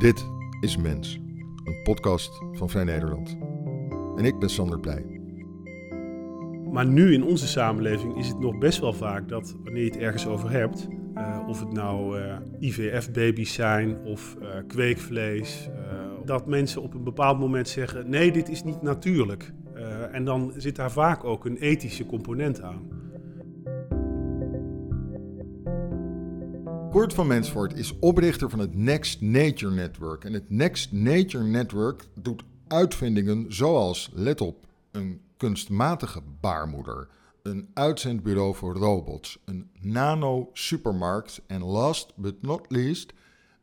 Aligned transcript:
Dit 0.00 0.30
is 0.60 0.76
Mens, 0.76 1.20
een 1.64 1.82
podcast 1.82 2.42
van 2.52 2.70
Vrij 2.70 2.84
Nederland. 2.84 3.38
En 4.16 4.24
ik 4.24 4.38
ben 4.38 4.50
Sander 4.50 4.80
Pleij. 4.80 5.20
Maar 6.70 6.86
nu 6.86 7.12
in 7.12 7.24
onze 7.24 7.46
samenleving 7.46 8.16
is 8.16 8.28
het 8.28 8.38
nog 8.38 8.58
best 8.58 8.80
wel 8.80 8.92
vaak 8.92 9.28
dat 9.28 9.56
wanneer 9.64 9.84
je 9.84 9.90
het 9.90 9.98
ergens 9.98 10.26
over 10.26 10.50
hebt, 10.50 10.88
uh, 11.14 11.44
of 11.48 11.60
het 11.60 11.72
nou 11.72 12.20
uh, 12.20 12.36
IVF-baby's 12.58 13.54
zijn 13.54 14.04
of 14.04 14.36
uh, 14.42 14.48
kweekvlees, 14.66 15.68
dat 16.24 16.46
mensen 16.46 16.82
op 16.82 16.94
een 16.94 17.04
bepaald 17.04 17.38
moment 17.38 17.68
zeggen: 17.68 18.10
nee, 18.10 18.32
dit 18.32 18.48
is 18.48 18.64
niet 18.64 18.82
natuurlijk. 18.82 19.52
en 20.12 20.24
dan 20.24 20.52
zit 20.56 20.76
daar 20.76 20.92
vaak 20.92 21.24
ook 21.24 21.44
een 21.44 21.56
ethische 21.56 22.06
component 22.06 22.62
aan. 22.62 22.99
Kurt 27.00 27.14
van 27.14 27.26
Mensvoort 27.26 27.78
is 27.78 27.98
oprichter 27.98 28.50
van 28.50 28.58
het 28.58 28.74
Next 28.74 29.20
Nature 29.20 29.74
Network. 29.74 30.24
En 30.24 30.32
het 30.32 30.50
Next 30.50 30.92
Nature 30.92 31.44
Network 31.44 32.06
doet 32.14 32.42
uitvindingen 32.66 33.52
zoals, 33.52 34.10
let 34.12 34.40
op, 34.40 34.66
een 34.90 35.20
kunstmatige 35.36 36.20
baarmoeder, 36.40 37.08
een 37.42 37.70
uitzendbureau 37.74 38.54
voor 38.54 38.74
robots, 38.74 39.38
een 39.44 39.70
nano-supermarkt 39.80 41.42
en 41.46 41.64
last 41.64 42.16
but 42.16 42.42
not 42.42 42.64
least, 42.68 43.12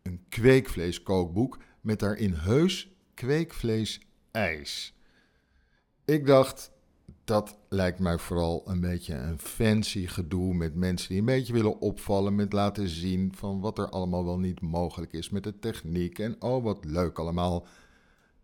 een 0.04 0.26
kweekvleeskookboek 0.30 1.58
met 1.82 2.00
daarin 2.00 2.34
heus 2.34 2.92
kweekvlees-ijs. 3.14 4.94
Ik 6.06 6.26
dacht, 6.26 6.72
dat 7.28 7.58
lijkt 7.70 8.00
mij 8.00 8.18
vooral 8.18 8.64
een 8.66 8.80
beetje 8.80 9.14
een 9.14 9.40
fancy 9.40 10.08
gedoe 10.08 10.54
met 10.54 10.76
mensen 10.76 11.10
die 11.10 11.20
een 11.20 11.26
beetje 11.26 11.54
willen 11.54 11.80
opvallen 11.80 12.36
met 12.36 12.54
laten 12.54 12.88
zien 12.88 13.32
van 13.36 13.60
wat 13.60 13.78
er 13.78 13.90
allemaal 13.90 14.26
wel 14.26 14.40
niet 14.40 14.62
mogelijk 14.62 15.14
is 15.14 15.30
met 15.30 15.44
de 15.44 15.60
techniek 15.60 16.20
en 16.20 16.36
oh 16.42 16.64
wat 16.64 16.86
leuk 16.86 17.20
allemaal. 17.20 17.66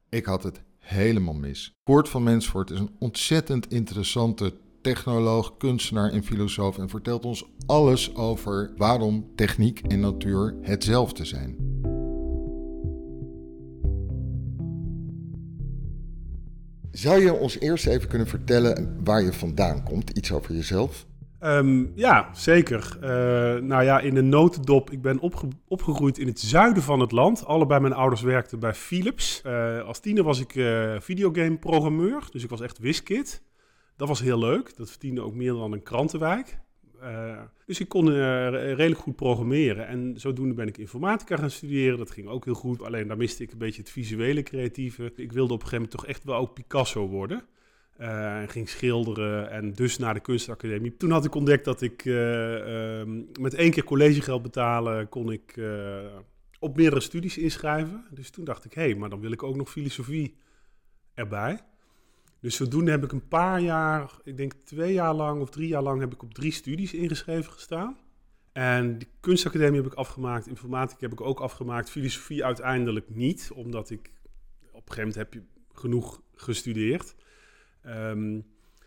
Ik 0.10 0.26
had 0.26 0.44
het 0.44 0.62
helemaal 0.80 1.34
mis. 1.34 1.72
Koort 1.84 2.10
van 2.10 2.24
Mensvoort 2.24 2.70
is 2.70 2.80
een 2.80 2.96
ontzettend 3.00 3.72
interessante 3.72 4.54
technoloog, 4.82 5.58
kunstenaar 5.58 6.12
en 6.12 6.24
filosoof 6.24 6.78
en 6.78 6.90
vertelt 6.90 7.26
ons 7.26 7.46
alles 7.66 8.16
over 8.16 8.74
waarom 8.78 9.32
techniek 9.36 9.80
en 9.80 10.00
natuur 10.00 10.56
hetzelfde 10.62 11.26
zijn. 11.26 11.73
Zou 16.94 17.22
je 17.22 17.34
ons 17.34 17.60
eerst 17.60 17.86
even 17.86 18.08
kunnen 18.08 18.28
vertellen 18.28 19.00
waar 19.04 19.22
je 19.22 19.34
vandaan 19.34 19.84
komt? 19.84 20.10
Iets 20.10 20.32
over 20.32 20.56
jezelf? 20.56 21.06
Um, 21.40 21.92
ja, 21.96 22.30
zeker. 22.34 22.98
Uh, 23.02 23.10
nou 23.62 23.84
ja, 23.84 24.00
in 24.00 24.14
de 24.14 24.22
notendop. 24.22 24.92
Ik 24.92 25.02
ben 25.02 25.20
opge 25.20 25.48
opgegroeid 25.68 26.18
in 26.18 26.28
het 26.28 26.40
zuiden 26.40 26.84
van 26.84 27.00
het 27.00 27.12
land. 27.12 27.46
Allebei 27.46 27.80
mijn 27.80 27.94
ouders 27.94 28.22
werkten 28.22 28.60
bij 28.60 28.74
Philips. 28.74 29.42
Uh, 29.46 29.82
als 29.82 30.00
tiener 30.00 30.24
was 30.24 30.40
ik 30.40 30.56
uh, 30.56 30.96
videogame-programmeur. 31.00 32.28
Dus 32.32 32.44
ik 32.44 32.50
was 32.50 32.62
echt 32.62 32.80
wiskid. 32.80 33.42
Dat 33.96 34.08
was 34.08 34.22
heel 34.22 34.40
leuk. 34.40 34.78
Dat 34.78 34.90
verdiende 34.90 35.22
ook 35.22 35.34
meer 35.34 35.54
dan 35.54 35.72
een 35.72 35.84
krantenwijk. 35.84 36.58
Uh, 37.04 37.42
dus 37.66 37.80
ik 37.80 37.90
kon 37.90 38.08
uh, 38.08 38.50
redelijk 38.50 38.98
goed 38.98 39.16
programmeren. 39.16 39.88
En 39.88 40.14
zodoende 40.18 40.54
ben 40.54 40.68
ik 40.68 40.78
informatica 40.78 41.38
gaan 41.38 41.50
studeren. 41.50 41.98
Dat 41.98 42.12
ging 42.12 42.28
ook 42.28 42.46
heel 42.46 42.54
goed. 42.54 42.82
Alleen 42.82 43.08
daar 43.08 43.18
miste 43.18 43.44
ik 43.44 43.52
een 43.52 43.58
beetje 43.58 43.82
het 43.82 43.92
visuele 43.92 44.44
creatieve. 44.44 45.12
Ik 45.16 45.32
wilde 45.32 45.54
op 45.54 45.62
een 45.62 45.68
gegeven 45.68 45.76
moment 45.76 45.92
toch 45.92 46.06
echt 46.06 46.24
wel 46.24 46.36
ook 46.36 46.54
Picasso 46.54 47.08
worden. 47.08 47.46
Uh, 48.00 48.42
en 48.42 48.50
ging 48.50 48.70
schilderen 48.70 49.50
en 49.50 49.74
dus 49.74 49.98
naar 49.98 50.14
de 50.14 50.20
kunstacademie. 50.20 50.98
Toen 50.98 51.12
had 51.12 51.26
ik 51.26 51.36
ontdekt 51.36 51.66
dat 51.66 51.82
ik 51.82 52.06
ehm, 52.06 53.22
met 53.40 53.54
één 53.54 53.72
keer 53.72 53.84
collegegeld 53.84 54.42
betalen 54.42 55.10
kon 55.10 55.32
ik 55.32 55.60
op 56.60 56.76
meerdere 56.76 57.02
studies 57.02 57.38
inschrijven. 57.38 58.06
Dus 58.12 58.30
toen 58.30 58.46
dacht 58.46 58.66
ik, 58.66 58.74
hé, 58.74 58.82
hey, 58.82 58.96
maar 58.96 59.10
dan 59.10 59.20
wil 59.20 59.32
ik 59.32 59.44
ook 59.44 59.56
nog 59.56 59.72
filosofie 59.72 60.38
erbij. 61.14 61.60
Dus 62.44 62.56
zodoende 62.56 62.92
heb 62.92 63.04
ik 63.04 63.12
een 63.12 63.28
paar 63.28 63.62
jaar, 63.62 64.12
ik 64.24 64.38
denk 64.38 64.54
twee 64.64 64.94
jaar 64.94 65.14
lang 65.14 65.42
of 65.42 65.50
drie 65.50 65.68
jaar 65.68 65.82
lang, 65.82 66.00
heb 66.00 66.14
ik 66.14 66.24
op 66.24 66.34
drie 66.34 66.52
studies 66.52 66.94
ingeschreven 66.94 67.52
gestaan. 67.52 67.98
En 68.52 69.00
de 69.00 69.08
kunstacademie 69.20 69.82
heb 69.82 69.92
ik 69.92 69.98
afgemaakt, 69.98 70.48
informatica 70.48 71.00
heb 71.00 71.12
ik 71.12 71.22
ook 71.22 71.40
afgemaakt, 71.40 71.90
filosofie 71.90 72.46
uiteindelijk 72.46 73.10
niet, 73.10 73.52
omdat 73.54 73.90
ik 73.90 74.12
op 74.72 74.90
een 74.90 74.94
gegeven 74.94 74.98
moment 74.98 75.16
heb 75.16 75.34
je 75.34 75.44
genoeg 75.74 76.22
gestudeerd. 76.36 77.16
Um, 77.86 78.46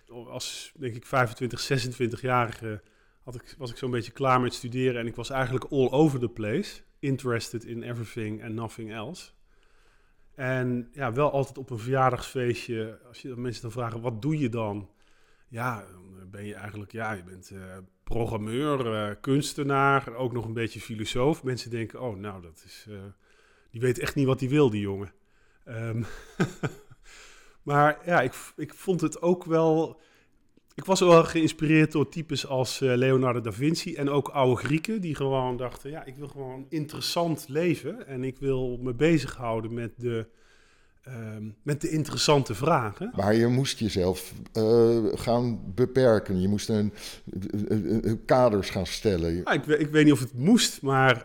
als 0.08 0.72
denk 0.78 0.94
ik 0.94 1.06
25, 1.06 1.86
26-jarige 1.96 2.82
had 3.22 3.34
ik, 3.34 3.54
was 3.58 3.70
ik 3.70 3.76
zo'n 3.76 3.90
beetje 3.90 4.12
klaar 4.12 4.40
met 4.40 4.54
studeren 4.54 5.00
en 5.00 5.06
ik 5.06 5.14
was 5.14 5.30
eigenlijk 5.30 5.64
all 5.64 5.88
over 5.90 6.18
the 6.18 6.28
place, 6.28 6.80
interested 6.98 7.64
in 7.64 7.82
everything 7.82 8.44
and 8.44 8.54
nothing 8.54 8.92
else. 8.92 9.30
En 10.36 10.88
ja, 10.92 11.12
wel 11.12 11.32
altijd 11.32 11.58
op 11.58 11.70
een 11.70 11.78
verjaardagsfeestje, 11.78 12.98
als 13.08 13.22
je 13.22 13.36
mensen 13.36 13.62
dan 13.62 13.70
vragen, 13.70 14.00
wat 14.00 14.22
doe 14.22 14.38
je 14.38 14.48
dan? 14.48 14.90
Ja, 15.48 15.84
ben 16.30 16.44
je 16.44 16.54
eigenlijk, 16.54 16.92
ja, 16.92 17.12
je 17.12 17.22
bent 17.22 17.50
uh, 17.50 17.76
programmeur, 18.04 18.86
uh, 18.86 19.14
kunstenaar, 19.20 20.14
ook 20.14 20.32
nog 20.32 20.44
een 20.44 20.52
beetje 20.52 20.80
filosoof. 20.80 21.42
Mensen 21.42 21.70
denken, 21.70 22.00
oh, 22.00 22.16
nou, 22.16 22.42
dat 22.42 22.62
is, 22.66 22.86
uh, 22.88 22.98
die 23.70 23.80
weet 23.80 23.98
echt 23.98 24.14
niet 24.14 24.26
wat 24.26 24.40
hij 24.40 24.48
wil, 24.48 24.70
die 24.70 24.80
jongen. 24.80 25.12
Um, 25.68 26.06
maar 27.62 27.98
ja, 28.04 28.20
ik, 28.20 28.34
ik 28.56 28.74
vond 28.74 29.00
het 29.00 29.22
ook 29.22 29.44
wel, 29.44 30.00
ik 30.76 30.84
was 30.84 31.00
wel 31.00 31.24
geïnspireerd 31.24 31.92
door 31.92 32.08
types 32.08 32.46
als 32.46 32.78
Leonardo 32.78 33.40
da 33.40 33.52
Vinci 33.52 33.94
en 33.94 34.10
ook 34.10 34.28
oude 34.28 34.64
Grieken, 34.64 35.00
die 35.00 35.14
gewoon 35.14 35.56
dachten, 35.56 35.90
ja, 35.90 36.04
ik 36.04 36.16
wil 36.16 36.28
gewoon 36.28 36.66
interessant 36.68 37.44
leven 37.48 38.06
en 38.06 38.24
ik 38.24 38.38
wil 38.38 38.78
me 38.82 38.94
bezighouden 38.94 39.74
met 39.74 39.92
de, 39.96 40.26
uh, 41.08 41.14
met 41.62 41.80
de 41.80 41.90
interessante 41.90 42.54
vragen. 42.54 43.12
Maar 43.16 43.34
je 43.34 43.46
moest 43.46 43.78
jezelf 43.78 44.32
uh, 44.52 45.04
gaan 45.14 45.60
beperken, 45.74 46.40
je 46.40 46.48
moest 46.48 46.68
een, 46.68 46.92
een 48.02 48.24
kaders 48.24 48.70
gaan 48.70 48.86
stellen. 48.86 49.34
Ja, 49.34 49.52
ik, 49.52 49.66
ik, 49.66 49.90
weet 49.90 50.04
niet 50.04 50.12
of 50.12 50.20
het 50.20 50.34
moest, 50.34 50.82
maar 50.82 51.24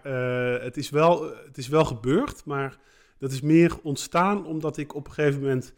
het, 0.62 0.78
is 0.78 0.90
wel, 0.90 1.24
het 1.46 1.58
is 1.58 1.68
wel 1.68 1.86
gebeurd, 1.86 2.46
maar 2.46 2.78
dat 3.18 3.32
is 3.32 3.42
meer 3.42 3.78
ontstaan 3.84 4.46
omdat 4.46 4.78
ik 4.78 4.96
op 4.96 5.08
een 5.08 5.14
gegeven 5.14 5.42
moment 5.42 5.74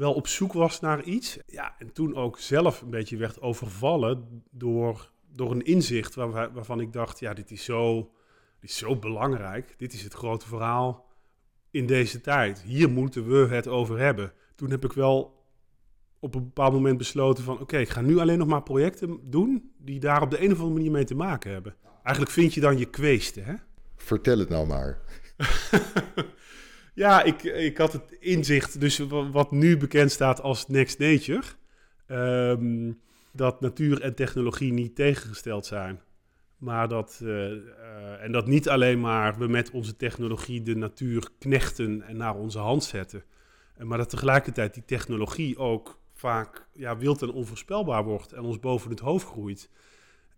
wel 0.00 0.12
op 0.12 0.26
zoek 0.26 0.52
was 0.52 0.80
naar 0.80 1.02
iets. 1.02 1.38
Ja, 1.46 1.74
en 1.78 1.92
toen 1.92 2.14
ook 2.14 2.38
zelf 2.38 2.82
een 2.82 2.90
beetje 2.90 3.16
werd 3.16 3.40
overvallen 3.40 4.42
door, 4.50 5.10
door 5.32 5.50
een 5.50 5.64
inzicht 5.64 6.14
waar, 6.14 6.52
waarvan 6.52 6.80
ik 6.80 6.92
dacht, 6.92 7.18
ja, 7.18 7.34
dit 7.34 7.50
is, 7.50 7.64
zo, 7.64 8.10
dit 8.60 8.70
is 8.70 8.76
zo 8.76 8.96
belangrijk. 8.96 9.74
Dit 9.78 9.92
is 9.92 10.02
het 10.02 10.12
grote 10.12 10.46
verhaal 10.46 11.06
in 11.70 11.86
deze 11.86 12.20
tijd. 12.20 12.62
Hier 12.62 12.90
moeten 12.90 13.28
we 13.28 13.54
het 13.54 13.68
over 13.68 13.98
hebben. 13.98 14.32
Toen 14.54 14.70
heb 14.70 14.84
ik 14.84 14.92
wel 14.92 15.44
op 16.18 16.34
een 16.34 16.44
bepaald 16.44 16.72
moment 16.72 16.98
besloten 16.98 17.44
van... 17.44 17.60
oké, 17.60 17.78
ik 17.78 17.88
ga 17.88 18.00
nu 18.00 18.18
alleen 18.18 18.38
nog 18.38 18.48
maar 18.48 18.62
projecten 18.62 19.20
doen... 19.30 19.72
die 19.78 20.00
daar 20.00 20.22
op 20.22 20.30
de 20.30 20.42
een 20.44 20.52
of 20.52 20.58
andere 20.58 20.74
manier 20.74 20.90
mee 20.90 21.04
te 21.04 21.14
maken 21.14 21.52
hebben. 21.52 21.76
Eigenlijk 22.02 22.30
vind 22.30 22.54
je 22.54 22.60
dan 22.60 22.78
je 22.78 22.90
kweesten, 22.90 23.44
hè? 23.44 23.54
Vertel 23.96 24.38
het 24.38 24.48
nou 24.48 24.66
maar. 24.66 24.98
Ja, 26.94 27.22
ik, 27.22 27.42
ik 27.42 27.78
had 27.78 27.92
het 27.92 28.16
inzicht, 28.20 28.80
dus 28.80 28.98
wat 29.08 29.50
nu 29.50 29.76
bekend 29.76 30.10
staat 30.10 30.40
als 30.40 30.66
Next 30.66 30.98
Nature, 30.98 31.42
um, 32.06 33.00
dat 33.32 33.60
natuur 33.60 34.00
en 34.00 34.14
technologie 34.14 34.72
niet 34.72 34.94
tegengesteld 34.94 35.66
zijn. 35.66 36.00
Maar 36.58 36.88
dat, 36.88 37.20
uh, 37.22 37.30
uh, 37.30 38.22
en 38.22 38.32
dat 38.32 38.46
niet 38.46 38.68
alleen 38.68 39.00
maar 39.00 39.38
we 39.38 39.46
met 39.46 39.70
onze 39.70 39.96
technologie 39.96 40.62
de 40.62 40.76
natuur 40.76 41.28
knechten 41.38 42.02
en 42.02 42.16
naar 42.16 42.34
onze 42.34 42.58
hand 42.58 42.84
zetten. 42.84 43.24
Maar 43.78 43.98
dat 43.98 44.10
tegelijkertijd 44.10 44.74
die 44.74 44.84
technologie 44.84 45.58
ook 45.58 46.00
vaak 46.12 46.66
ja, 46.72 46.96
wild 46.96 47.22
en 47.22 47.30
onvoorspelbaar 47.30 48.04
wordt 48.04 48.32
en 48.32 48.42
ons 48.42 48.58
boven 48.58 48.90
het 48.90 49.00
hoofd 49.00 49.26
groeit. 49.26 49.70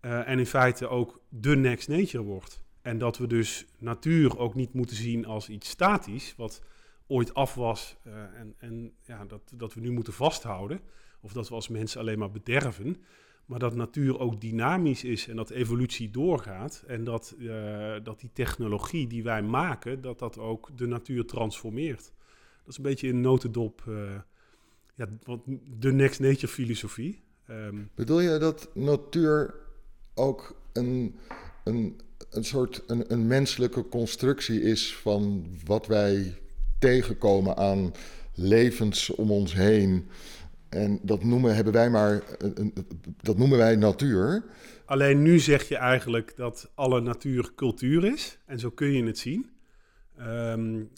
En 0.01 0.39
in 0.39 0.45
feite 0.45 0.87
ook 0.87 1.21
de 1.29 1.55
next 1.55 1.87
nature 1.87 2.23
wordt. 2.23 2.62
En 2.83 2.97
dat 2.97 3.17
we 3.17 3.27
dus 3.27 3.65
natuur 3.77 4.37
ook 4.37 4.55
niet 4.55 4.73
moeten 4.73 4.95
zien 4.95 5.25
als 5.25 5.49
iets 5.49 5.69
statisch, 5.69 6.33
wat 6.37 6.61
ooit 7.07 7.33
af 7.33 7.55
was 7.55 7.97
uh, 8.07 8.13
en, 8.13 8.55
en 8.57 8.93
ja, 9.03 9.25
dat, 9.25 9.41
dat 9.55 9.73
we 9.73 9.81
nu 9.81 9.91
moeten 9.91 10.13
vasthouden. 10.13 10.79
Of 11.21 11.33
dat 11.33 11.49
we 11.49 11.55
als 11.55 11.67
mensen 11.67 11.99
alleen 11.99 12.19
maar 12.19 12.31
bederven. 12.31 12.97
Maar 13.45 13.59
dat 13.59 13.75
natuur 13.75 14.19
ook 14.19 14.41
dynamisch 14.41 15.03
is 15.03 15.27
en 15.27 15.35
dat 15.35 15.49
evolutie 15.49 16.09
doorgaat. 16.11 16.83
En 16.87 17.03
dat, 17.03 17.35
uh, 17.37 17.95
dat 18.03 18.19
die 18.19 18.29
technologie 18.33 19.07
die 19.07 19.23
wij 19.23 19.41
maken, 19.41 20.01
dat 20.01 20.19
dat 20.19 20.37
ook 20.37 20.69
de 20.77 20.87
natuur 20.87 21.25
transformeert. 21.25 22.11
Dat 22.57 22.67
is 22.67 22.77
een 22.77 22.83
beetje 22.83 23.07
in 23.07 23.21
notendop 23.21 23.83
uh, 23.87 24.11
ja, 24.95 25.07
de 25.77 25.91
next 25.91 26.19
nature 26.19 26.47
filosofie. 26.47 27.21
Um, 27.49 27.89
Bedoel 27.95 28.19
je 28.19 28.37
dat 28.37 28.69
natuur 28.73 29.55
ook 30.13 30.61
een, 30.73 31.15
een 31.63 32.01
een 32.33 32.43
soort 32.43 32.83
een, 32.87 33.27
menselijke 33.27 33.87
constructie 33.87 34.61
is 34.61 34.95
van 34.95 35.45
wat 35.65 35.87
wij 35.87 36.37
tegenkomen 36.79 37.57
aan 37.57 37.91
levens 38.33 39.09
om 39.09 39.31
ons 39.31 39.53
heen. 39.53 40.07
En 40.69 40.99
dat 41.01 41.23
noemen, 41.23 41.55
hebben 41.55 41.73
wij 41.73 41.89
maar, 41.89 42.23
dat 43.21 43.37
noemen 43.37 43.57
wij 43.57 43.75
natuur. 43.75 44.43
Alleen 44.85 45.21
nu 45.21 45.39
zeg 45.39 45.67
je 45.67 45.77
eigenlijk 45.77 46.35
dat 46.35 46.71
alle 46.75 47.01
natuur 47.01 47.51
cultuur 47.55 48.05
is. 48.13 48.37
En 48.45 48.59
zo 48.59 48.69
kun 48.69 48.91
je 48.91 49.03
het 49.03 49.17
zien. 49.17 49.49
Um, 50.19 50.89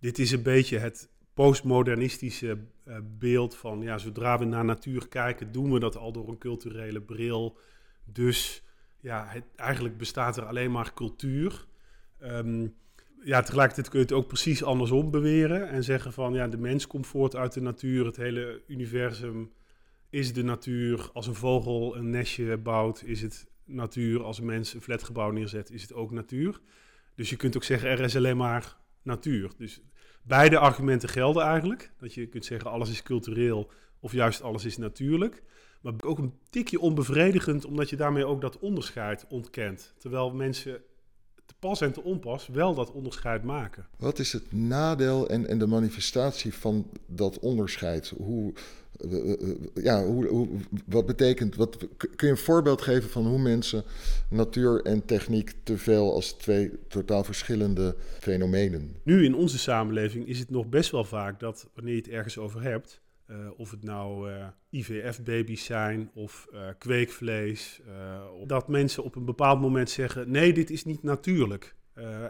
dit 0.00 0.18
is 0.18 0.30
een 0.30 0.42
beetje 0.42 0.78
het 0.78 1.08
postmodernistische 1.34 2.58
uh, 2.88 2.96
beeld 3.18 3.56
van, 3.56 3.80
ja, 3.82 3.98
zodra 3.98 4.38
we 4.38 4.44
naar 4.44 4.64
natuur 4.64 5.08
kijken, 5.08 5.52
doen 5.52 5.72
we 5.72 5.80
dat 5.80 5.96
al 5.96 6.12
door 6.12 6.28
een 6.28 6.38
culturele 6.38 7.00
bril. 7.00 7.58
Dus 8.04 8.63
ja, 9.04 9.32
eigenlijk 9.56 9.96
bestaat 9.96 10.36
er 10.36 10.44
alleen 10.44 10.70
maar 10.70 10.94
cultuur. 10.94 11.66
Um, 12.22 12.74
ja, 13.24 13.42
tegelijkertijd 13.42 13.88
kun 13.88 13.98
je 13.98 14.04
het 14.04 14.14
ook 14.14 14.26
precies 14.26 14.64
andersom 14.64 15.10
beweren 15.10 15.68
en 15.68 15.84
zeggen 15.84 16.12
van, 16.12 16.34
ja, 16.34 16.48
de 16.48 16.56
mens 16.56 16.86
komt 16.86 17.06
voort 17.06 17.36
uit 17.36 17.52
de 17.52 17.60
natuur, 17.60 18.06
het 18.06 18.16
hele 18.16 18.62
universum 18.66 19.52
is 20.10 20.32
de 20.32 20.42
natuur. 20.42 21.10
Als 21.12 21.26
een 21.26 21.34
vogel 21.34 21.96
een 21.96 22.10
nestje 22.10 22.56
bouwt, 22.56 23.02
is 23.02 23.22
het 23.22 23.46
natuur. 23.64 24.22
Als 24.22 24.38
een 24.38 24.44
mens 24.44 24.74
een 24.74 24.80
flatgebouw 24.80 25.30
neerzet, 25.30 25.70
is 25.70 25.82
het 25.82 25.92
ook 25.92 26.10
natuur. 26.10 26.60
Dus 27.14 27.30
je 27.30 27.36
kunt 27.36 27.56
ook 27.56 27.64
zeggen, 27.64 27.88
er 27.88 28.00
is 28.00 28.16
alleen 28.16 28.36
maar 28.36 28.76
natuur. 29.02 29.50
Dus 29.56 29.80
beide 30.22 30.58
argumenten 30.58 31.08
gelden 31.08 31.42
eigenlijk. 31.42 31.92
Dat 31.98 32.14
je 32.14 32.26
kunt 32.26 32.44
zeggen, 32.44 32.70
alles 32.70 32.90
is 32.90 33.02
cultureel 33.02 33.70
of 34.00 34.12
juist 34.12 34.42
alles 34.42 34.64
is 34.64 34.76
natuurlijk. 34.76 35.42
Maar 35.84 35.92
ook 36.04 36.18
een 36.18 36.32
tikje 36.50 36.80
onbevredigend, 36.80 37.64
omdat 37.64 37.90
je 37.90 37.96
daarmee 37.96 38.26
ook 38.26 38.40
dat 38.40 38.58
onderscheid 38.58 39.24
ontkent. 39.28 39.94
Terwijl 39.98 40.30
mensen 40.30 40.80
te 41.46 41.54
pas 41.58 41.80
en 41.80 41.92
te 41.92 42.02
onpas 42.02 42.46
wel 42.46 42.74
dat 42.74 42.92
onderscheid 42.92 43.42
maken. 43.42 43.86
Wat 43.98 44.18
is 44.18 44.32
het 44.32 44.52
nadeel 44.52 45.28
en, 45.28 45.46
en 45.46 45.58
de 45.58 45.66
manifestatie 45.66 46.54
van 46.54 46.90
dat 47.06 47.38
onderscheid? 47.38 48.12
Hoe, 48.16 48.52
ja, 49.74 50.04
hoe, 50.04 50.26
hoe, 50.26 50.48
wat 50.86 51.06
betekent, 51.06 51.56
wat, 51.56 51.76
kun 51.96 52.26
je 52.26 52.28
een 52.28 52.36
voorbeeld 52.36 52.82
geven 52.82 53.10
van 53.10 53.26
hoe 53.26 53.38
mensen 53.38 53.84
natuur 54.30 54.82
en 54.82 55.04
techniek 55.04 55.54
te 55.62 55.78
veel 55.78 56.14
als 56.14 56.32
twee 56.32 56.70
totaal 56.88 57.24
verschillende 57.24 57.96
fenomenen? 58.18 58.96
Nu 59.02 59.24
in 59.24 59.34
onze 59.34 59.58
samenleving 59.58 60.26
is 60.26 60.38
het 60.38 60.50
nog 60.50 60.68
best 60.68 60.90
wel 60.90 61.04
vaak 61.04 61.40
dat 61.40 61.68
wanneer 61.74 61.94
je 61.94 62.00
het 62.00 62.10
ergens 62.10 62.38
over 62.38 62.62
hebt, 62.62 63.02
uh, 63.30 63.36
of 63.56 63.70
het 63.70 63.82
nou 63.82 64.32
eh, 64.32 64.46
IVF-baby's 64.70 65.64
zijn 65.64 66.10
of 66.14 66.48
uh, 66.52 66.68
kweekvlees, 66.78 67.80
dat 68.46 68.68
mensen 68.68 69.04
op 69.04 69.16
een 69.16 69.24
bepaald 69.24 69.60
moment 69.60 69.90
zeggen: 69.90 70.30
nee, 70.30 70.52
dit 70.52 70.70
is 70.70 70.84
niet 70.84 71.02
natuurlijk. 71.02 71.76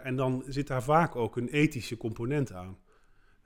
en 0.02 0.16
dan 0.16 0.44
zit 0.46 0.66
daar 0.66 0.82
vaak 0.82 1.16
ook 1.16 1.36
een 1.36 1.48
ethische 1.48 1.96
component 1.96 2.52
aan. 2.52 2.78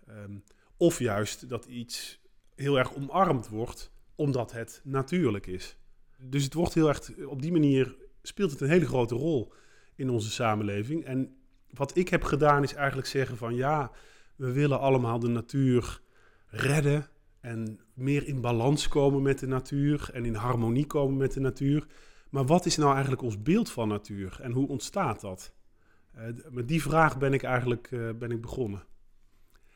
Um, 0.08 0.42
of 0.76 0.98
juist 0.98 1.48
dat 1.48 1.64
iets 1.64 2.20
heel 2.54 2.78
erg 2.78 2.94
omarmd 2.94 3.48
wordt, 3.48 3.92
omdat 4.14 4.52
het 4.52 4.80
natuurlijk 4.84 5.46
is. 5.46 5.76
Dus 6.18 6.44
het 6.44 6.54
wordt 6.54 6.74
heel 6.74 6.88
erg, 6.88 7.10
op 7.26 7.42
die 7.42 7.52
manier 7.52 7.96
speelt 8.22 8.50
het 8.50 8.60
een 8.60 8.68
hele 8.68 8.86
grote 8.86 9.14
rol 9.14 9.52
in 9.94 10.10
onze 10.10 10.30
samenleving. 10.30 11.04
En 11.04 11.36
wat 11.70 11.96
ik 11.96 12.08
heb 12.08 12.22
gedaan 12.22 12.62
is 12.62 12.74
eigenlijk 12.74 13.08
zeggen 13.08 13.36
van 13.36 13.54
ja, 13.54 13.90
we 14.36 14.52
willen 14.52 14.80
allemaal 14.80 15.18
de 15.18 15.28
natuur 15.28 16.00
redden 16.46 17.08
en 17.48 17.80
meer 17.94 18.26
in 18.26 18.40
balans 18.40 18.88
komen 18.88 19.22
met 19.22 19.38
de 19.38 19.46
natuur 19.46 20.10
en 20.12 20.24
in 20.24 20.34
harmonie 20.34 20.86
komen 20.86 21.16
met 21.16 21.32
de 21.32 21.40
natuur. 21.40 21.86
Maar 22.30 22.46
wat 22.46 22.66
is 22.66 22.76
nou 22.76 22.92
eigenlijk 22.92 23.22
ons 23.22 23.42
beeld 23.42 23.70
van 23.70 23.88
natuur 23.88 24.38
en 24.42 24.52
hoe 24.52 24.68
ontstaat 24.68 25.20
dat? 25.20 25.52
Uh, 26.16 26.22
met 26.50 26.68
die 26.68 26.82
vraag 26.82 27.18
ben 27.18 27.32
ik 27.32 27.42
eigenlijk 27.42 27.90
uh, 27.90 28.10
ben 28.18 28.30
ik 28.30 28.40
begonnen. 28.40 28.84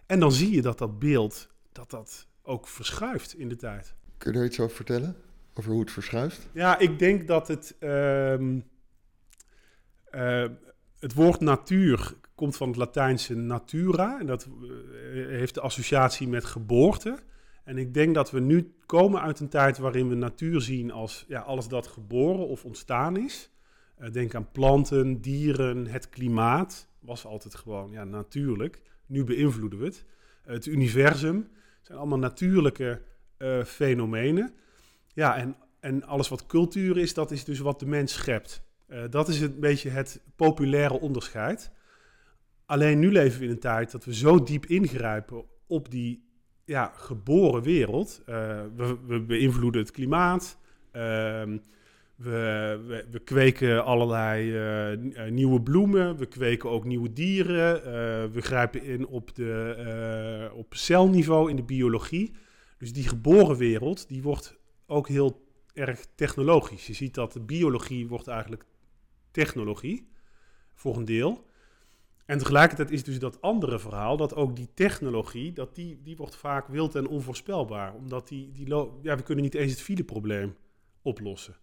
En 0.07 0.21
dan 0.21 0.33
zie 0.33 0.51
je 0.51 0.63
dat 0.63 0.79
dat 0.79 0.99
beeld, 0.99 1.49
dat 1.73 1.91
dat 1.91 2.27
ook 2.43 2.69
verschuift 2.69 3.35
in 3.35 3.49
de 3.49 3.57
tijd. 3.57 3.95
Kun 4.19 4.33
je 4.33 4.39
er 4.39 4.45
iets 4.45 4.61
over 4.61 4.77
vertellen? 4.77 5.17
Over 5.55 5.71
hoe 5.71 5.81
het 5.81 5.91
verschuift? 5.91 6.49
Ja, 6.53 6.79
ik 6.79 6.99
denk 6.99 7.27
dat 7.27 7.49
het. 7.49 7.77
Uh, 7.81 8.41
uh, 8.41 8.59
het 10.99 11.15
woord 11.15 11.41
natuur 11.41 12.15
komt 12.35 12.57
van 12.57 12.69
het 12.69 12.77
Latijnse 12.77 13.35
natura. 13.35 14.21
En 14.21 14.27
dat 14.27 14.49
heeft 15.13 15.55
de 15.55 15.61
associatie 15.61 16.29
met 16.29 16.45
geboorte. 16.45 17.19
En 17.65 17.79
ik 17.79 17.95
denk 17.95 18.15
dat 18.15 18.31
we 18.31 18.41
nu 18.41 18.75
komen 18.87 19.21
uit 19.21 19.41
een 19.41 19.49
tijd 19.49 19.79
waarin 19.79 20.09
we 20.09 20.15
natuur 20.15 20.61
zien 20.61 20.91
als 20.91 21.25
ja, 21.29 21.41
alles 21.41 21.69
dat 21.69 21.87
geboren 21.87 22.49
of 22.49 22.65
ontstaan 22.65 23.17
is. 23.17 23.51
Uh, 24.01 24.11
denk 24.11 24.35
aan 24.35 24.51
planten, 24.51 25.21
dieren, 25.21 25.87
het 25.87 26.09
klimaat. 26.09 26.89
Was 27.01 27.25
altijd 27.27 27.55
gewoon 27.55 27.91
ja, 27.91 28.05
natuurlijk. 28.05 28.83
Nu 29.07 29.25
beïnvloeden 29.25 29.79
we 29.79 29.85
het. 29.85 30.05
het 30.43 30.67
universum 30.67 31.49
zijn 31.83 31.99
allemaal 31.99 32.19
natuurlijke 32.19 33.03
uh, 33.39 33.65
fenomenen. 33.65 34.55
Ja, 35.15 35.37
en, 35.37 35.57
en 35.81 36.05
alles 36.05 36.29
wat 36.29 36.47
cultuur 36.47 36.99
is, 36.99 37.15
dat 37.15 37.31
is 37.31 37.45
dus 37.45 37.59
wat 37.59 37.81
de 37.81 37.87
mens 37.87 38.13
schept. 38.13 38.63
Dat 39.11 39.29
is 39.29 39.41
een 39.41 39.61
beetje 39.61 39.91
het 39.91 40.21
populaire 40.37 41.01
onderscheid. 41.01 41.71
Alleen 42.67 42.99
nu 42.99 43.13
leven 43.13 43.39
we 43.39 43.45
in 43.45 43.51
een 43.51 43.59
tijd 43.59 43.91
dat 43.91 44.05
we 44.05 44.15
zo 44.15 44.43
diep 44.43 44.67
ingrijpen 44.67 45.45
op 45.67 45.91
die 45.91 46.32
ja, 46.65 46.93
geboren 46.97 47.63
wereld. 47.63 48.23
Uh, 48.29 48.35
we, 48.77 48.97
we, 49.07 49.21
beïnvloeden 49.21 49.81
het 49.81 49.91
klimaat. 49.91 50.59
Ehm, 50.91 51.59
we, 52.17 52.81
we, 52.87 53.07
we, 53.11 53.19
kweken 53.19 53.85
allerlei 53.85 54.53
uh, 54.93 55.31
nieuwe 55.31 55.63
bloemen, 55.63 56.17
we 56.17 56.27
kweken 56.27 56.71
ook 56.71 56.85
nieuwe 56.85 57.13
dieren, 57.13 57.83
we 58.33 58.41
grijpen 58.41 58.83
in 58.83 59.07
op, 59.07 59.35
de, 59.35 60.51
op 60.55 60.75
celniveau 60.75 61.51
in 61.51 61.57
de 61.57 61.63
biologie. 61.63 62.33
Dus 62.79 62.93
die 62.93 63.09
geboren 63.09 63.57
wereld, 63.57 64.09
die 64.09 64.23
wordt 64.23 64.59
ook 64.87 65.09
heel 65.09 65.47
erg 65.73 66.07
technologisch. 66.15 66.87
Je 66.87 66.93
ziet 66.93 67.15
dat 67.15 67.33
de 67.33 67.41
biologie 67.41 68.09
wordt 68.09 68.27
eigenlijk 68.27 68.65
technologie, 69.31 70.09
voor 70.75 70.97
een 70.97 71.05
deel. 71.05 71.47
En 72.27 72.39
tegelijkertijd 72.39 72.91
is 72.91 73.05
dus 73.05 73.19
dat 73.19 73.41
andere 73.41 73.79
verhaal, 73.79 74.17
dat 74.17 74.35
ook 74.35 74.57
die 74.57 74.69
technologie, 74.75 75.53
dat 75.53 75.75
die, 75.75 76.01
die 76.03 76.17
wordt 76.17 76.37
vaak 76.37 76.69
wild 76.69 76.95
en 76.95 77.09
onvoorspelbaar. 77.09 77.95
Omdat 77.95 78.29
die, 78.29 78.53
die 78.53 78.67
ja, 79.03 79.17
we 79.17 79.23
kunnen 79.23 79.45
niet 79.45 79.55
eens 79.55 79.71
het 79.71 79.83
fileprobleem 79.83 80.57
oplossen. 81.03 81.57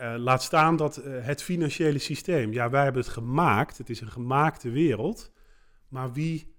Uh, 0.00 0.14
laat 0.18 0.42
staan 0.42 0.76
dat 0.76 0.98
uh, 0.98 1.24
het 1.24 1.42
financiële 1.42 1.98
systeem, 1.98 2.52
ja, 2.52 2.70
wij 2.70 2.84
hebben 2.84 3.02
het 3.02 3.10
gemaakt, 3.10 3.78
het 3.78 3.90
is 3.90 4.00
een 4.00 4.10
gemaakte 4.10 4.70
wereld, 4.70 5.32
maar 5.88 6.12
wie 6.12 6.54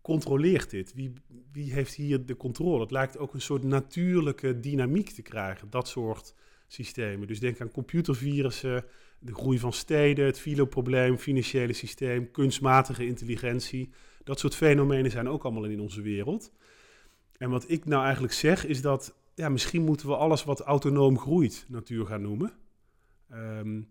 controleert 0.00 0.70
dit? 0.70 0.94
Wie, 0.94 1.12
wie 1.52 1.72
heeft 1.72 1.94
hier 1.94 2.26
de 2.26 2.36
controle? 2.36 2.80
Het 2.80 2.90
lijkt 2.90 3.18
ook 3.18 3.34
een 3.34 3.40
soort 3.40 3.62
natuurlijke 3.62 4.60
dynamiek 4.60 5.10
te 5.10 5.22
krijgen, 5.22 5.70
dat 5.70 5.88
soort 5.88 6.34
systemen. 6.66 7.26
Dus 7.26 7.40
denk 7.40 7.60
aan 7.60 7.70
computervirussen, 7.70 8.84
de 9.18 9.34
groei 9.34 9.58
van 9.58 9.72
steden, 9.72 10.26
het 10.26 10.38
filoprobleem, 10.38 11.18
financiële 11.18 11.72
systeem, 11.72 12.30
kunstmatige 12.30 13.06
intelligentie. 13.06 13.90
Dat 14.24 14.38
soort 14.38 14.54
fenomenen 14.54 15.10
zijn 15.10 15.28
ook 15.28 15.44
allemaal 15.44 15.64
in 15.64 15.80
onze 15.80 16.02
wereld. 16.02 16.52
En 17.38 17.50
wat 17.50 17.70
ik 17.70 17.84
nou 17.84 18.02
eigenlijk 18.02 18.32
zeg 18.32 18.66
is 18.66 18.82
dat 18.82 19.14
ja, 19.34 19.48
misschien 19.48 19.84
moeten 19.84 20.06
we 20.06 20.16
alles 20.16 20.44
wat 20.44 20.60
autonoom 20.60 21.18
groeit 21.18 21.64
natuur 21.68 22.06
gaan 22.06 22.22
noemen. 22.22 22.52
Um, 23.32 23.88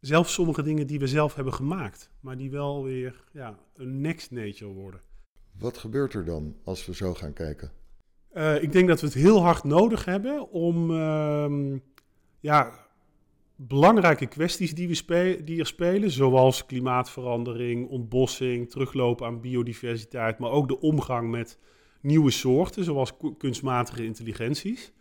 zelfs 0.00 0.32
sommige 0.32 0.62
dingen 0.62 0.86
die 0.86 0.98
we 0.98 1.06
zelf 1.06 1.34
hebben 1.34 1.54
gemaakt, 1.54 2.10
maar 2.20 2.36
die 2.36 2.50
wel 2.50 2.84
weer 2.84 3.24
ja, 3.32 3.58
een 3.76 4.00
next 4.00 4.30
nature 4.30 4.72
worden. 4.72 5.00
Wat 5.58 5.78
gebeurt 5.78 6.14
er 6.14 6.24
dan 6.24 6.56
als 6.64 6.86
we 6.86 6.94
zo 6.94 7.14
gaan 7.14 7.32
kijken? 7.32 7.72
Uh, 8.32 8.62
ik 8.62 8.72
denk 8.72 8.88
dat 8.88 9.00
we 9.00 9.06
het 9.06 9.14
heel 9.14 9.42
hard 9.42 9.64
nodig 9.64 10.04
hebben 10.04 10.50
om 10.50 10.90
uh, 10.90 11.76
ja, 12.40 12.87
belangrijke 13.60 14.26
kwesties 14.26 14.74
die, 14.74 14.88
we 14.88 14.94
spe 14.94 15.40
die 15.44 15.58
er 15.58 15.66
spelen, 15.66 16.10
zoals 16.10 16.66
klimaatverandering, 16.66 17.88
ontbossing, 17.88 18.70
teruglopen 18.70 19.26
aan 19.26 19.40
biodiversiteit, 19.40 20.38
maar 20.38 20.50
ook 20.50 20.68
de 20.68 20.80
omgang 20.80 21.30
met 21.30 21.58
nieuwe 22.00 22.30
soorten, 22.30 22.84
zoals 22.84 23.12
kunstmatige 23.38 24.04
intelligenties. 24.04 24.92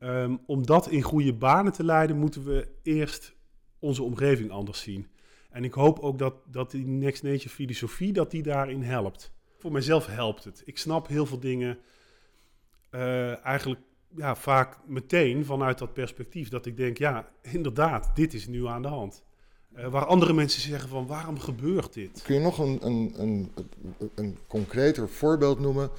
Um, 0.00 0.40
om 0.46 0.66
dat 0.66 0.88
in 0.90 1.02
goede 1.02 1.34
banen 1.34 1.72
te 1.72 1.84
leiden, 1.84 2.18
moeten 2.18 2.44
we 2.44 2.68
eerst 2.82 3.36
onze 3.78 4.02
omgeving 4.02 4.50
anders 4.50 4.80
zien. 4.80 5.08
En 5.50 5.64
ik 5.64 5.72
hoop 5.72 5.98
ook 5.98 6.18
dat, 6.18 6.34
dat 6.50 6.70
die 6.70 6.86
Next 6.86 7.22
Nature 7.22 7.48
filosofie 7.48 8.12
dat 8.12 8.30
die 8.30 8.42
daarin 8.42 8.82
helpt. 8.82 9.32
Voor 9.58 9.72
mijzelf 9.72 10.06
helpt 10.06 10.44
het. 10.44 10.62
Ik 10.64 10.78
snap 10.78 11.08
heel 11.08 11.26
veel 11.26 11.40
dingen 11.40 11.78
uh, 12.90 13.44
eigenlijk 13.44 13.80
ja, 14.16 14.36
vaak 14.36 14.78
meteen 14.86 15.44
vanuit 15.44 15.78
dat 15.78 15.92
perspectief. 15.92 16.48
Dat 16.48 16.66
ik 16.66 16.76
denk, 16.76 16.98
ja, 16.98 17.28
inderdaad, 17.42 18.16
dit 18.16 18.34
is 18.34 18.46
nu 18.46 18.66
aan 18.66 18.82
de 18.82 18.88
hand. 18.88 19.22
Uh, 19.76 19.86
waar 19.86 20.04
andere 20.04 20.32
mensen 20.32 20.60
zeggen 20.60 20.88
van, 20.88 21.06
waarom 21.06 21.38
gebeurt 21.38 21.92
dit? 21.92 22.22
Kun 22.22 22.34
je 22.34 22.40
nog 22.40 22.58
een, 22.58 22.78
een, 22.86 23.14
een, 23.16 23.52
een 24.14 24.38
concreter 24.46 25.08
voorbeeld 25.08 25.60
noemen 25.60 25.90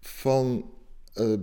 van 0.00 0.70
uh, 1.14 1.38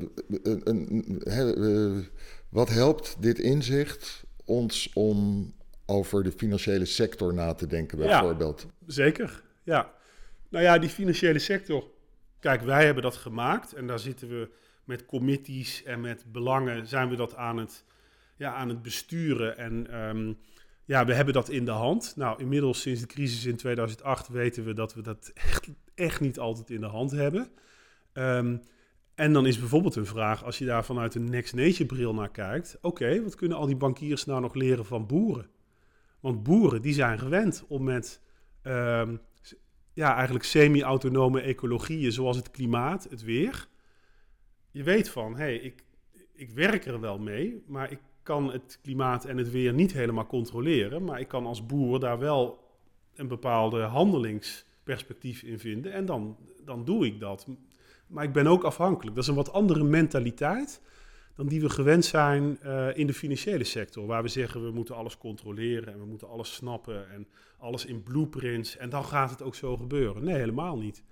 wat 2.50 2.70
helpt 2.70 3.16
dit 3.20 3.40
inzicht 3.40 4.24
ons 4.46 4.92
om 4.94 5.52
over 5.86 6.24
de 6.24 6.32
financiële 6.32 6.86
sector 6.86 7.34
na 7.34 7.54
te 7.54 7.68
denken, 7.68 7.98
bijvoorbeeld? 7.98 8.66
Ja, 8.68 8.94
zeker, 8.94 9.44
ja. 9.64 9.94
Nou 10.50 10.64
ja, 10.64 10.78
die 10.80 10.90
financiële 10.90 11.40
sector. 11.40 11.88
Kijk, 12.40 12.62
wij 12.62 12.86
hebben 12.86 13.04
dat 13.04 13.16
gemaakt 13.16 13.74
en 13.74 13.88
daar 13.88 14.00
zitten 14.00 14.28
we 14.28 14.50
met 14.86 15.06
committees 15.06 15.84
en 15.84 16.02
met 16.02 16.26
belangen 16.32 16.88
zijn 16.88 17.10
we 17.10 17.16
dat 17.16 17.36
aan 17.36 17.58
het, 17.58 17.86
ja, 18.36 18.54
aan 18.54 18.70
het 18.70 18.82
besturen. 18.82 19.58
En 19.58 20.00
um, 20.00 20.38
ja, 20.86 21.06
we 21.06 21.14
hebben 21.14 21.34
dat 21.34 21.50
in 21.50 21.66
de 21.66 21.72
hand. 21.72 22.14
Nou, 22.16 22.40
inmiddels 22.40 22.82
sinds 22.82 23.02
de 23.02 23.08
crisis 23.08 23.46
in 23.46 23.56
2008 23.56 24.28
weten 24.28 24.66
we 24.66 24.74
dat 24.74 24.94
we 24.94 25.02
dat 25.02 25.32
echt, 25.34 25.70
echt 25.96 26.20
niet 26.20 26.40
altijd 26.40 26.70
in 26.70 26.82
de 26.82 26.88
hand 26.88 27.12
hebben. 27.12 27.50
Um, 28.14 28.62
en 29.16 29.34
dan 29.34 29.46
is 29.46 29.60
bijvoorbeeld 29.60 29.96
een 29.96 30.06
vraag, 30.06 30.44
als 30.44 30.58
je 30.58 30.66
daar 30.66 30.86
vanuit 30.86 31.16
een 31.16 31.30
Next 31.30 31.54
Nation 31.54 31.88
bril 31.88 32.14
naar 32.14 32.32
kijkt. 32.32 32.78
Oké, 32.82 33.24
wat 33.24 33.36
kunnen 33.36 33.58
al 33.58 33.66
die 33.66 33.76
bankiers 33.76 34.26
nou 34.26 34.42
nog 34.42 34.54
leren 34.54 34.86
van 34.86 35.08
boeren? 35.08 35.50
Want 36.20 36.44
boeren 36.44 36.82
die 36.82 36.94
zijn 36.94 37.20
gewend 37.20 37.66
om 37.68 37.84
met 37.84 38.22
um, 38.64 39.22
ja, 39.94 40.16
eigenlijk 40.16 40.46
semi-autonome 40.46 41.42
ecologieën, 41.42 42.12
zoals 42.12 42.38
het 42.38 42.52
klimaat, 42.52 43.08
het 43.10 43.24
weer. 43.24 43.68
Je 44.76 44.84
weet 44.84 45.10
van, 45.10 45.32
hé, 45.32 45.44
hey, 45.44 45.56
ik, 45.56 45.84
ik 46.34 46.50
werk 46.50 46.86
er 46.86 47.00
wel 47.00 47.20
mee, 47.20 47.64
maar 47.68 47.92
ik 47.92 48.00
kan 48.24 48.52
het 48.52 48.80
klimaat 48.82 49.26
en 49.26 49.38
het 49.38 49.52
weer 49.52 49.74
niet 49.74 49.94
helemaal 49.94 50.28
controleren. 50.28 51.04
Maar 51.04 51.20
ik 51.20 51.28
kan 51.28 51.46
als 51.46 51.66
boer 51.66 52.00
daar 52.00 52.20
wel 52.20 52.60
een 53.14 53.28
bepaalde 53.28 53.82
handelingsperspectief 53.82 55.44
in 55.44 55.60
vinden. 55.60 55.94
En 55.94 56.06
dan, 56.06 56.38
dan 56.66 56.86
doe 56.86 57.06
ik 57.06 57.20
dat. 57.20 57.48
Maar 58.08 58.24
ik 58.24 58.34
ben 58.34 58.48
ook 58.48 58.64
afhankelijk. 58.64 59.16
Dat 59.16 59.24
is 59.24 59.30
een 59.30 59.36
wat 59.36 59.52
andere 59.52 59.84
mentaliteit 59.84 60.82
dan 61.36 61.48
die 61.48 61.62
we 61.62 61.70
gewend 61.70 62.06
zijn 62.06 62.60
uh, 62.64 62.98
in 62.98 63.08
de 63.08 63.14
financiële 63.14 63.64
sector. 63.64 64.06
Waar 64.06 64.24
we 64.24 64.28
zeggen 64.28 64.64
we 64.64 64.72
moeten 64.72 64.96
alles 64.96 65.18
controleren 65.18 65.94
en 65.94 66.00
we 66.00 66.06
moeten 66.06 66.30
alles 66.30 66.54
snappen 66.54 67.10
en 67.12 67.28
alles 67.58 67.86
in 67.86 68.04
blueprints. 68.04 68.78
En 68.78 68.90
dan 68.90 69.06
gaat 69.06 69.30
het 69.30 69.42
ook 69.42 69.56
zo 69.56 69.78
gebeuren. 69.78 70.24
Nee, 70.24 70.36
helemaal 70.36 70.78
niet. 70.78 71.04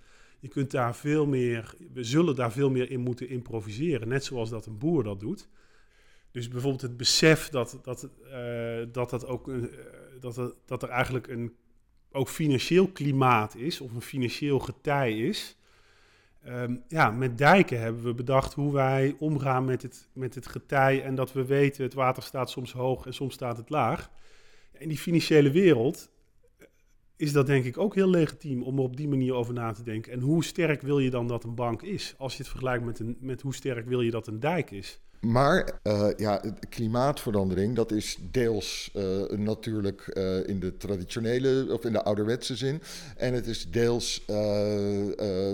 Je 0.44 0.50
kunt 0.50 0.72
daar 0.72 0.96
veel 0.96 1.26
meer, 1.26 1.74
we 1.94 2.04
zullen 2.04 2.36
daar 2.36 2.52
veel 2.52 2.70
meer 2.70 2.92
in 2.92 3.00
moeten 3.00 3.30
improviseren. 3.30 4.08
Net 4.08 4.24
zoals 4.24 4.50
dat 4.50 4.66
een 4.66 4.78
boer 4.78 5.04
dat 5.04 5.20
doet. 5.20 5.48
Dus 6.32 6.48
bijvoorbeeld 6.48 6.82
het 6.82 6.98
besef 6.98 7.50
dat, 7.50 7.80
dat, 7.84 8.10
uh, 8.26 8.86
dat, 8.92 9.10
dat, 9.10 9.26
ook, 9.26 9.48
uh, 9.48 9.64
dat, 10.20 10.38
er, 10.38 10.54
dat 10.66 10.84
er 10.84 10.90
eigenlijk 10.90 11.28
een 11.28 11.56
ook 12.12 12.30
financieel 12.30 12.88
klimaat 12.88 13.56
is, 13.56 13.82
of 13.82 13.94
een 13.94 14.02
financieel 14.02 14.60
getij 14.60 15.18
is. 15.18 15.58
Um, 16.48 16.84
ja, 16.88 17.12
met 17.12 17.38
dijken 17.38 17.80
hebben 17.80 18.04
we 18.04 18.14
bedacht 18.14 18.54
hoe 18.54 18.74
wij 18.74 19.16
omgaan 19.20 19.66
met 19.66 19.82
het, 19.82 20.10
met 20.14 20.36
het 20.36 20.48
getij 20.48 21.04
en 21.04 21.16
dat 21.16 21.34
we 21.34 21.46
weten 21.46 21.84
het 21.84 21.94
water 21.94 22.24
staat 22.24 22.50
soms 22.50 22.72
hoog 22.72 23.06
en 23.06 23.14
soms 23.14 23.34
staat 23.34 23.58
het 23.58 23.70
laag. 23.70 24.12
In 24.78 24.88
die 24.88 24.98
financiële 24.98 25.52
wereld 25.52 25.98
eh, 26.06 26.12
is 27.15 27.32
dat 27.32 27.46
denk 27.46 27.65
ik 27.65 27.77
ook 27.77 27.96
heel 27.96 28.10
legitiem 28.10 28.63
om 28.63 28.77
er 28.77 28.84
op 28.84 28.98
die 28.98 29.08
manier 29.08 29.34
over 29.34 29.53
na 29.53 29.72
te 29.72 29.84
denken. 29.84 30.12
En 30.12 30.20
hoe 30.20 30.43
sterk 30.43 30.82
wil 30.82 31.00
je 31.00 31.10
dan 31.10 31.27
dat 31.27 31.43
een 31.43 31.55
bank 31.55 31.82
is? 31.82 32.15
Als 32.17 32.32
je 32.32 32.38
het 32.38 32.48
vergelijkt 32.48 32.86
met, 32.86 33.00
een, 33.00 33.17
met 33.20 33.41
hoe 33.41 33.53
sterk 33.53 33.88
wil 33.88 34.01
je 34.01 34.12
dat 34.12 34.27
een 34.27 34.39
dijk 34.39 34.72
is? 34.72 35.00
Maar 35.24 35.80
uh, 35.84 36.08
ja, 36.18 36.42
klimaatverandering, 36.70 37.75
dat 37.75 37.92
is 37.92 38.18
deels 38.32 38.92
uh, 38.96 39.30
natuurlijk 39.30 40.12
uh, 40.13 40.48
in 40.48 40.60
de 40.60 40.77
traditionele 40.77 41.74
of 41.74 41.86
in 41.86 41.92
de 41.92 42.03
ouderwetse 42.03 42.56
zin. 42.56 42.82
En 43.18 43.34
het 43.34 43.48
is 43.48 43.72
deels 43.72 44.25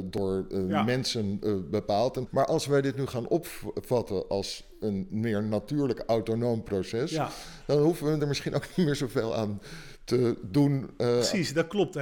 door 0.04 0.46
ja. 0.68 0.84
mensen 0.84 1.40
bepaald. 1.70 2.32
Maar 2.32 2.46
als 2.46 2.66
wij 2.66 2.82
dit 2.82 2.98
nu 2.98 3.06
gaan 3.06 3.28
opvatten 3.28 4.28
als 4.28 4.64
een 4.80 5.08
meer 5.10 5.44
natuurlijk 5.44 6.04
autonoom 6.08 6.64
proces, 6.64 7.12
ja. 7.12 7.30
dan 7.66 7.82
hoeven 7.82 8.14
we 8.14 8.22
er 8.22 8.28
misschien 8.28 8.56
ook 8.56 8.66
niet 8.76 8.86
meer 8.86 8.96
zoveel 8.96 9.36
aan 9.36 9.62
te 10.04 10.36
doen. 10.42 10.90
Precies, 10.96 11.54
dat 11.54 11.68
klopt. 11.68 11.94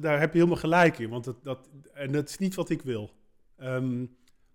Daar 0.00 0.20
heb 0.20 0.32
je 0.32 0.38
helemaal 0.38 0.56
gelijk 0.56 0.98
in. 0.98 1.08
Want 1.08 1.24
dat, 1.24 1.36
dat, 1.42 1.68
en 1.94 2.12
dat 2.12 2.28
is 2.28 2.38
niet 2.38 2.54
wat 2.54 2.70
ik 2.70 2.82
wil. 2.82 3.10
Um, 3.62 4.10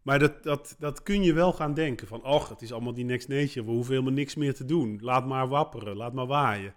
maar 0.10 0.20
dat, 0.20 0.44
dat, 0.44 0.76
dat 0.80 1.04
kun 1.04 1.24
je 1.24 1.34
wel 1.34 1.54
gaan 1.54 1.74
denken 1.74 2.08
van, 2.08 2.24
och, 2.24 2.50
het 2.50 2.62
is 2.62 2.74
allemaal 2.74 2.94
die 2.94 3.06
next 3.06 3.28
nature, 3.28 3.66
we 3.66 3.72
hoeven 3.72 3.94
helemaal 3.94 4.14
niks 4.14 4.36
meer 4.36 4.54
te 4.54 4.66
doen. 4.66 5.00
Laat 5.02 5.26
maar 5.26 5.48
wapperen, 5.48 5.96
laat 5.96 6.14
maar 6.14 6.28
waaien. 6.28 6.76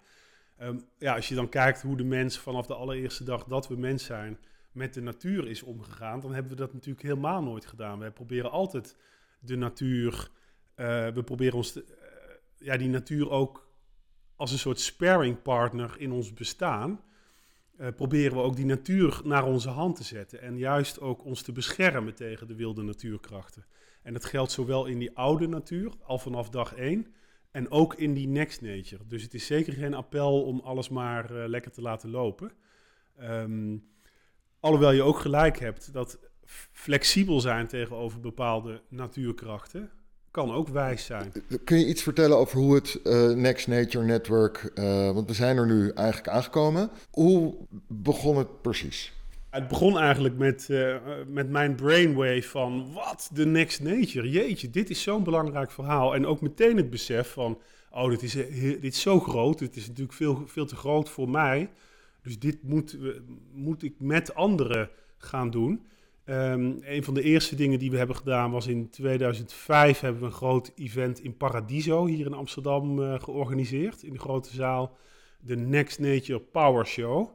Um, 0.61 0.85
ja, 0.97 1.15
als 1.15 1.27
je 1.27 1.35
dan 1.35 1.49
kijkt 1.49 1.81
hoe 1.81 1.97
de 1.97 2.03
mens 2.03 2.37
vanaf 2.37 2.65
de 2.65 2.75
allereerste 2.75 3.23
dag 3.23 3.43
dat 3.43 3.67
we 3.67 3.77
mens 3.77 4.03
zijn 4.03 4.39
met 4.71 4.93
de 4.93 5.01
natuur 5.01 5.47
is 5.47 5.63
omgegaan, 5.63 6.19
dan 6.19 6.33
hebben 6.33 6.51
we 6.51 6.57
dat 6.57 6.73
natuurlijk 6.73 7.05
helemaal 7.05 7.43
nooit 7.43 7.65
gedaan. 7.65 7.99
We 7.99 8.11
proberen 8.11 8.51
altijd 8.51 8.97
de 9.39 9.55
natuur, 9.55 10.29
uh, 10.75 11.07
we 11.07 11.23
proberen 11.25 11.55
ons, 11.55 11.71
te, 11.71 11.85
uh, 11.89 12.67
ja, 12.67 12.77
die 12.77 12.89
natuur 12.89 13.29
ook 13.29 13.67
als 14.35 14.51
een 14.51 14.59
soort 14.59 14.79
sparring 14.79 15.41
partner 15.41 15.95
in 15.97 16.11
ons 16.11 16.33
bestaan 16.33 17.01
uh, 17.77 17.87
proberen 17.95 18.37
we 18.37 18.43
ook 18.43 18.55
die 18.55 18.65
natuur 18.65 19.21
naar 19.23 19.45
onze 19.45 19.69
hand 19.69 19.95
te 19.95 20.03
zetten. 20.03 20.41
En 20.41 20.57
juist 20.57 20.99
ook 20.99 21.25
ons 21.25 21.41
te 21.41 21.51
beschermen 21.51 22.15
tegen 22.15 22.47
de 22.47 22.55
wilde 22.55 22.83
natuurkrachten. 22.83 23.65
En 24.03 24.13
dat 24.13 24.25
geldt 24.25 24.51
zowel 24.51 24.85
in 24.85 24.99
die 24.99 25.17
oude 25.17 25.47
natuur, 25.47 25.91
al 26.03 26.19
vanaf 26.19 26.49
dag 26.49 26.75
één, 26.75 27.13
en 27.51 27.71
ook 27.71 27.95
in 27.95 28.13
die 28.13 28.27
next 28.27 28.61
nature. 28.61 29.07
Dus 29.07 29.23
het 29.23 29.33
is 29.33 29.45
zeker 29.45 29.73
geen 29.73 29.93
appel 29.93 30.43
om 30.43 30.59
alles 30.59 30.89
maar 30.89 31.31
uh, 31.31 31.47
lekker 31.47 31.71
te 31.71 31.81
laten 31.81 32.09
lopen. 32.09 32.51
Um, 33.21 33.91
alhoewel 34.59 34.91
je 34.91 35.03
ook 35.03 35.19
gelijk 35.19 35.59
hebt 35.59 35.93
dat 35.93 36.19
flexibel 36.71 37.39
zijn 37.39 37.67
tegenover 37.67 38.19
bepaalde 38.19 38.81
natuurkrachten 38.89 39.91
kan 40.33 40.53
ook 40.53 40.67
wijs 40.67 41.05
zijn. 41.05 41.31
Kun 41.63 41.79
je 41.79 41.85
iets 41.85 42.03
vertellen 42.03 42.37
over 42.37 42.57
hoe 42.57 42.75
het 42.75 42.99
uh, 43.03 43.29
Next 43.29 43.67
Nature 43.67 44.05
Network, 44.05 44.71
uh, 44.75 45.11
want 45.11 45.27
we 45.27 45.33
zijn 45.33 45.57
er 45.57 45.65
nu 45.65 45.89
eigenlijk 45.89 46.27
aangekomen. 46.27 46.89
Hoe 47.11 47.55
begon 47.87 48.37
het 48.37 48.61
precies? 48.61 49.13
Het 49.49 49.67
begon 49.67 49.99
eigenlijk 49.99 50.37
met, 50.37 50.67
uh, 50.71 50.95
met 51.27 51.49
mijn 51.49 51.75
brainwave 51.75 52.43
van 52.49 52.93
wat, 52.93 53.29
de 53.33 53.45
Next 53.45 53.81
Nature. 53.81 54.29
Jeetje, 54.29 54.69
dit 54.69 54.89
is 54.89 55.01
zo'n 55.01 55.23
belangrijk 55.23 55.71
verhaal. 55.71 56.15
En 56.15 56.25
ook 56.25 56.41
meteen 56.41 56.77
het 56.77 56.89
besef 56.89 57.31
van, 57.31 57.59
oh, 57.91 58.09
dit 58.09 58.23
is, 58.23 58.31
dit 58.31 58.83
is 58.83 59.01
zo 59.01 59.19
groot. 59.19 59.59
Het 59.59 59.75
is 59.75 59.87
natuurlijk 59.87 60.13
veel, 60.13 60.43
veel 60.45 60.65
te 60.65 60.75
groot 60.75 61.09
voor 61.09 61.29
mij. 61.29 61.69
Dus 62.21 62.39
dit 62.39 62.63
moet, 62.63 62.97
moet 63.53 63.83
ik 63.83 63.93
met 63.97 64.35
anderen 64.35 64.89
gaan 65.17 65.49
doen. 65.49 65.85
Um, 66.25 66.79
een 66.81 67.03
van 67.03 67.13
de 67.13 67.21
eerste 67.21 67.55
dingen 67.55 67.79
die 67.79 67.91
we 67.91 67.97
hebben 67.97 68.15
gedaan 68.15 68.51
was 68.51 68.67
in 68.67 68.89
2005 68.89 69.99
hebben 69.99 70.21
we 70.21 70.27
een 70.27 70.33
groot 70.33 70.71
event 70.75 71.19
in 71.19 71.37
Paradiso 71.37 72.05
hier 72.05 72.25
in 72.25 72.33
Amsterdam 72.33 72.99
uh, 72.99 73.19
georganiseerd. 73.19 74.03
In 74.03 74.13
de 74.13 74.19
grote 74.19 74.53
zaal, 74.53 74.97
de 75.39 75.55
Next 75.55 75.99
Nature 75.99 76.39
Power 76.39 76.85
Show. 76.85 77.29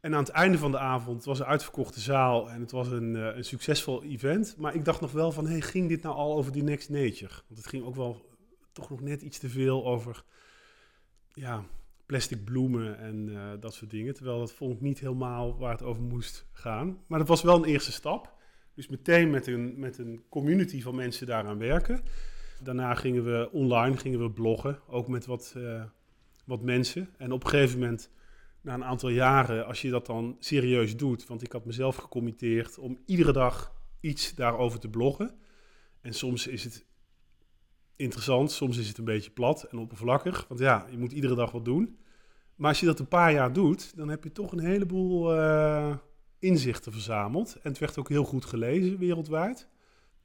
En 0.00 0.14
aan 0.14 0.22
het 0.22 0.28
einde 0.28 0.58
van 0.58 0.70
de 0.70 0.78
avond 0.78 1.24
was 1.24 1.38
een 1.38 1.46
uitverkochte 1.46 2.00
zaal 2.00 2.50
en 2.50 2.60
het 2.60 2.70
was 2.70 2.88
een, 2.88 3.14
uh, 3.14 3.36
een 3.36 3.44
succesvol 3.44 4.02
event. 4.02 4.54
Maar 4.58 4.74
ik 4.74 4.84
dacht 4.84 5.00
nog 5.00 5.12
wel 5.12 5.32
van, 5.32 5.46
hey, 5.46 5.60
ging 5.60 5.88
dit 5.88 6.02
nou 6.02 6.16
al 6.16 6.36
over 6.36 6.52
die 6.52 6.62
Next 6.62 6.88
Nature? 6.88 7.34
Want 7.46 7.60
het 7.60 7.66
ging 7.66 7.84
ook 7.84 7.96
wel 7.96 8.26
toch 8.72 8.90
nog 8.90 9.00
net 9.00 9.22
iets 9.22 9.38
te 9.38 9.48
veel 9.48 9.86
over 9.86 10.24
ja, 11.32 11.64
plastic 12.06 12.44
bloemen 12.44 12.98
en 12.98 13.28
uh, 13.28 13.52
dat 13.60 13.74
soort 13.74 13.90
dingen. 13.90 14.14
Terwijl 14.14 14.38
dat 14.38 14.52
vond 14.52 14.72
ik 14.72 14.80
niet 14.80 15.00
helemaal 15.00 15.58
waar 15.58 15.72
het 15.72 15.82
over 15.82 16.02
moest 16.02 16.46
gaan. 16.52 16.98
Maar 17.06 17.18
dat 17.18 17.28
was 17.28 17.42
wel 17.42 17.56
een 17.56 17.64
eerste 17.64 17.92
stap. 17.92 18.34
Dus 18.74 18.88
meteen 18.88 19.30
met 19.30 19.46
een, 19.46 19.78
met 19.78 19.98
een 19.98 20.22
community 20.28 20.82
van 20.82 20.94
mensen 20.94 21.26
daaraan 21.26 21.58
werken. 21.58 22.02
Daarna 22.62 22.94
gingen 22.94 23.24
we 23.24 23.48
online 23.52 23.96
gingen 23.96 24.18
we 24.18 24.30
bloggen, 24.30 24.78
ook 24.88 25.08
met 25.08 25.26
wat, 25.26 25.54
uh, 25.56 25.84
wat 26.44 26.62
mensen. 26.62 27.08
En 27.18 27.32
op 27.32 27.44
een 27.44 27.50
gegeven 27.50 27.78
moment, 27.78 28.10
na 28.60 28.74
een 28.74 28.84
aantal 28.84 29.08
jaren, 29.08 29.66
als 29.66 29.82
je 29.82 29.90
dat 29.90 30.06
dan 30.06 30.36
serieus 30.38 30.96
doet... 30.96 31.26
want 31.26 31.42
ik 31.42 31.52
had 31.52 31.64
mezelf 31.64 31.96
gecommitteerd 31.96 32.78
om 32.78 32.98
iedere 33.06 33.32
dag 33.32 33.74
iets 34.00 34.34
daarover 34.34 34.78
te 34.80 34.88
bloggen. 34.88 35.34
En 36.00 36.14
soms 36.14 36.46
is 36.46 36.64
het 36.64 36.86
interessant. 37.96 38.50
Soms 38.50 38.78
is 38.78 38.88
het 38.88 38.98
een 38.98 39.04
beetje 39.04 39.30
plat 39.30 39.62
en 39.62 39.78
oppervlakkig. 39.78 40.44
Want 40.48 40.60
ja, 40.60 40.86
je 40.90 40.98
moet 40.98 41.12
iedere 41.12 41.34
dag 41.34 41.50
wat 41.50 41.64
doen. 41.64 41.98
Maar 42.54 42.68
als 42.68 42.80
je 42.80 42.86
dat 42.86 42.98
een 42.98 43.08
paar 43.08 43.32
jaar 43.32 43.52
doet, 43.52 43.96
dan 43.96 44.08
heb 44.08 44.24
je 44.24 44.32
toch 44.32 44.52
een 44.52 44.64
heleboel 44.64 45.38
uh, 45.38 45.96
inzichten 46.38 46.92
verzameld. 46.92 47.54
En 47.62 47.70
het 47.70 47.78
werd 47.78 47.98
ook 47.98 48.08
heel 48.08 48.24
goed 48.24 48.44
gelezen 48.44 48.98
wereldwijd. 48.98 49.68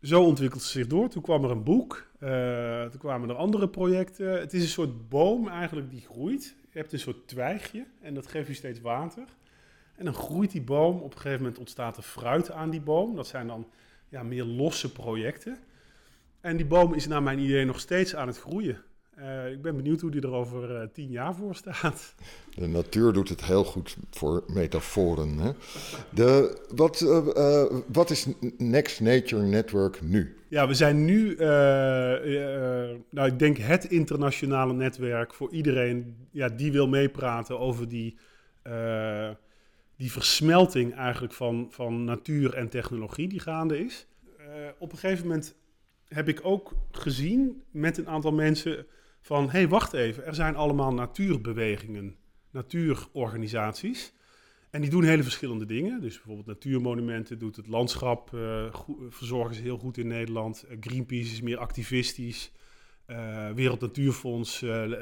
Zo 0.01 0.23
ontwikkelde 0.23 0.63
het 0.63 0.73
zich 0.73 0.87
door. 0.87 1.09
Toen 1.09 1.21
kwam 1.21 1.43
er 1.43 1.51
een 1.51 1.63
boek. 1.63 2.09
Uh, 2.19 2.83
toen 2.85 2.99
kwamen 2.99 3.29
er 3.29 3.35
andere 3.35 3.69
projecten. 3.69 4.39
Het 4.39 4.53
is 4.53 4.61
een 4.61 4.69
soort 4.69 5.09
boom 5.09 5.47
eigenlijk 5.47 5.89
die 5.89 6.01
groeit. 6.01 6.55
Je 6.71 6.77
hebt 6.77 6.93
een 6.93 6.99
soort 6.99 7.27
twijgje 7.27 7.85
en 8.01 8.13
dat 8.13 8.27
geeft 8.27 8.47
je 8.47 8.53
steeds 8.53 8.81
water. 8.81 9.23
En 9.95 10.05
dan 10.05 10.13
groeit 10.13 10.51
die 10.51 10.61
boom. 10.61 10.97
Op 10.97 11.13
een 11.13 11.17
gegeven 11.17 11.41
moment 11.41 11.59
ontstaat 11.59 11.97
er 11.97 12.03
fruit 12.03 12.51
aan 12.51 12.69
die 12.69 12.81
boom. 12.81 13.15
Dat 13.15 13.27
zijn 13.27 13.47
dan 13.47 13.67
ja, 14.09 14.23
meer 14.23 14.43
losse 14.43 14.91
projecten. 14.91 15.57
En 16.41 16.57
die 16.57 16.65
boom 16.65 16.93
is 16.93 17.07
naar 17.07 17.23
mijn 17.23 17.39
idee 17.39 17.65
nog 17.65 17.79
steeds 17.79 18.15
aan 18.15 18.27
het 18.27 18.39
groeien. 18.39 18.77
Uh, 19.19 19.51
ik 19.51 19.61
ben 19.61 19.75
benieuwd 19.75 20.01
hoe 20.01 20.11
die 20.11 20.21
er 20.21 20.31
over 20.31 20.81
uh, 20.81 20.87
tien 20.93 21.09
jaar 21.09 21.35
voor 21.35 21.55
staat. 21.55 22.15
De 22.55 22.67
natuur 22.67 23.13
doet 23.13 23.29
het 23.29 23.43
heel 23.43 23.63
goed 23.63 23.97
voor 24.09 24.43
metaforen. 24.47 25.37
Hè? 25.37 25.51
De, 26.09 26.61
wat, 26.75 27.01
uh, 27.01 27.65
wat 27.87 28.09
is 28.09 28.27
Next 28.57 28.99
Nature 28.99 29.41
Network 29.41 30.01
nu? 30.01 30.35
Ja, 30.47 30.67
we 30.67 30.73
zijn 30.73 31.05
nu, 31.05 31.35
nou, 33.09 33.27
ik 33.27 33.39
denk 33.39 33.57
het 33.57 33.85
internationale 33.85 34.73
netwerk 34.73 35.33
voor 35.33 35.51
iedereen 35.51 36.15
ja, 36.31 36.49
die 36.49 36.71
wil 36.71 36.87
meepraten 36.87 37.59
over 37.59 37.89
die, 37.89 38.17
die 39.95 40.11
versmelting 40.11 40.95
eigenlijk 40.95 41.33
van, 41.33 41.67
van 41.69 42.03
natuur 42.03 42.53
en 42.53 42.69
technologie 42.69 43.27
die 43.27 43.39
gaande 43.39 43.85
is. 43.85 44.07
op 44.79 44.91
een 44.91 44.97
gegeven 44.97 45.27
moment 45.27 45.55
heb 46.13 46.27
ik 46.27 46.39
ook 46.43 46.73
gezien 46.91 47.63
met 47.71 47.97
een 47.97 48.07
aantal 48.07 48.31
mensen 48.31 48.85
van, 49.21 49.45
hé, 49.45 49.51
hey, 49.51 49.67
wacht 49.67 49.93
even, 49.93 50.25
er 50.25 50.35
zijn 50.35 50.55
allemaal 50.55 50.93
natuurbewegingen, 50.93 52.15
natuurorganisaties. 52.51 54.13
En 54.69 54.81
die 54.81 54.89
doen 54.89 55.03
hele 55.03 55.23
verschillende 55.23 55.65
dingen. 55.65 56.01
Dus 56.01 56.13
bijvoorbeeld 56.15 56.47
natuurmonumenten 56.47 57.39
doet 57.39 57.55
het 57.55 57.67
landschap, 57.67 58.31
uh, 58.33 58.73
verzorgen 59.09 59.55
ze 59.55 59.61
heel 59.61 59.77
goed 59.77 59.97
in 59.97 60.07
Nederland. 60.07 60.65
Uh, 60.65 60.77
Greenpeace 60.79 61.31
is 61.31 61.41
meer 61.41 61.57
activistisch. 61.57 62.51
Uh, 63.07 63.49
Wereld 63.49 63.81
Natuurfonds 63.81 64.59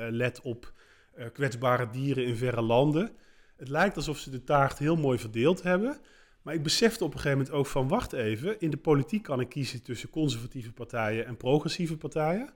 let 0.09 0.41
op 0.41 0.73
kwetsbare 1.33 1.89
dieren 1.89 2.25
in 2.25 2.35
verre 2.35 2.61
landen. 2.61 3.11
Het 3.55 3.69
lijkt 3.69 3.95
alsof 3.95 4.17
ze 4.17 4.29
de 4.29 4.43
taart 4.43 4.77
heel 4.77 4.95
mooi 4.95 5.19
verdeeld 5.19 5.63
hebben. 5.63 5.99
Maar 6.41 6.53
ik 6.53 6.63
besefte 6.63 7.03
op 7.03 7.13
een 7.13 7.19
gegeven 7.19 7.37
moment 7.37 7.55
ook 7.55 7.65
van, 7.65 7.87
wacht 7.87 8.13
even, 8.13 8.59
in 8.59 8.69
de 8.69 8.77
politiek 8.77 9.23
kan 9.23 9.39
ik 9.39 9.49
kiezen 9.49 9.83
tussen 9.83 10.09
conservatieve 10.09 10.71
partijen 10.71 11.25
en 11.25 11.37
progressieve 11.37 11.97
partijen. 11.97 12.49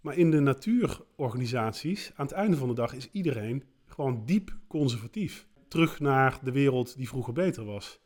Maar 0.00 0.16
in 0.16 0.30
de 0.30 0.40
natuurorganisaties, 0.40 2.12
aan 2.14 2.26
het 2.26 2.34
einde 2.34 2.56
van 2.56 2.68
de 2.68 2.74
dag, 2.74 2.94
is 2.94 3.08
iedereen 3.12 3.64
gewoon 3.86 4.22
diep 4.26 4.56
conservatief. 4.68 5.46
Terug 5.68 6.00
naar 6.00 6.38
de 6.42 6.52
wereld 6.52 6.96
die 6.96 7.08
vroeger 7.08 7.32
beter 7.32 7.64
was. 7.64 8.00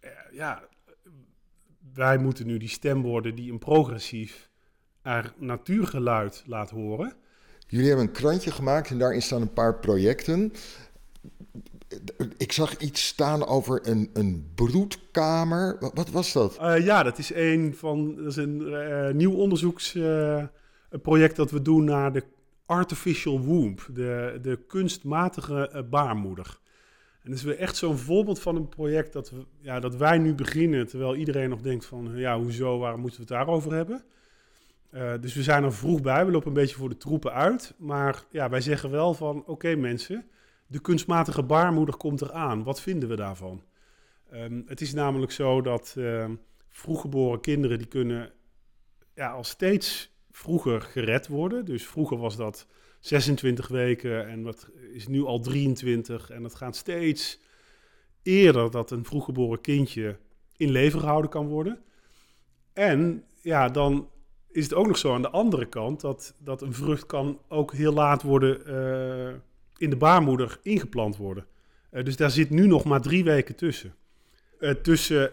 Eh, 0.00 0.10
ja, 0.32 0.68
wij 1.94 2.18
moeten 2.18 2.46
nu 2.46 2.58
die 2.58 2.68
stem 2.68 3.02
worden 3.02 3.34
die 3.34 3.52
een 3.52 3.58
progressief 3.58 4.50
er 5.02 5.34
natuurgeluid 5.36 6.42
laat 6.46 6.70
horen. 6.70 7.14
Jullie 7.66 7.88
hebben 7.88 8.06
een 8.06 8.12
krantje 8.12 8.50
gemaakt 8.50 8.90
en 8.90 8.98
daarin 8.98 9.22
staan 9.22 9.40
een 9.40 9.52
paar 9.52 9.78
projecten. 9.78 10.52
Ik 12.36 12.52
zag 12.52 12.76
iets 12.76 13.06
staan 13.06 13.46
over 13.46 13.88
een, 13.88 14.10
een 14.12 14.50
broedkamer. 14.54 15.76
Wat, 15.94 16.10
was 16.10 16.32
dat? 16.32 16.58
Uh, 16.60 16.84
ja, 16.84 17.02
dat 17.02 17.18
is 17.18 17.34
een 17.34 17.74
van. 17.76 18.16
Dat 18.16 18.26
is 18.26 18.36
een 18.36 18.60
uh, 18.60 19.10
nieuw 19.10 19.32
onderzoeksproject 19.32 21.30
uh, 21.30 21.36
dat 21.36 21.50
we 21.50 21.62
doen 21.62 21.84
naar 21.84 22.12
de 22.12 22.24
artificial 22.66 23.40
womb, 23.40 23.80
de, 23.94 24.38
de 24.42 24.58
kunstmatige 24.66 25.84
baarmoeder. 25.90 26.58
En 27.22 27.30
dat 27.30 27.38
is 27.38 27.44
weer 27.44 27.58
echt 27.58 27.76
zo'n 27.76 27.98
voorbeeld 27.98 28.40
van 28.40 28.56
een 28.56 28.68
project 28.68 29.12
dat, 29.12 29.30
we, 29.30 29.44
ja, 29.60 29.80
dat 29.80 29.96
wij 29.96 30.18
nu 30.18 30.34
beginnen, 30.34 30.86
terwijl 30.86 31.16
iedereen 31.16 31.48
nog 31.48 31.60
denkt 31.60 31.84
van, 31.86 32.10
ja, 32.14 32.38
hoezo, 32.38 32.78
waarom 32.78 33.00
moeten 33.00 33.20
we 33.20 33.26
het 33.26 33.36
daarover 33.36 33.72
hebben? 33.72 34.02
dus 35.20 35.34
we 35.34 35.42
zijn 35.42 35.64
er 35.64 35.72
vroeg 35.72 36.00
bij, 36.00 36.26
we 36.26 36.32
lopen 36.32 36.48
een 36.48 36.54
beetje 36.54 36.76
voor 36.76 36.88
de 36.88 36.96
troepen 36.96 37.32
uit. 37.32 37.74
Maar 37.78 38.24
ja, 38.30 38.48
wij 38.48 38.60
zeggen 38.60 38.90
wel 38.90 39.14
van, 39.14 39.42
oké 39.46 39.74
mensen, 39.74 40.24
de 40.70 40.80
kunstmatige 40.80 41.42
baarmoeder 41.42 41.96
komt 41.96 42.20
eraan. 42.20 42.62
Wat 42.62 42.80
vinden 42.80 43.08
we 43.08 43.16
daarvan? 43.16 43.62
Um, 44.32 44.64
het 44.66 44.80
is 44.80 44.92
namelijk 44.92 45.32
zo 45.32 45.60
dat 45.60 45.94
uh, 45.98 46.28
vroeggeboren 46.68 47.40
kinderen 47.40 47.78
die 47.78 47.86
kunnen 47.86 48.32
ja, 49.14 49.30
al 49.30 49.44
steeds 49.44 50.14
vroeger 50.30 50.80
gered 50.80 51.28
worden. 51.28 51.64
Dus 51.64 51.86
vroeger 51.86 52.16
was 52.16 52.36
dat 52.36 52.66
26 53.00 53.68
weken 53.68 54.28
en 54.28 54.42
dat 54.42 54.70
is 54.92 55.08
nu 55.08 55.24
al 55.24 55.40
23. 55.40 56.30
En 56.30 56.44
het 56.44 56.54
gaat 56.54 56.76
steeds 56.76 57.40
eerder 58.22 58.70
dat 58.70 58.90
een 58.90 59.04
vroeggeboren 59.04 59.60
kindje 59.60 60.16
in 60.56 60.70
leven 60.70 61.00
gehouden 61.00 61.30
kan 61.30 61.46
worden. 61.46 61.82
En 62.72 63.24
ja, 63.40 63.68
dan 63.68 64.10
is 64.48 64.64
het 64.64 64.74
ook 64.74 64.86
nog 64.86 64.98
zo 64.98 65.14
aan 65.14 65.22
de 65.22 65.30
andere 65.30 65.66
kant 65.66 66.00
dat, 66.00 66.34
dat 66.38 66.62
een 66.62 66.74
vrucht 66.74 67.06
kan 67.06 67.40
ook 67.48 67.72
heel 67.72 67.92
laat 67.92 68.22
worden 68.22 68.62
uh, 68.66 69.34
in 69.80 69.90
de 69.90 69.96
baarmoeder 69.96 70.58
ingeplant 70.62 71.16
worden. 71.16 71.46
Uh, 71.92 72.04
dus 72.04 72.16
daar 72.16 72.30
zit 72.30 72.50
nu 72.50 72.66
nog 72.66 72.84
maar 72.84 73.00
drie 73.00 73.24
weken 73.24 73.56
tussen. 73.56 73.94
Uh, 74.58 74.70
tussen 74.70 75.26
uh, 75.26 75.32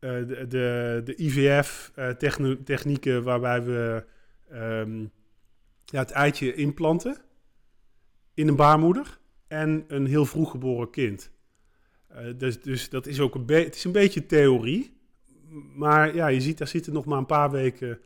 de, 0.00 0.44
de, 0.48 1.00
de 1.04 1.16
IVF-technieken 1.16 3.22
waarbij 3.22 3.62
we 3.62 4.04
um, 4.52 5.10
ja, 5.84 5.98
het 5.98 6.10
eitje 6.10 6.54
implanten 6.54 7.16
in 8.34 8.48
een 8.48 8.56
baarmoeder 8.56 9.18
en 9.46 9.84
een 9.88 10.06
heel 10.06 10.26
vroeg 10.26 10.50
geboren 10.50 10.90
kind. 10.90 11.30
dus, 12.36 12.60
dus 12.60 12.88
dat 12.88 13.06
is 13.06 13.20
ook 13.20 13.34
een, 13.34 13.44
het 13.46 13.74
is 13.74 13.84
een 13.84 13.92
beetje 13.92 14.26
theorie. 14.26 15.00
Maar 15.74 16.14
ja, 16.14 16.26
je 16.26 16.40
ziet, 16.40 16.58
daar 16.58 16.68
zitten 16.68 16.92
nog 16.92 17.04
maar 17.04 17.18
een 17.18 17.26
paar 17.26 17.50
weken 17.50 18.00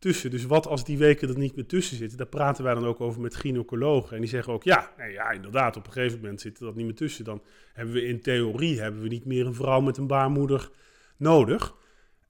tussen. 0.00 0.30
Dus 0.30 0.44
wat 0.44 0.66
als 0.66 0.84
die 0.84 0.98
weken 0.98 1.28
er 1.28 1.38
niet 1.38 1.56
meer 1.56 1.66
tussen 1.66 1.96
zitten? 1.96 2.18
Daar 2.18 2.26
praten 2.26 2.64
wij 2.64 2.74
dan 2.74 2.86
ook 2.86 3.00
over 3.00 3.20
met 3.20 3.36
gynaecologen. 3.36 4.14
En 4.14 4.20
die 4.20 4.30
zeggen 4.30 4.52
ook, 4.52 4.64
ja, 4.64 4.92
nee, 4.96 5.12
ja, 5.12 5.30
inderdaad, 5.30 5.76
op 5.76 5.86
een 5.86 5.92
gegeven 5.92 6.20
moment 6.20 6.40
zit 6.40 6.58
dat 6.58 6.74
niet 6.74 6.84
meer 6.84 6.94
tussen. 6.94 7.24
Dan 7.24 7.42
hebben 7.72 7.94
we 7.94 8.06
in 8.06 8.20
theorie 8.20 8.80
hebben 8.80 9.02
we 9.02 9.08
niet 9.08 9.24
meer 9.24 9.46
een 9.46 9.54
vrouw 9.54 9.80
met 9.80 9.96
een 9.96 10.06
baarmoeder 10.06 10.70
nodig. 11.16 11.74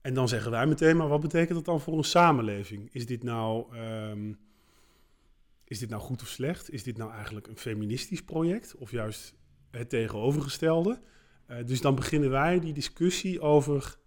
En 0.01 0.13
dan 0.13 0.27
zeggen 0.27 0.51
wij 0.51 0.67
meteen, 0.67 0.97
maar 0.97 1.07
wat 1.07 1.21
betekent 1.21 1.55
dat 1.55 1.65
dan 1.65 1.81
voor 1.81 1.97
een 1.97 2.03
samenleving? 2.03 2.89
Is 2.91 3.05
dit 3.05 3.23
nou, 3.23 3.77
um, 3.77 4.39
is 5.63 5.79
dit 5.79 5.89
nou 5.89 6.01
goed 6.01 6.21
of 6.21 6.27
slecht? 6.27 6.71
Is 6.71 6.83
dit 6.83 6.97
nou 6.97 7.11
eigenlijk 7.11 7.47
een 7.47 7.57
feministisch 7.57 8.23
project? 8.23 8.75
Of 8.75 8.91
juist 8.91 9.33
het 9.71 9.89
tegenovergestelde? 9.89 10.99
Uh, 11.49 11.57
dus 11.65 11.81
dan 11.81 11.95
beginnen 11.95 12.29
wij 12.29 12.59
die 12.59 12.73
discussie 12.73 13.41
over 13.41 13.99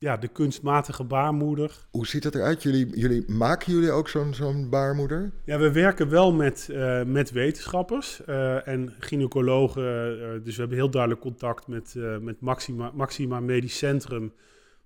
ja, 0.00 0.16
de 0.16 0.28
kunstmatige 0.28 1.04
baarmoeder. 1.04 1.86
Hoe 1.90 2.06
ziet 2.06 2.22
dat 2.22 2.34
eruit? 2.34 2.62
Jullie, 2.62 2.98
jullie, 2.98 3.30
maken 3.30 3.72
jullie 3.72 3.90
ook 3.90 4.08
zo'n 4.08 4.34
zo'n 4.34 4.68
baarmoeder? 4.70 5.32
Ja, 5.44 5.58
we 5.58 5.72
werken 5.72 6.08
wel 6.08 6.32
met, 6.32 6.68
uh, 6.70 7.02
met 7.04 7.30
wetenschappers 7.30 8.20
uh, 8.26 8.68
en 8.68 8.94
gynaecologen. 8.98 9.82
Uh, 9.82 10.44
dus 10.44 10.54
we 10.54 10.60
hebben 10.60 10.78
heel 10.78 10.90
duidelijk 10.90 11.20
contact 11.20 11.66
met, 11.66 11.94
met 12.20 12.40
Maxima, 12.40 12.90
Maxima 12.94 13.40
Medisch 13.40 13.78
Centrum, 13.78 14.32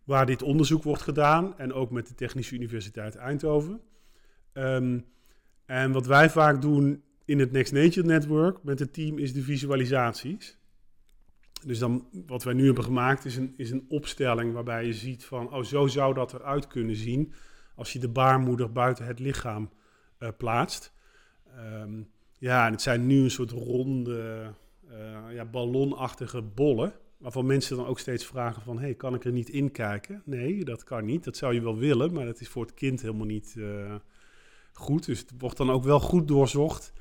waar 0.05 0.27
dit 0.27 0.43
onderzoek 0.43 0.83
wordt 0.83 1.03
gedaan. 1.03 1.59
En 1.59 1.73
ook 1.73 1.91
met 1.91 2.09
de 2.09 2.15
Technische 2.15 2.55
Universiteit 2.55 3.17
Eindhoven. 3.17 3.81
Um, 4.53 5.05
en 5.67 5.93
wat 5.93 6.07
wij 6.07 6.31
vaak 6.31 6.63
doen 6.63 7.03
in 7.25 7.39
het 7.39 7.53
Next 7.53 7.73
Nature 7.73 8.07
Network 8.07 8.63
met 8.63 8.79
het 8.79 8.93
team 8.93 9.19
is 9.19 9.33
de 9.33 9.43
visualisaties. 9.43 10.59
Dus 11.67 11.79
dan, 11.79 12.09
wat 12.27 12.43
wij 12.45 12.55
nu 12.55 12.65
hebben 12.67 12.85
gemaakt 12.85 13.25
is 13.25 13.37
een, 13.37 13.55
is 13.57 13.71
een 13.71 13.85
opstelling 13.89 14.53
waarbij 14.53 14.87
je 14.87 14.93
ziet 14.93 15.25
van, 15.25 15.53
oh 15.55 15.63
zo 15.63 15.87
zou 15.87 16.15
dat 16.15 16.33
eruit 16.33 16.67
kunnen 16.67 16.97
zien 16.97 17.33
als 17.75 17.93
je 17.93 17.99
de 17.99 18.09
baarmoeder 18.09 18.73
buiten 18.73 19.07
het 19.07 19.19
lichaam 19.19 19.71
uh, 20.19 20.29
plaatst. 20.39 20.93
Um, 21.83 22.11
ja, 22.39 22.67
en 22.67 22.73
het 22.73 22.83
zijn 22.83 23.07
nu 23.07 23.23
een 23.23 23.31
soort 23.31 23.51
ronde, 23.51 24.53
uh, 24.91 25.35
ja, 25.35 25.45
ballonachtige 25.45 26.43
bollen, 26.43 26.93
waarvan 27.17 27.47
mensen 27.47 27.77
dan 27.77 27.87
ook 27.87 27.99
steeds 27.99 28.27
vragen 28.27 28.63
van, 28.63 28.79
hey, 28.79 28.95
kan 28.95 29.15
ik 29.15 29.25
er 29.25 29.33
niet 29.33 29.49
in 29.49 29.71
kijken? 29.71 30.23
Nee, 30.25 30.65
dat 30.65 30.85
kan 30.85 31.05
niet. 31.05 31.25
Dat 31.25 31.37
zou 31.37 31.55
je 31.55 31.63
wel 31.63 31.77
willen, 31.77 32.13
maar 32.13 32.25
dat 32.25 32.41
is 32.41 32.49
voor 32.49 32.63
het 32.63 32.75
kind 32.75 33.03
helemaal 33.03 33.27
niet 33.27 33.55
uh, 33.59 33.95
goed. 34.73 35.07
Dus 35.07 35.19
het 35.19 35.33
wordt 35.39 35.57
dan 35.57 35.71
ook 35.71 35.85
wel 35.85 36.01
goed 36.01 36.29
doorzocht 36.29 36.93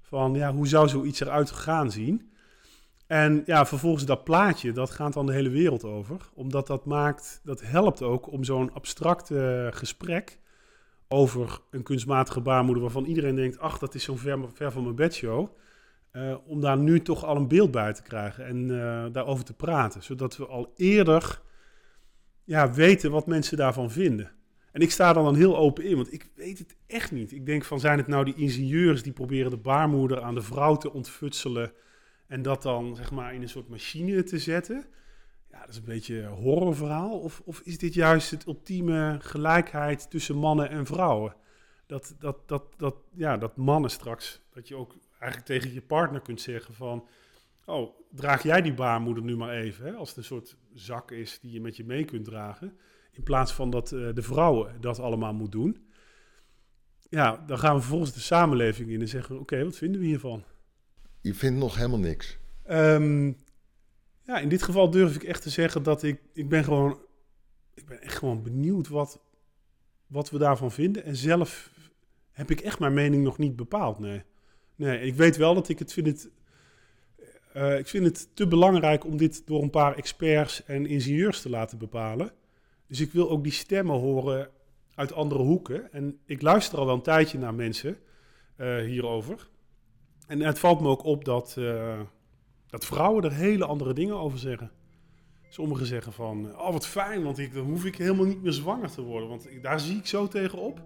van, 0.00 0.34
ja, 0.34 0.52
hoe 0.52 0.68
zou 0.68 0.88
zoiets 0.88 1.20
eruit 1.20 1.50
gaan 1.50 1.90
zien? 1.90 2.29
En 3.10 3.42
ja, 3.46 3.66
vervolgens 3.66 4.04
dat 4.04 4.24
plaatje, 4.24 4.72
dat 4.72 4.90
gaat 4.90 5.12
dan 5.12 5.26
de 5.26 5.32
hele 5.32 5.48
wereld 5.48 5.84
over. 5.84 6.16
Omdat 6.34 6.66
dat 6.66 6.84
maakt, 6.84 7.40
dat 7.44 7.60
helpt 7.60 8.02
ook 8.02 8.32
om 8.32 8.44
zo'n 8.44 8.72
abstract 8.72 9.30
gesprek 9.70 10.38
over 11.08 11.60
een 11.70 11.82
kunstmatige 11.82 12.40
baarmoeder... 12.40 12.82
waarvan 12.82 13.04
iedereen 13.04 13.34
denkt, 13.34 13.58
ach, 13.58 13.78
dat 13.78 13.94
is 13.94 14.04
zo'n 14.04 14.18
ver, 14.18 14.72
van 14.72 14.82
mijn 14.82 14.94
bedshow... 14.94 15.48
Uh, 16.12 16.34
om 16.46 16.60
daar 16.60 16.78
nu 16.78 17.00
toch 17.00 17.24
al 17.24 17.36
een 17.36 17.48
beeld 17.48 17.70
bij 17.70 17.92
te 17.92 18.02
krijgen 18.02 18.46
en 18.46 18.68
uh, 18.68 19.04
daarover 19.12 19.44
te 19.44 19.54
praten. 19.54 20.02
Zodat 20.02 20.36
we 20.36 20.46
al 20.46 20.72
eerder 20.76 21.40
ja, 22.44 22.72
weten 22.72 23.10
wat 23.10 23.26
mensen 23.26 23.56
daarvan 23.56 23.90
vinden. 23.90 24.30
En 24.72 24.80
ik 24.80 24.90
sta 24.90 25.08
er 25.08 25.14
dan 25.14 25.34
heel 25.34 25.56
open 25.56 25.84
in, 25.84 25.96
want 25.96 26.12
ik 26.12 26.30
weet 26.34 26.58
het 26.58 26.76
echt 26.86 27.12
niet. 27.12 27.32
Ik 27.32 27.46
denk 27.46 27.64
van, 27.64 27.80
zijn 27.80 27.98
het 27.98 28.06
nou 28.06 28.24
die 28.24 28.34
ingenieurs 28.34 29.02
die 29.02 29.12
proberen 29.12 29.50
de 29.50 29.56
baarmoeder 29.56 30.22
aan 30.22 30.34
de 30.34 30.42
vrouw 30.42 30.76
te 30.76 30.92
ontfutselen... 30.92 31.72
En 32.30 32.42
dat 32.42 32.62
dan 32.62 32.96
zeg 32.96 33.10
maar 33.10 33.34
in 33.34 33.42
een 33.42 33.48
soort 33.48 33.68
machine 33.68 34.22
te 34.22 34.38
zetten. 34.38 34.84
Ja, 35.50 35.60
dat 35.60 35.68
is 35.68 35.76
een 35.76 35.84
beetje 35.84 36.20
een 36.20 36.32
horrorverhaal. 36.32 37.18
Of, 37.18 37.42
of 37.44 37.60
is 37.60 37.78
dit 37.78 37.94
juist 37.94 38.30
het 38.30 38.46
ultieme 38.46 39.16
gelijkheid 39.20 40.10
tussen 40.10 40.36
mannen 40.36 40.70
en 40.70 40.86
vrouwen? 40.86 41.34
Dat, 41.86 42.14
dat, 42.18 42.48
dat, 42.48 42.64
dat, 42.76 42.94
ja, 43.14 43.36
dat 43.36 43.56
mannen 43.56 43.90
straks, 43.90 44.40
dat 44.52 44.68
je 44.68 44.76
ook 44.76 44.94
eigenlijk 45.10 45.44
tegen 45.44 45.72
je 45.72 45.82
partner 45.82 46.20
kunt 46.20 46.40
zeggen 46.40 46.74
van... 46.74 47.06
Oh, 47.64 48.00
draag 48.10 48.42
jij 48.42 48.62
die 48.62 48.74
baarmoeder 48.74 49.22
nu 49.22 49.36
maar 49.36 49.54
even, 49.54 49.86
hè? 49.86 49.92
als 49.92 50.08
het 50.08 50.18
een 50.18 50.24
soort 50.24 50.56
zak 50.74 51.10
is 51.10 51.38
die 51.40 51.52
je 51.52 51.60
met 51.60 51.76
je 51.76 51.84
mee 51.84 52.04
kunt 52.04 52.24
dragen. 52.24 52.78
In 53.12 53.22
plaats 53.22 53.52
van 53.52 53.70
dat 53.70 53.92
uh, 53.92 54.14
de 54.14 54.22
vrouwen 54.22 54.80
dat 54.80 54.98
allemaal 54.98 55.34
moet 55.34 55.52
doen. 55.52 55.88
Ja, 57.08 57.44
dan 57.46 57.58
gaan 57.58 57.74
we 57.74 57.80
vervolgens 57.80 58.12
de 58.12 58.20
samenleving 58.20 58.90
in 58.90 59.00
en 59.00 59.08
zeggen: 59.08 59.40
Oké, 59.40 59.64
wat 59.64 59.76
vinden 59.76 60.00
we 60.00 60.06
hiervan? 60.06 60.44
Je 61.20 61.34
vindt 61.34 61.58
nog 61.58 61.76
helemaal 61.76 61.98
niks. 61.98 62.38
Um, 62.70 63.36
ja, 64.22 64.38
in 64.38 64.48
dit 64.48 64.62
geval 64.62 64.90
durf 64.90 65.14
ik 65.14 65.22
echt 65.22 65.42
te 65.42 65.50
zeggen 65.50 65.82
dat 65.82 66.02
ik, 66.02 66.20
ik 66.32 66.48
ben 66.48 66.64
gewoon, 66.64 66.98
ik 67.74 67.86
ben 67.86 68.02
echt 68.02 68.18
gewoon 68.18 68.42
benieuwd 68.42 68.88
wat, 68.88 69.20
wat 70.06 70.30
we 70.30 70.38
daarvan 70.38 70.72
vinden. 70.72 71.04
En 71.04 71.16
zelf 71.16 71.70
heb 72.30 72.50
ik 72.50 72.60
echt 72.60 72.78
mijn 72.78 72.94
mening 72.94 73.24
nog 73.24 73.38
niet 73.38 73.56
bepaald, 73.56 73.98
nee. 73.98 74.22
Nee, 74.76 75.00
ik 75.00 75.14
weet 75.14 75.36
wel 75.36 75.54
dat 75.54 75.68
ik 75.68 75.78
het 75.78 75.92
vind 75.92 76.06
het, 76.06 76.30
uh, 77.56 77.78
ik 77.78 77.86
vind 77.86 78.04
het 78.04 78.36
te 78.36 78.46
belangrijk 78.46 79.04
om 79.04 79.16
dit 79.16 79.46
door 79.46 79.62
een 79.62 79.70
paar 79.70 79.96
experts 79.96 80.64
en 80.64 80.86
ingenieurs 80.86 81.42
te 81.42 81.50
laten 81.50 81.78
bepalen. 81.78 82.32
Dus 82.86 83.00
ik 83.00 83.12
wil 83.12 83.30
ook 83.30 83.42
die 83.42 83.52
stemmen 83.52 83.96
horen 83.96 84.50
uit 84.94 85.12
andere 85.12 85.42
hoeken. 85.42 85.92
En 85.92 86.18
ik 86.26 86.42
luister 86.42 86.78
al 86.78 86.86
wel 86.86 86.94
een 86.94 87.02
tijdje 87.02 87.38
naar 87.38 87.54
mensen 87.54 87.98
uh, 88.56 88.84
hierover. 88.84 89.48
En 90.30 90.40
het 90.40 90.58
valt 90.58 90.80
me 90.80 90.88
ook 90.88 91.04
op 91.04 91.24
dat, 91.24 91.56
uh, 91.58 92.00
dat 92.66 92.84
vrouwen 92.84 93.24
er 93.24 93.32
hele 93.32 93.64
andere 93.64 93.92
dingen 93.92 94.16
over 94.16 94.38
zeggen. 94.38 94.70
Sommigen 95.48 95.86
zeggen 95.86 96.12
van, 96.12 96.58
oh 96.58 96.72
wat 96.72 96.86
fijn, 96.86 97.22
want 97.22 97.38
ik, 97.38 97.54
dan 97.54 97.64
hoef 97.64 97.84
ik 97.84 97.96
helemaal 97.96 98.26
niet 98.26 98.42
meer 98.42 98.52
zwanger 98.52 98.90
te 98.90 99.02
worden. 99.02 99.28
Want 99.28 99.50
ik, 99.50 99.62
daar 99.62 99.80
zie 99.80 99.96
ik 99.96 100.06
zo 100.06 100.28
tegenop. 100.28 100.82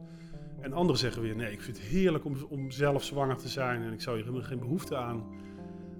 En 0.60 0.72
anderen 0.72 1.00
zeggen 1.00 1.22
weer, 1.22 1.36
nee, 1.36 1.52
ik 1.52 1.60
vind 1.60 1.76
het 1.76 1.86
heerlijk 1.86 2.24
om, 2.24 2.36
om 2.48 2.70
zelf 2.70 3.04
zwanger 3.04 3.36
te 3.36 3.48
zijn. 3.48 3.82
En 3.82 3.92
ik 3.92 4.00
zou 4.00 4.16
hier 4.16 4.24
helemaal 4.24 4.48
geen 4.48 4.58
behoefte 4.58 4.96
aan, 4.96 5.24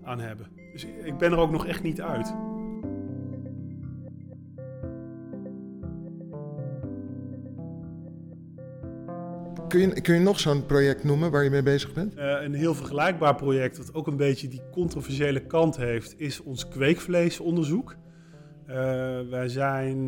aan 0.02 0.20
hebben. 0.20 0.46
Dus 0.72 0.84
ik 0.84 1.18
ben 1.18 1.32
er 1.32 1.38
ook 1.38 1.50
nog 1.50 1.66
echt 1.66 1.82
niet 1.82 2.00
uit. 2.00 2.34
Kun 9.74 9.94
je, 9.94 10.00
kun 10.00 10.22
nog 10.22 10.40
zo'n 10.40 10.66
project 10.66 11.04
noemen 11.04 11.30
waar 11.30 11.44
je 11.44 11.50
mee 11.50 11.62
bezig 11.62 11.92
bent? 11.92 12.16
Uh, 12.16 12.42
een 12.42 12.54
heel 12.54 12.74
vergelijkbaar 12.74 13.34
project, 13.34 13.76
dat 13.76 13.94
ook 13.94 14.06
een 14.06 14.16
beetje 14.16 14.48
die 14.48 14.62
controversiële 14.72 15.40
kant 15.40 15.76
heeft, 15.76 16.20
is 16.20 16.40
ons 16.40 16.68
kweekvleesonderzoek. 16.68 17.96
Uh, 18.68 18.74
wij 19.30 19.48
zijn 19.48 19.98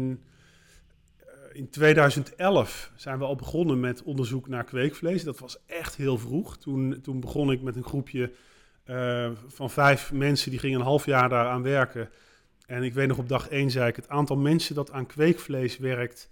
uh, 1.20 1.26
in 1.52 1.70
2011 1.70 2.92
zijn 2.96 3.18
we 3.18 3.24
al 3.24 3.34
begonnen 3.36 3.80
met 3.80 4.02
onderzoek 4.02 4.48
naar 4.48 4.64
kweekvlees. 4.64 5.24
Dat 5.24 5.38
was 5.38 5.58
echt 5.66 5.96
heel 5.96 6.18
vroeg. 6.18 6.58
Toen, 6.58 6.98
toen 7.02 7.20
begon 7.20 7.50
ik 7.50 7.62
met 7.62 7.76
een 7.76 7.84
groepje 7.84 8.32
van 9.46 9.70
vijf 9.70 10.12
mensen, 10.12 10.50
die 10.50 10.60
gingen 10.60 10.80
een 10.80 10.86
half 10.86 11.06
jaar 11.06 11.28
daaraan 11.28 11.62
werken. 11.62 12.10
En 12.66 12.82
ik 12.82 12.94
weet 12.94 13.08
nog 13.08 13.18
op 13.18 13.28
dag 13.28 13.48
één 13.48 13.70
zei 13.70 13.88
ik, 13.88 13.96
het 13.96 14.08
aantal 14.08 14.36
mensen 14.36 14.74
dat 14.74 14.92
aan 14.92 15.06
kweekvlees 15.06 15.78
werkt, 15.78 16.30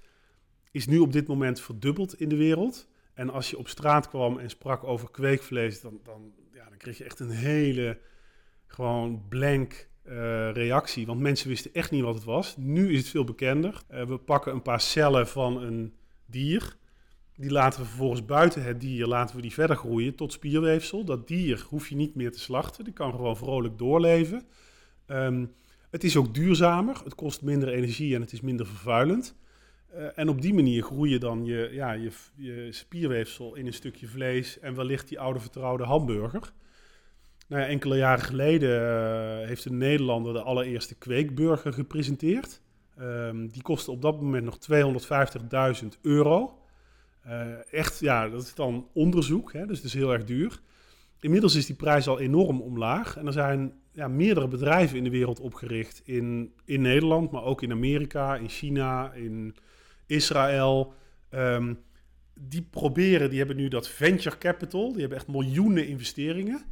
is 0.71 0.87
nu 0.87 0.99
op 0.99 1.13
dit 1.13 1.27
moment 1.27 1.61
verdubbeld 1.61 2.21
in 2.21 2.29
de 2.29 2.37
wereld. 2.37 2.87
En 3.15 3.31
als 3.31 3.51
je 3.51 3.59
op 3.59 3.69
straat 3.69 4.09
kwam 4.09 4.39
en 4.39 4.51
sprak 4.51 4.85
over 4.85 5.11
kweekvlees, 5.11 5.81
dan, 5.81 6.01
dan, 6.03 6.33
ja, 6.53 6.69
dan 6.69 6.79
kreeg 6.79 6.99
je 6.99 7.05
echt 7.05 7.21
een 7.21 7.31
hele 7.31 7.99
gewoon 8.67 9.23
blank 9.29 9.89
uh, 10.09 10.53
reactie. 10.53 11.07
Want 11.07 11.21
mensen 11.21 11.49
wisten 11.49 11.75
echt 11.75 11.91
niet 11.91 12.03
wat 12.03 12.15
het 12.15 12.25
was. 12.25 12.57
Nu 12.57 12.93
is 12.93 12.99
het 12.99 13.09
veel 13.09 13.25
bekender. 13.25 13.83
Uh, 13.91 14.05
we 14.05 14.19
pakken 14.19 14.53
een 14.53 14.63
paar 14.63 14.81
cellen 14.81 15.29
van 15.29 15.63
een 15.63 15.95
dier. 16.27 16.77
Die 17.37 17.51
laten 17.51 17.81
we 17.81 17.87
vervolgens 17.87 18.25
buiten 18.25 18.63
het 18.63 18.81
dier 18.81 19.07
laten 19.07 19.37
we 19.37 19.43
die 19.43 19.53
verder 19.53 19.77
groeien 19.77 20.15
tot 20.15 20.33
spierweefsel. 20.33 21.05
Dat 21.05 21.29
dier 21.29 21.67
hoef 21.69 21.89
je 21.89 21.97
niet 21.97 22.15
meer 22.15 22.33
te 22.33 22.39
slachten. 22.39 22.85
Die 22.85 22.93
kan 22.93 23.11
gewoon 23.11 23.37
vrolijk 23.37 23.79
doorleven. 23.79 24.43
Um, 25.07 25.53
het 25.91 26.05
is 26.05 26.17
ook 26.17 26.35
duurzamer. 26.35 27.01
Het 27.05 27.15
kost 27.15 27.43
minder 27.43 27.69
energie 27.69 28.15
en 28.15 28.21
het 28.21 28.33
is 28.33 28.41
minder 28.41 28.67
vervuilend. 28.67 29.37
Uh, 29.97 30.07
en 30.15 30.29
op 30.29 30.43
die 30.43 30.55
manier 30.55 30.83
groei 30.83 31.11
je 31.11 31.19
dan 31.19 31.45
je, 31.45 31.69
ja, 31.73 31.93
je, 31.93 32.11
je, 32.35 32.69
spierweefsel 32.73 33.55
in 33.55 33.67
een 33.67 33.75
stukje 33.75 34.07
vlees 34.07 34.59
en 34.59 34.75
wellicht 34.75 35.09
die 35.09 35.21
oude 35.21 35.41
vertrouwde 35.41 35.85
hamburger. 35.85 36.53
Nou 37.49 37.63
ja, 37.63 37.69
enkele 37.69 37.97
jaren 37.97 38.25
geleden 38.25 38.81
uh, 38.81 39.47
heeft 39.47 39.65
een 39.65 39.79
Nederlander 39.79 40.33
de 40.33 40.43
allereerste 40.43 40.95
kweekburger 40.95 41.73
gepresenteerd. 41.73 42.61
Um, 43.01 43.49
die 43.49 43.63
kostte 43.63 43.91
op 43.91 44.03
dat 44.03 44.21
moment 44.21 44.45
nog 44.45 44.59
250.000 45.83 45.89
euro. 46.03 46.59
Uh, 47.27 47.73
echt, 47.73 48.01
ja, 48.01 48.29
dat 48.29 48.43
is 48.43 48.55
dan 48.55 48.89
onderzoek, 48.93 49.53
hè, 49.53 49.67
dus 49.67 49.77
het 49.77 49.87
is 49.87 49.95
heel 49.95 50.13
erg 50.13 50.25
duur. 50.25 50.61
Inmiddels 51.21 51.55
is 51.55 51.67
die 51.67 51.77
prijs 51.77 52.09
al 52.09 52.21
enorm 52.21 52.61
omlaag. 52.61 53.17
En 53.17 53.27
er 53.27 53.33
zijn 53.33 53.73
ja, 53.93 54.09
meerdere 54.09 54.49
bedrijven 54.49 54.97
in 54.97 55.05
de 55.05 55.11
wereld 55.11 55.41
opgericht. 55.41 56.03
In, 56.05 56.53
in 56.65 56.81
Nederland, 56.81 57.31
maar 57.31 57.45
ook 57.45 57.63
in 57.63 57.73
Amerika, 57.73 58.37
in 58.37 58.49
China, 58.49 59.13
in 59.13 59.55
Israël. 60.07 60.95
Um, 61.31 61.83
die 62.41 62.63
proberen, 62.63 63.29
die 63.31 63.39
hebben 63.39 63.57
nu 63.57 63.69
dat 63.69 63.89
venture 63.89 64.39
capital, 64.39 64.93
die 64.93 65.01
hebben 65.01 65.19
echt 65.19 65.29
miljoenen 65.29 65.87
investeringen, 65.87 66.65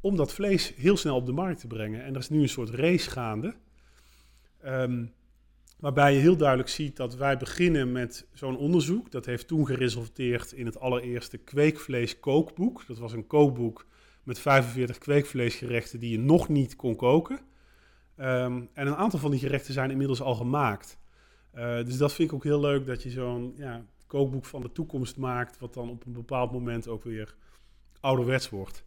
om 0.00 0.16
dat 0.16 0.32
vlees 0.32 0.74
heel 0.76 0.96
snel 0.96 1.16
op 1.16 1.26
de 1.26 1.32
markt 1.32 1.60
te 1.60 1.66
brengen. 1.66 2.04
En 2.04 2.14
er 2.14 2.20
is 2.20 2.28
nu 2.28 2.42
een 2.42 2.48
soort 2.48 2.70
race 2.70 3.10
gaande. 3.10 3.54
Um, 4.64 5.12
waarbij 5.78 6.14
je 6.14 6.20
heel 6.20 6.36
duidelijk 6.36 6.68
ziet 6.68 6.96
dat 6.96 7.16
wij 7.16 7.36
beginnen 7.36 7.92
met 7.92 8.26
zo'n 8.32 8.56
onderzoek. 8.56 9.10
Dat 9.10 9.26
heeft 9.26 9.48
toen 9.48 9.66
geresulteerd 9.66 10.52
in 10.52 10.66
het 10.66 10.80
allereerste 10.80 11.38
kweekvlees 11.38 12.20
kookboek. 12.20 12.86
Dat 12.86 12.98
was 12.98 13.12
een 13.12 13.26
kookboek 13.26 13.86
met 14.22 14.38
45 14.38 14.98
kweekvleesgerechten 14.98 16.00
die 16.00 16.10
je 16.10 16.18
nog 16.18 16.48
niet 16.48 16.76
kon 16.76 16.96
koken. 16.96 17.38
Um, 18.16 18.68
en 18.72 18.86
een 18.86 18.96
aantal 18.96 19.18
van 19.18 19.30
die 19.30 19.40
gerechten 19.40 19.74
zijn 19.74 19.90
inmiddels 19.90 20.22
al 20.22 20.34
gemaakt. 20.34 20.98
Uh, 21.56 21.84
dus 21.84 21.96
dat 21.96 22.12
vind 22.12 22.28
ik 22.28 22.34
ook 22.34 22.44
heel 22.44 22.60
leuk 22.60 22.86
dat 22.86 23.02
je 23.02 23.10
zo'n 23.10 23.54
ja, 23.56 23.84
kookboek 24.06 24.44
van 24.44 24.62
de 24.62 24.72
toekomst 24.72 25.16
maakt, 25.16 25.58
wat 25.58 25.74
dan 25.74 25.90
op 25.90 26.06
een 26.06 26.12
bepaald 26.12 26.52
moment 26.52 26.88
ook 26.88 27.04
weer 27.04 27.34
ouderwets 28.00 28.50
wordt. 28.50 28.84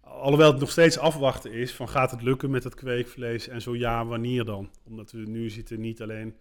Alhoewel 0.00 0.50
het 0.50 0.60
nog 0.60 0.70
steeds 0.70 0.98
afwachten 0.98 1.52
is 1.52 1.74
van 1.74 1.88
gaat 1.88 2.10
het 2.10 2.22
lukken 2.22 2.50
met 2.50 2.64
het 2.64 2.74
kweekvlees 2.74 3.48
en 3.48 3.62
zo 3.62 3.76
ja, 3.76 4.06
wanneer 4.06 4.44
dan? 4.44 4.70
Omdat 4.84 5.10
we 5.10 5.18
nu 5.18 5.50
zitten 5.50 5.80
niet 5.80 6.02
alleen 6.02 6.36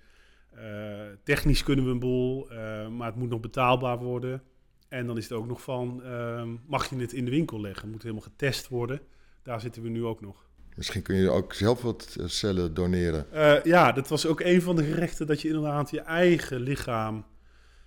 uh, 0.56 1.06
technisch 1.24 1.64
kunnen 1.64 1.86
we 1.86 1.92
een 1.92 2.00
boel, 2.00 2.52
uh, 2.52 2.88
maar 2.88 3.08
het 3.08 3.16
moet 3.16 3.30
nog 3.30 3.40
betaalbaar 3.40 3.98
worden. 3.98 4.44
En 4.88 5.06
dan 5.08 5.18
is 5.18 5.24
het 5.24 5.38
ook 5.38 5.48
nog 5.48 5.62
van, 5.62 6.02
uh, 6.04 6.44
mag 6.66 6.90
je 6.90 6.96
het 6.96 7.14
in 7.14 7.26
de 7.26 7.32
winkel 7.32 7.62
leggen? 7.62 7.90
Moet 7.90 8.04
helemaal 8.04 8.24
getest 8.24 8.68
worden. 8.68 9.02
Daar 9.44 9.62
zitten 9.62 9.82
we 9.82 9.90
nu 9.90 10.06
ook 10.06 10.22
nog. 10.22 10.50
Misschien 10.76 11.02
kun 11.02 11.16
je 11.16 11.30
ook 11.30 11.54
zelf 11.54 11.82
wat 11.82 12.16
eh, 12.20 12.26
cellen 12.28 12.74
doneren. 12.74 13.26
Uh, 13.34 13.64
ja, 13.64 13.92
dat 13.92 14.08
was 14.08 14.26
ook 14.26 14.40
een 14.40 14.62
van 14.62 14.76
de 14.76 14.84
gerechten 14.84 15.28
dat 15.28 15.42
je 15.42 15.48
inderdaad 15.48 15.90
je 15.90 16.00
eigen 16.00 16.60
lichaam 16.60 17.26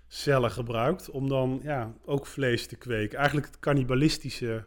cellen 0.09 0.51
gebruikt 0.51 1.11
om 1.11 1.29
dan 1.29 1.61
ja, 1.62 1.94
ook 2.05 2.27
vlees 2.27 2.66
te 2.66 2.77
kweken. 2.77 3.18
Eigenlijk 3.18 3.47
het 3.47 3.59
cannibalistische 3.59 4.66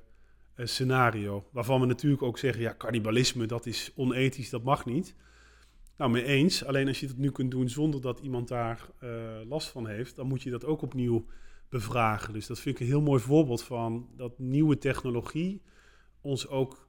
uh, 0.55 0.65
scenario, 0.65 1.47
waarvan 1.51 1.79
we 1.79 1.85
natuurlijk 1.85 2.21
ook 2.21 2.37
zeggen, 2.37 2.61
ja, 2.61 2.75
cannibalisme, 2.77 3.45
dat 3.45 3.65
is 3.65 3.91
onethisch, 3.95 4.49
dat 4.49 4.63
mag 4.63 4.85
niet. 4.85 5.15
Nou, 5.97 6.11
mee 6.11 6.23
eens. 6.23 6.65
Alleen 6.65 6.87
als 6.87 6.99
je 6.99 7.07
het 7.07 7.17
nu 7.17 7.31
kunt 7.31 7.51
doen 7.51 7.69
zonder 7.69 8.01
dat 8.01 8.19
iemand 8.19 8.47
daar 8.47 8.89
last 9.47 9.69
van 9.69 9.87
heeft, 9.87 10.15
dan 10.15 10.27
moet 10.27 10.41
je 10.41 10.49
dat 10.49 10.65
ook 10.65 10.81
opnieuw 10.81 11.25
bevragen. 11.69 12.33
Dus 12.33 12.47
dat 12.47 12.59
vind 12.59 12.75
ik 12.75 12.81
een 12.81 12.87
heel 12.87 13.01
mooi 13.01 13.21
voorbeeld 13.21 13.63
van 13.63 14.09
dat 14.15 14.39
nieuwe 14.39 14.77
technologie 14.77 15.61
ons 16.21 16.47
ook 16.47 16.86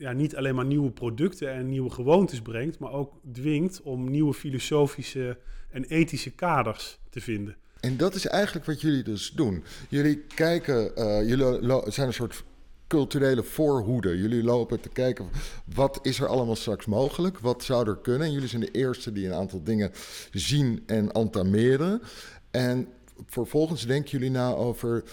ja, 0.00 0.12
niet 0.12 0.36
alleen 0.36 0.54
maar 0.54 0.64
nieuwe 0.64 0.90
producten 0.90 1.52
en 1.52 1.68
nieuwe 1.68 1.90
gewoontes 1.90 2.40
brengt, 2.42 2.78
maar 2.78 2.92
ook 2.92 3.12
dwingt 3.32 3.82
om 3.82 4.10
nieuwe 4.10 4.34
filosofische 4.34 5.38
en 5.70 5.84
ethische 5.84 6.30
kaders 6.30 6.98
te 7.10 7.20
vinden. 7.20 7.56
En 7.80 7.96
dat 7.96 8.14
is 8.14 8.26
eigenlijk 8.26 8.66
wat 8.66 8.80
jullie 8.80 9.02
dus 9.02 9.30
doen. 9.30 9.64
Jullie 9.88 10.24
kijken, 10.34 10.92
uh, 10.98 11.28
jullie 11.28 11.90
zijn 11.90 12.06
een 12.06 12.12
soort 12.12 12.44
culturele 12.86 13.42
voorhoede. 13.42 14.18
Jullie 14.18 14.42
lopen 14.42 14.80
te 14.80 14.88
kijken 14.88 15.28
wat 15.74 15.98
is 16.02 16.20
er 16.20 16.26
allemaal 16.26 16.56
straks 16.56 16.86
mogelijk, 16.86 17.38
wat 17.38 17.64
zou 17.64 17.88
er 17.88 17.98
kunnen. 17.98 18.26
En 18.26 18.32
jullie 18.32 18.48
zijn 18.48 18.60
de 18.60 18.70
eerste 18.70 19.12
die 19.12 19.26
een 19.26 19.34
aantal 19.34 19.62
dingen 19.62 19.90
zien 20.32 20.82
en 20.86 21.12
antameren. 21.12 22.02
En 22.50 22.88
vervolgens 23.26 23.86
denken 23.86 24.10
jullie 24.10 24.30
na 24.30 24.52
over 24.52 25.04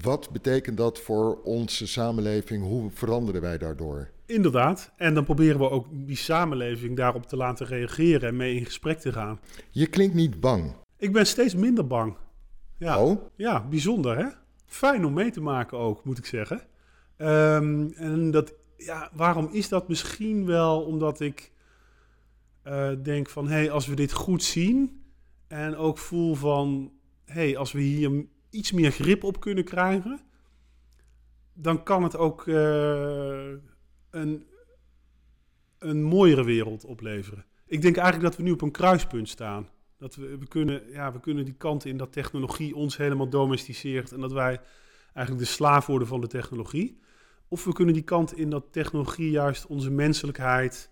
wat 0.00 0.30
betekent 0.30 0.76
dat 0.76 1.00
voor 1.00 1.42
onze 1.42 1.86
samenleving? 1.86 2.64
Hoe 2.64 2.90
veranderen 2.90 3.40
wij 3.40 3.58
daardoor? 3.58 4.10
Inderdaad. 4.26 4.92
En 4.96 5.14
dan 5.14 5.24
proberen 5.24 5.58
we 5.58 5.70
ook 5.70 5.86
die 5.90 6.16
samenleving 6.16 6.96
daarop 6.96 7.26
te 7.26 7.36
laten 7.36 7.66
reageren 7.66 8.28
en 8.28 8.36
mee 8.36 8.54
in 8.54 8.64
gesprek 8.64 8.98
te 8.98 9.12
gaan. 9.12 9.40
Je 9.70 9.86
klinkt 9.86 10.14
niet 10.14 10.40
bang. 10.40 10.74
Ik 10.98 11.12
ben 11.12 11.26
steeds 11.26 11.54
minder 11.54 11.86
bang. 11.86 12.16
Ja, 12.78 13.02
oh? 13.04 13.22
ja 13.36 13.66
bijzonder 13.68 14.18
hè? 14.18 14.26
Fijn 14.66 15.04
om 15.04 15.12
mee 15.12 15.30
te 15.30 15.40
maken 15.40 15.78
ook, 15.78 16.04
moet 16.04 16.18
ik 16.18 16.26
zeggen. 16.26 16.62
Um, 17.18 17.92
en 17.92 18.30
dat, 18.30 18.54
ja, 18.76 19.10
waarom 19.12 19.48
is 19.52 19.68
dat? 19.68 19.88
Misschien 19.88 20.46
wel 20.46 20.80
omdat 20.82 21.20
ik 21.20 21.52
uh, 22.64 22.90
denk 23.02 23.28
van, 23.28 23.48
hé, 23.48 23.54
hey, 23.54 23.70
als 23.70 23.86
we 23.86 23.94
dit 23.94 24.12
goed 24.12 24.42
zien 24.42 25.02
en 25.48 25.76
ook 25.76 25.98
voel 25.98 26.34
van, 26.34 26.92
hé, 27.24 27.40
hey, 27.40 27.56
als 27.56 27.72
we 27.72 27.80
hier 27.80 28.26
iets 28.56 28.72
meer 28.72 28.90
grip 28.90 29.24
op 29.24 29.40
kunnen 29.40 29.64
krijgen, 29.64 30.20
dan 31.52 31.82
kan 31.82 32.02
het 32.02 32.16
ook 32.16 32.46
uh, 32.46 33.52
een, 34.10 34.46
een 35.78 36.02
mooiere 36.02 36.44
wereld 36.44 36.84
opleveren. 36.84 37.44
Ik 37.66 37.82
denk 37.82 37.96
eigenlijk 37.96 38.28
dat 38.28 38.36
we 38.36 38.42
nu 38.42 38.50
op 38.50 38.62
een 38.62 38.70
kruispunt 38.70 39.28
staan. 39.28 39.68
Dat 39.98 40.14
we, 40.14 40.38
we, 40.38 40.48
kunnen, 40.48 40.82
ja, 40.90 41.12
we 41.12 41.20
kunnen 41.20 41.44
die 41.44 41.54
kanten 41.54 41.90
in 41.90 41.96
dat 41.96 42.12
technologie 42.12 42.76
ons 42.76 42.96
helemaal 42.96 43.28
domesticeert 43.28 44.12
en 44.12 44.20
dat 44.20 44.32
wij 44.32 44.60
eigenlijk 45.12 45.46
de 45.46 45.52
slaaf 45.52 45.86
worden 45.86 46.08
van 46.08 46.20
de 46.20 46.26
technologie. 46.26 47.00
Of 47.48 47.64
we 47.64 47.72
kunnen 47.72 47.94
die 47.94 48.02
kant 48.02 48.36
in 48.36 48.50
dat 48.50 48.64
technologie 48.70 49.30
juist 49.30 49.66
onze 49.66 49.90
menselijkheid 49.90 50.90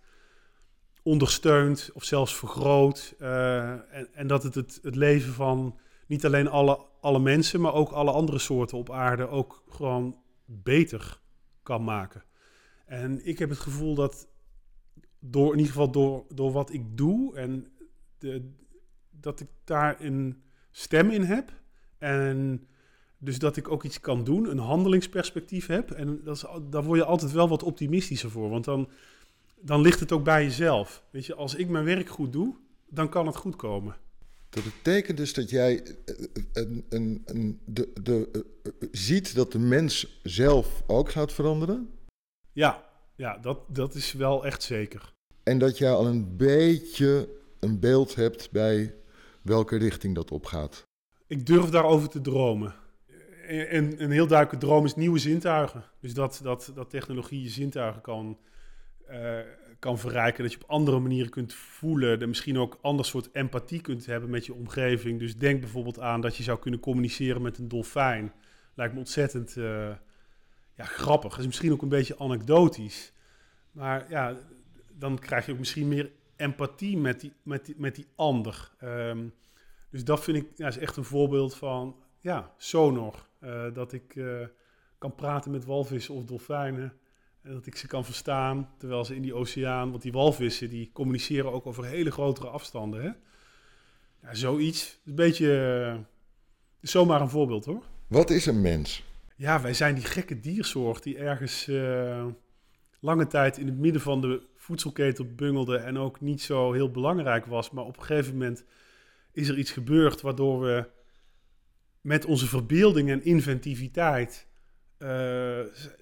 ondersteunt 1.03 1.91
of 1.93 2.05
zelfs 2.05 2.37
vergroot. 2.37 3.15
Uh, 3.19 3.71
en, 3.71 4.09
en, 4.13 4.27
dat 4.27 4.43
het 4.43 4.55
het 4.83 4.95
leven 4.95 5.33
van 5.33 5.79
niet 6.07 6.25
alleen 6.25 6.49
alle, 6.49 6.79
alle 7.01 7.19
mensen, 7.19 7.61
maar 7.61 7.75
ook 7.75 7.91
alle 7.91 8.11
andere 8.11 8.39
soorten 8.39 8.79
op 8.79 8.91
aarde 8.91 9.29
ook 9.29 9.65
gewoon 9.69 10.19
beter 10.45 11.21
kan 11.63 11.85
maken. 11.85 12.25
En 12.87 13.27
ik 13.27 13.39
heb 13.39 13.49
het 13.49 13.59
gevoel 13.59 13.95
dat 13.95 14.29
door, 15.19 15.53
in 15.53 15.59
ieder 15.59 15.73
geval 15.73 15.91
door, 15.91 16.25
door 16.35 16.53
wat 16.53 16.73
ik 16.73 16.97
doe 16.97 17.37
en 17.37 17.73
de, 18.19 18.53
dat 19.11 19.41
ik 19.41 19.49
daar 19.65 20.01
een 20.01 20.43
stem 20.71 21.11
in 21.11 21.23
heb 21.23 21.53
En 21.99 22.67
dus 23.19 23.39
dat 23.39 23.57
ik 23.57 23.71
ook 23.71 23.85
iets 23.85 24.01
kan 24.01 24.25
doen, 24.25 24.51
een 24.51 24.59
handelingsperspectief 24.59 25.67
heb. 25.67 25.91
En 25.91 26.21
dat 26.25 26.37
is, 26.37 26.45
daar 26.71 26.85
word 26.85 26.99
je 26.99 27.05
altijd 27.05 27.33
wel 27.33 27.49
wat 27.49 27.63
optimistischer 27.63 28.31
voor. 28.31 28.51
Want 28.51 28.65
dan, 28.65 28.89
dan 29.61 29.81
ligt 29.81 30.01
het 30.01 30.13
ook 30.13 30.25
bij 30.25 30.43
jezelf. 30.43 31.05
Weet 31.11 31.27
je, 31.27 31.35
als 31.35 31.55
ik 31.55 31.69
mijn 31.69 31.85
werk 31.85 32.09
goed 32.09 32.33
doe, 32.33 32.57
dan 32.89 33.09
kan 33.09 33.27
het 33.27 33.37
goed 33.37 33.57
komen. 33.57 33.97
Dat 34.55 34.65
betekent 34.65 35.17
dus 35.17 35.33
dat 35.33 35.51
jij 35.51 35.83
eh, 35.83 36.15
een, 36.53 36.85
een, 36.89 37.23
een, 37.25 37.61
de, 37.65 37.93
de, 38.03 38.29
uh, 38.33 38.73
ziet 38.91 39.35
dat 39.35 39.53
de 39.53 39.59
mens 39.59 40.21
zelf 40.23 40.83
ook 40.87 41.11
gaat 41.11 41.33
veranderen? 41.33 41.91
Ja, 42.53 42.85
ja 43.17 43.39
dat, 43.39 43.59
dat 43.69 43.95
is 43.95 44.13
wel 44.13 44.47
echt 44.47 44.63
zeker. 44.63 45.13
En 45.43 45.59
dat 45.59 45.79
jij 45.79 45.93
al 45.93 46.07
een 46.07 46.37
beetje 46.37 47.29
een 47.61 47.81
beeld 47.81 48.15
hebt 48.15 48.51
bij 48.51 48.95
welke 49.43 49.77
richting 49.77 50.15
dat 50.15 50.31
opgaat? 50.31 50.83
Ik 51.27 51.47
durf 51.47 51.69
daarover 51.71 52.09
te 52.09 52.21
dromen. 52.21 52.75
En 53.47 54.03
een 54.03 54.11
heel 54.11 54.27
duidelijke 54.27 54.67
droom 54.67 54.85
is 54.85 54.95
nieuwe 54.95 55.19
zintuigen. 55.19 55.85
Dus 56.01 56.15
dat, 56.15 56.41
dat, 56.43 56.73
dat 56.75 56.91
technologie 56.91 57.43
je 57.43 57.49
zintuigen 57.49 58.03
kan, 58.03 58.39
uh, 59.11 59.39
kan 59.85 59.99
verrijken. 59.99 60.43
Dat 60.43 60.53
je 60.53 60.63
op 60.63 60.71
andere 60.71 60.99
manieren 60.99 61.31
kunt 61.31 61.55
voelen. 61.55 62.19
Dat 62.19 62.29
misschien 62.29 62.59
ook 62.59 62.79
ander 62.81 63.05
soort 63.05 63.29
empathie 63.33 63.81
kunt 63.81 64.07
hebben 64.07 64.31
met 64.31 64.47
je 64.47 64.55
omgeving. 64.55 65.19
Dus 65.19 65.37
denk 65.37 65.61
bijvoorbeeld 65.61 66.01
aan 66.01 66.21
dat 66.21 66.37
je 66.37 66.43
zou 66.43 66.59
kunnen 66.59 66.81
communiceren 66.81 67.43
met 67.43 67.59
een 67.59 67.69
dolfijn. 67.69 68.33
Lijkt 68.75 68.93
me 68.93 68.99
ontzettend 68.99 69.57
uh, 69.57 69.91
ja, 70.75 70.85
grappig. 70.85 71.39
Is 71.39 71.47
misschien 71.47 71.73
ook 71.73 71.83
een 71.83 71.89
beetje 71.89 72.19
anekdotisch. 72.19 73.13
Maar 73.71 74.07
ja, 74.09 74.37
dan 74.93 75.19
krijg 75.19 75.47
je 75.47 75.53
ook 75.53 75.59
misschien 75.59 75.89
meer 75.89 76.11
empathie 76.37 76.97
met 76.97 77.21
die, 77.21 77.33
met 77.43 77.73
met 77.77 77.95
die 77.95 78.07
ander. 78.17 78.71
Um, 78.83 79.35
dus 79.91 80.05
dat 80.05 80.25
vind 80.25 80.37
ik 80.37 80.59
is 80.59 80.79
echt 80.79 80.97
een 80.97 81.05
voorbeeld 81.05 81.55
van 81.55 81.97
ja, 82.21 82.53
sonor. 82.57 83.29
Uh, 83.41 83.65
dat 83.73 83.93
ik 83.93 84.15
uh, 84.15 84.47
kan 84.99 85.15
praten 85.15 85.51
met 85.51 85.65
walvissen 85.65 86.15
of 86.15 86.25
dolfijnen. 86.25 86.93
En 87.45 87.53
dat 87.53 87.67
ik 87.67 87.77
ze 87.77 87.87
kan 87.87 88.05
verstaan 88.05 88.71
terwijl 88.79 89.05
ze 89.05 89.15
in 89.15 89.23
die 89.23 89.35
oceaan... 89.35 89.91
Want 89.91 90.03
die 90.03 90.13
walvissen 90.13 90.71
die 90.71 90.91
communiceren 90.93 91.53
ook 91.53 91.67
over 91.67 91.85
hele 91.85 92.11
grotere 92.11 92.49
afstanden. 92.49 93.03
Hè? 93.03 93.11
Ja, 94.23 94.35
zoiets. 94.35 95.01
Een 95.05 95.15
beetje... 95.15 95.47
Uh, 95.97 96.01
zomaar 96.81 97.21
een 97.21 97.29
voorbeeld 97.29 97.65
hoor. 97.65 97.83
Wat 98.07 98.31
is 98.31 98.47
een 98.47 98.61
mens? 98.61 99.05
Ja, 99.37 99.61
wij 99.61 99.75
zijn 99.75 99.95
die 99.95 100.05
gekke 100.05 100.41
diersoort 100.41 101.03
die 101.03 101.19
ergens 101.19 101.71
lange 103.01 103.27
tijd 103.27 103.59
in 103.59 103.67
het 103.67 103.79
midden 103.79 104.03
van 104.03 104.21
de 104.21 104.43
voedselketen 104.57 105.35
bungelde 105.35 105.77
en 105.77 105.99
ook 105.99 106.21
niet 106.21 106.43
zo 106.43 106.73
heel 106.73 106.91
belangrijk 106.91 107.47
was. 107.47 107.71
Maar 107.71 107.85
op 107.85 107.97
een 107.97 108.05
gegeven 108.05 108.33
moment 108.33 108.65
is 109.33 109.49
er 109.49 109.59
iets 109.59 109.71
gebeurd 109.71 110.21
waardoor 110.21 110.61
we 110.61 110.91
met 112.01 112.25
onze 112.25 112.47
verbeelding 112.47 113.11
en 113.11 113.25
inventiviteit 113.25 114.47
uh, 114.99 115.09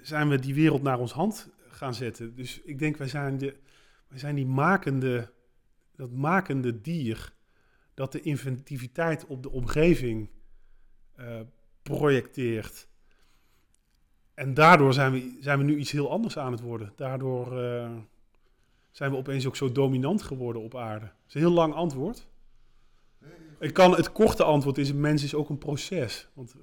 zijn 0.00 0.28
we 0.28 0.38
die 0.38 0.54
wereld 0.54 0.82
naar 0.82 0.98
ons 0.98 1.12
hand 1.12 1.48
gaan 1.68 1.94
zetten. 1.94 2.34
Dus 2.34 2.60
ik 2.60 2.78
denk, 2.78 2.96
wij 2.96 3.08
zijn, 3.08 3.38
de, 3.38 3.56
wij 4.08 4.18
zijn 4.18 4.34
die 4.34 4.46
makende, 4.46 5.32
dat 5.96 6.10
makende 6.10 6.80
dier 6.80 7.32
dat 7.94 8.12
de 8.12 8.20
inventiviteit 8.20 9.26
op 9.26 9.42
de 9.42 9.50
omgeving 9.50 10.28
uh, 11.20 11.40
projecteert. 11.82 12.88
En 14.34 14.54
daardoor 14.54 14.92
zijn 14.92 15.12
we, 15.12 15.36
zijn 15.40 15.58
we 15.58 15.64
nu 15.64 15.76
iets 15.76 15.90
heel 15.90 16.10
anders 16.10 16.38
aan 16.38 16.52
het 16.52 16.60
worden. 16.60 16.92
Daardoor 16.96 17.62
uh, 17.62 17.96
zijn 18.90 19.10
we 19.10 19.16
opeens 19.16 19.46
ook 19.46 19.56
zo 19.56 19.72
dominant 19.72 20.22
geworden 20.22 20.62
op 20.62 20.76
aarde. 20.76 21.04
Dat 21.04 21.28
is 21.28 21.34
een 21.34 21.40
heel 21.40 21.50
lang 21.50 21.74
antwoord. 21.74 22.26
Ik 23.58 23.72
kan, 23.72 23.94
het 23.94 24.12
korte 24.12 24.44
antwoord 24.44 24.78
is: 24.78 24.88
een 24.88 25.00
mens 25.00 25.24
is 25.24 25.34
ook 25.34 25.48
een 25.48 25.58
proces. 25.58 26.28
Want 26.34 26.54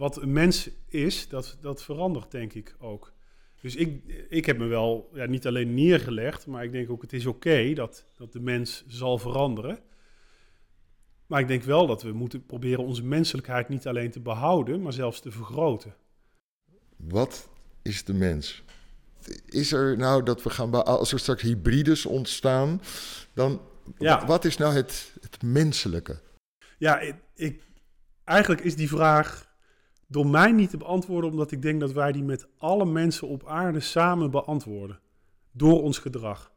wat 0.00 0.22
een 0.22 0.32
mens 0.32 0.70
is, 0.88 1.28
dat, 1.28 1.56
dat 1.60 1.82
verandert 1.82 2.30
denk 2.30 2.52
ik 2.52 2.74
ook. 2.78 3.12
Dus 3.60 3.76
ik, 3.76 4.02
ik 4.28 4.46
heb 4.46 4.58
me 4.58 4.66
wel 4.66 5.10
ja, 5.14 5.26
niet 5.26 5.46
alleen 5.46 5.74
neergelegd, 5.74 6.46
maar 6.46 6.64
ik 6.64 6.72
denk 6.72 6.90
ook: 6.90 7.02
het 7.02 7.12
is 7.12 7.26
oké 7.26 7.48
okay 7.48 7.74
dat, 7.74 8.04
dat 8.16 8.32
de 8.32 8.40
mens 8.40 8.84
zal 8.86 9.18
veranderen. 9.18 9.78
Maar 11.26 11.40
ik 11.40 11.48
denk 11.48 11.62
wel 11.62 11.86
dat 11.86 12.02
we 12.02 12.12
moeten 12.12 12.46
proberen 12.46 12.84
onze 12.84 13.04
menselijkheid 13.04 13.68
niet 13.68 13.86
alleen 13.86 14.10
te 14.10 14.20
behouden, 14.20 14.82
maar 14.82 14.92
zelfs 14.92 15.20
te 15.20 15.30
vergroten. 15.30 15.94
Wat 16.96 17.48
is 17.82 18.04
de 18.04 18.14
mens? 18.14 18.64
Is 19.46 19.72
er 19.72 19.96
nou 19.96 20.22
dat 20.22 20.42
we 20.42 20.50
gaan, 20.50 20.84
als 20.84 21.12
er 21.12 21.18
straks 21.18 21.42
hybrides 21.42 22.06
ontstaan, 22.06 22.82
dan 23.32 23.60
ja. 23.98 24.26
wat 24.26 24.44
is 24.44 24.56
nou 24.56 24.74
het, 24.74 25.16
het 25.20 25.42
menselijke? 25.42 26.20
Ja, 26.78 27.00
ik, 27.00 27.14
ik, 27.34 27.62
eigenlijk 28.24 28.60
is 28.60 28.76
die 28.76 28.88
vraag 28.88 29.48
door 30.10 30.26
mij 30.26 30.52
niet 30.52 30.70
te 30.70 30.76
beantwoorden, 30.76 31.30
omdat 31.30 31.52
ik 31.52 31.62
denk 31.62 31.80
dat 31.80 31.92
wij 31.92 32.12
die 32.12 32.22
met 32.22 32.46
alle 32.58 32.84
mensen 32.84 33.28
op 33.28 33.46
aarde 33.46 33.80
samen 33.80 34.30
beantwoorden. 34.30 35.00
Door 35.52 35.82
ons 35.82 35.98
gedrag. 35.98 36.52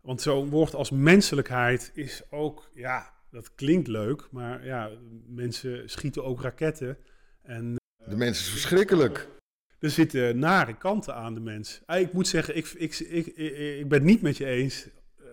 Want 0.00 0.20
zo'n 0.20 0.48
woord 0.48 0.74
als 0.74 0.90
menselijkheid 0.90 1.90
is 1.94 2.22
ook, 2.30 2.70
ja, 2.74 3.14
dat 3.30 3.54
klinkt 3.54 3.88
leuk, 3.88 4.28
maar 4.30 4.64
ja, 4.64 4.90
mensen 5.26 5.90
schieten 5.90 6.24
ook 6.24 6.42
raketten. 6.42 6.98
En, 7.42 7.76
de 8.04 8.16
mens 8.16 8.38
is 8.38 8.48
verschrikkelijk. 8.48 9.28
Er 9.78 9.90
zitten 9.90 10.38
nare 10.38 10.76
kanten 10.76 11.14
aan 11.14 11.34
de 11.34 11.40
mens. 11.40 11.82
Ah, 11.86 12.00
ik 12.00 12.12
moet 12.12 12.28
zeggen, 12.28 12.56
ik, 12.56 12.66
ik, 12.66 12.98
ik, 12.98 13.26
ik, 13.26 13.88
ben 13.88 13.98
het 13.98 14.08
niet 14.08 14.22
met 14.22 14.36
je 14.36 14.46
eens 14.46 14.88
uh, 15.20 15.26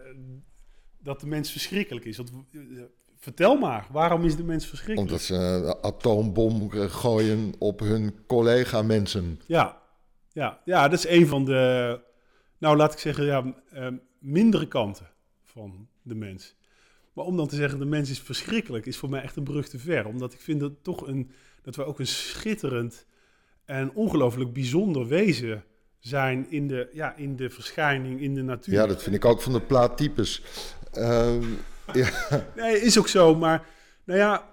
dat 0.99 1.19
de 1.19 1.27
mens 1.27 1.51
verschrikkelijk 1.51 2.05
is. 2.05 2.17
Want, 2.17 2.31
vertel 3.19 3.55
maar, 3.55 3.87
waarom 3.91 4.23
is 4.23 4.35
de 4.35 4.43
mens 4.43 4.65
verschrikkelijk? 4.65 5.11
Omdat 5.11 5.25
ze 5.25 5.33
een 5.35 5.75
atoombom 5.81 6.69
gooien 6.71 7.53
op 7.57 7.79
hun 7.79 8.15
collega-mensen. 8.27 9.41
Ja. 9.45 9.77
Ja. 10.31 10.59
ja, 10.65 10.87
dat 10.87 10.99
is 10.99 11.07
een 11.07 11.27
van 11.27 11.45
de, 11.45 12.01
nou 12.57 12.77
laat 12.77 12.93
ik 12.93 12.99
zeggen, 12.99 13.25
ja, 13.25 13.43
uh, 13.73 13.87
mindere 14.19 14.67
kanten 14.67 15.09
van 15.43 15.87
de 16.01 16.15
mens. 16.15 16.55
Maar 17.13 17.25
om 17.25 17.37
dan 17.37 17.47
te 17.47 17.55
zeggen, 17.55 17.79
de 17.79 17.85
mens 17.85 18.09
is 18.09 18.19
verschrikkelijk, 18.19 18.85
is 18.85 18.97
voor 18.97 19.09
mij 19.09 19.21
echt 19.21 19.35
een 19.35 19.43
brug 19.43 19.69
te 19.69 19.79
ver. 19.79 20.05
Omdat 20.05 20.33
ik 20.33 20.39
vind 20.39 20.59
dat 20.59 20.71
toch 20.81 21.07
een, 21.07 21.31
dat 21.61 21.75
we 21.75 21.83
ook 21.83 21.99
een 21.99 22.07
schitterend 22.07 23.05
en 23.65 23.91
ongelooflijk 23.93 24.53
bijzonder 24.53 25.07
wezen 25.07 25.63
zijn 25.99 26.51
in 26.51 26.67
de, 26.67 26.89
ja, 26.93 27.15
in 27.15 27.35
de 27.35 27.49
verschijning, 27.49 28.21
in 28.21 28.33
de 28.33 28.41
natuur. 28.41 28.73
Ja, 28.73 28.87
dat 28.87 29.03
vind 29.03 29.15
ik 29.15 29.25
ook 29.25 29.41
van 29.41 29.53
de 29.53 29.61
plaattypes. 29.61 30.41
Uh, 30.97 31.35
ja. 31.93 32.09
Nee, 32.55 32.81
is 32.81 32.99
ook 32.99 33.07
zo, 33.07 33.35
maar 33.35 33.67
nou 34.03 34.19
ja, 34.19 34.49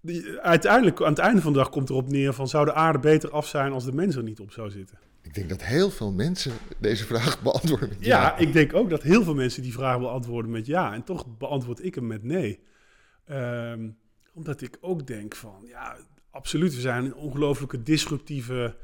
die, 0.00 0.38
uiteindelijk 0.38 1.02
aan 1.02 1.08
het 1.08 1.18
einde 1.18 1.40
van 1.40 1.52
de 1.52 1.58
dag 1.58 1.68
komt 1.68 1.90
erop 1.90 2.08
neer 2.08 2.32
van 2.32 2.48
zou 2.48 2.64
de 2.64 2.74
aarde 2.74 2.98
beter 2.98 3.30
af 3.30 3.46
zijn 3.46 3.72
als 3.72 3.84
de 3.84 3.92
mens 3.92 4.16
er 4.16 4.22
niet 4.22 4.40
op 4.40 4.52
zou 4.52 4.70
zitten? 4.70 4.98
Ik 5.22 5.34
denk 5.34 5.48
dat 5.48 5.62
heel 5.62 5.90
veel 5.90 6.12
mensen 6.12 6.52
deze 6.78 7.04
vraag 7.04 7.40
beantwoorden 7.42 7.88
met 7.88 8.04
ja. 8.04 8.20
Ja, 8.20 8.36
ik 8.36 8.52
denk 8.52 8.74
ook 8.74 8.90
dat 8.90 9.02
heel 9.02 9.22
veel 9.24 9.34
mensen 9.34 9.62
die 9.62 9.72
vraag 9.72 9.98
beantwoorden 9.98 10.50
met 10.50 10.66
ja. 10.66 10.94
En 10.94 11.04
toch 11.04 11.26
beantwoord 11.38 11.84
ik 11.84 11.94
hem 11.94 12.06
met 12.06 12.22
nee. 12.22 12.60
Um, 13.30 13.98
omdat 14.34 14.60
ik 14.60 14.78
ook 14.80 15.06
denk 15.06 15.34
van, 15.34 15.64
ja, 15.66 15.96
absoluut, 16.30 16.74
we 16.74 16.80
zijn 16.80 17.04
een 17.04 17.14
ongelooflijke 17.14 17.82
disruptieve 17.82 18.76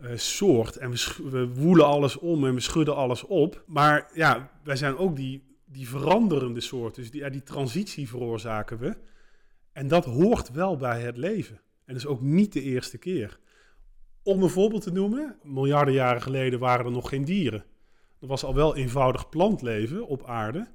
uh, 0.00 0.10
soort. 0.14 0.76
En 0.76 0.90
we, 0.90 1.28
we, 1.30 1.48
woelen 1.48 1.86
alles 1.86 2.18
om 2.18 2.46
en 2.46 2.54
we 2.54 2.60
schudden 2.60 2.96
alles 2.96 3.24
op. 3.24 3.64
Maar 3.66 4.10
ja, 4.14 4.50
wij 4.64 4.76
zijn 4.76 4.96
ook 4.96 5.16
die, 5.16 5.51
die 5.72 5.88
veranderende 5.88 6.60
soort. 6.60 6.94
Dus 6.94 7.10
die, 7.10 7.30
die 7.30 7.42
transitie 7.42 8.08
veroorzaken 8.08 8.78
we. 8.78 8.96
En 9.72 9.88
dat 9.88 10.04
hoort 10.04 10.50
wel 10.50 10.76
bij 10.76 11.00
het 11.00 11.16
leven. 11.16 11.56
En 11.56 11.94
dat 11.94 11.96
is 11.96 12.06
ook 12.06 12.20
niet 12.20 12.52
de 12.52 12.62
eerste 12.62 12.98
keer. 12.98 13.38
Om 14.22 14.42
een 14.42 14.48
voorbeeld 14.48 14.82
te 14.82 14.92
noemen, 14.92 15.36
miljarden 15.42 15.94
jaren 15.94 16.22
geleden 16.22 16.58
waren 16.58 16.84
er 16.86 16.92
nog 16.92 17.08
geen 17.08 17.24
dieren. 17.24 17.64
Er 18.20 18.26
was 18.26 18.44
al 18.44 18.54
wel 18.54 18.76
eenvoudig 18.76 19.28
plantleven 19.28 20.06
op 20.06 20.24
aarde, 20.24 20.68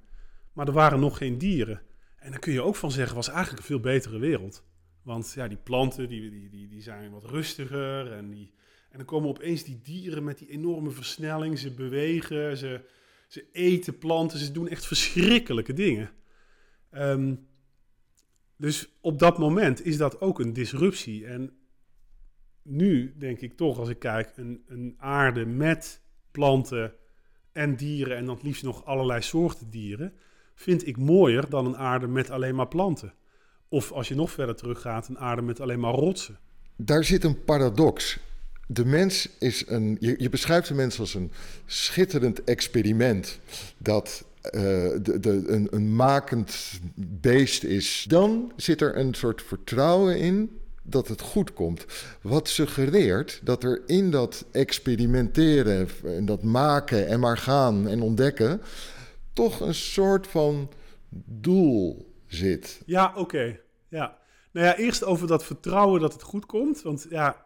maar 0.53 0.67
er 0.67 0.73
waren 0.73 0.99
nog 0.99 1.17
geen 1.17 1.38
dieren. 1.38 1.81
En 2.15 2.31
dan 2.31 2.39
kun 2.39 2.53
je 2.53 2.62
ook 2.62 2.75
van 2.75 2.91
zeggen, 2.91 3.15
was 3.15 3.29
eigenlijk 3.29 3.60
een 3.60 3.65
veel 3.65 3.79
betere 3.79 4.19
wereld. 4.19 4.63
Want 5.03 5.33
ja, 5.36 5.47
die 5.47 5.57
planten 5.57 6.07
die, 6.07 6.49
die, 6.49 6.67
die 6.67 6.81
zijn 6.81 7.12
wat 7.12 7.25
rustiger. 7.25 8.12
En, 8.12 8.29
die, 8.29 8.53
en 8.89 8.97
dan 8.97 9.05
komen 9.05 9.29
opeens 9.29 9.63
die 9.63 9.79
dieren 9.83 10.23
met 10.23 10.38
die 10.38 10.49
enorme 10.49 10.89
versnelling. 10.89 11.60
Ze 11.60 11.71
bewegen, 11.71 12.57
ze, 12.57 12.81
ze 13.28 13.46
eten 13.52 13.98
planten, 13.98 14.40
ze 14.40 14.52
doen 14.52 14.68
echt 14.68 14.86
verschrikkelijke 14.86 15.74
dingen. 15.74 16.10
Um, 16.92 17.48
dus 18.58 18.98
op 19.02 19.20
dat 19.20 19.38
moment 19.38 19.86
is 19.86 19.98
dat 19.98 20.22
ook 20.22 20.40
een 20.40 20.54
disruptie. 20.54 21.26
En 21.26 21.58
nu 22.62 23.16
denk 23.18 23.40
ik 23.42 23.58
toch, 23.58 23.80
als 23.80 23.90
ik 23.90 24.00
kijk, 24.00 24.34
een, 24.36 24.96
aarde 24.98 25.46
met 25.46 26.02
planten 26.32 26.94
en 27.52 27.76
dieren 27.76 28.18
en 28.18 28.26
dan 28.26 28.40
liefst 28.42 28.63
nog 28.63 28.86
allerlei 28.86 29.22
soorten 29.22 29.70
dieren, 29.70 30.13
vind 30.56 30.88
ik 30.88 30.98
mooier 30.98 31.50
dan 31.50 31.66
een 31.66 31.78
aarde 31.78 32.08
met 32.08 32.30
alleen 32.30 32.56
maar 32.56 32.68
planten. 32.68 33.13
Of 33.70 33.92
als 33.92 34.08
je 34.08 34.16
nog 34.16 34.32
verder 34.32 34.56
teruggaat, 34.56 35.08
een 35.08 35.20
aarde 35.20 35.42
met 35.42 35.60
alleen 35.60 35.80
maar 35.80 35.94
rotsen. 35.94 36.40
Daar 36.76 37.04
zit 37.04 37.24
een 37.24 37.44
paradox. 37.44 38.20
De 38.67 38.86
mens 38.86 39.30
is 39.39 39.63
een. 39.67 39.97
Je, 39.99 40.15
je 40.17 40.30
beschrijft 40.30 40.67
de 40.67 40.73
mens 40.73 40.99
als 40.99 41.13
een 41.13 41.32
schitterend 41.65 42.43
experiment. 42.43 43.39
dat 43.77 44.25
de, 44.51 45.17
de, 45.19 45.43
een, 45.47 45.67
een 45.71 45.95
makend 45.95 46.80
beest 46.95 47.63
is, 47.63 48.06
dan 48.08 48.51
zit 48.56 48.82
er 48.82 48.97
een 48.97 49.13
soort 49.13 49.41
vertrouwen 49.41 50.17
in 50.19 50.60
dat 50.84 51.08
het 51.08 51.21
goed 51.21 51.53
komt. 51.53 51.86
Wat 52.21 52.47
suggereert 52.47 53.41
dat 53.43 53.63
er 53.63 53.82
in 53.86 54.12
dat 54.12 54.45
experimenteren 54.51 55.89
en 56.03 56.25
dat 56.25 56.43
maken 56.43 57.08
en 57.08 57.19
maar 57.19 57.38
gaan 57.38 57.88
en 57.88 58.01
ontdekken, 58.01 58.62
toch 59.34 59.60
een 59.60 59.75
soort 59.75 60.27
van 60.27 60.69
doel 61.25 62.13
zit. 62.27 62.82
Ja, 62.86 63.13
oké. 63.15 63.60
Ja. 63.88 64.17
Nou 64.51 64.65
ja, 64.65 64.75
eerst 64.75 65.03
over 65.03 65.27
dat 65.27 65.43
vertrouwen 65.43 66.01
dat 66.01 66.13
het 66.13 66.21
goed 66.21 66.45
komt. 66.45 66.82
Want 66.82 67.06
ja, 67.10 67.45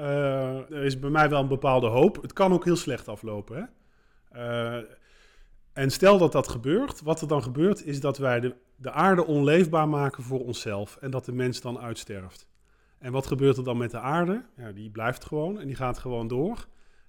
uh, 0.00 0.70
er 0.70 0.84
is 0.84 0.98
bij 0.98 1.10
mij 1.10 1.28
wel 1.28 1.40
een 1.40 1.48
bepaalde 1.48 1.86
hoop. 1.86 2.22
Het 2.22 2.32
kan 2.32 2.52
ook 2.52 2.64
heel 2.64 2.76
slecht 2.76 3.08
aflopen. 3.08 3.56
Hè? 3.56 4.76
Uh, 4.78 4.84
en 5.72 5.90
stel 5.90 6.18
dat 6.18 6.32
dat 6.32 6.48
gebeurt, 6.48 7.02
wat 7.02 7.20
er 7.20 7.28
dan 7.28 7.42
gebeurt 7.42 7.84
is 7.84 8.00
dat 8.00 8.18
wij 8.18 8.40
de, 8.40 8.54
de 8.76 8.90
aarde 8.90 9.26
onleefbaar 9.26 9.88
maken 9.88 10.22
voor 10.22 10.44
onszelf 10.44 10.96
en 10.96 11.10
dat 11.10 11.24
de 11.24 11.32
mens 11.32 11.60
dan 11.60 11.78
uitsterft. 11.78 12.46
En 12.98 13.12
wat 13.12 13.26
gebeurt 13.26 13.56
er 13.56 13.64
dan 13.64 13.76
met 13.76 13.90
de 13.90 14.00
aarde? 14.00 14.44
Ja, 14.56 14.72
die 14.72 14.90
blijft 14.90 15.24
gewoon 15.24 15.60
en 15.60 15.66
die 15.66 15.76
gaat 15.76 15.98
gewoon 15.98 16.28
door. 16.28 16.66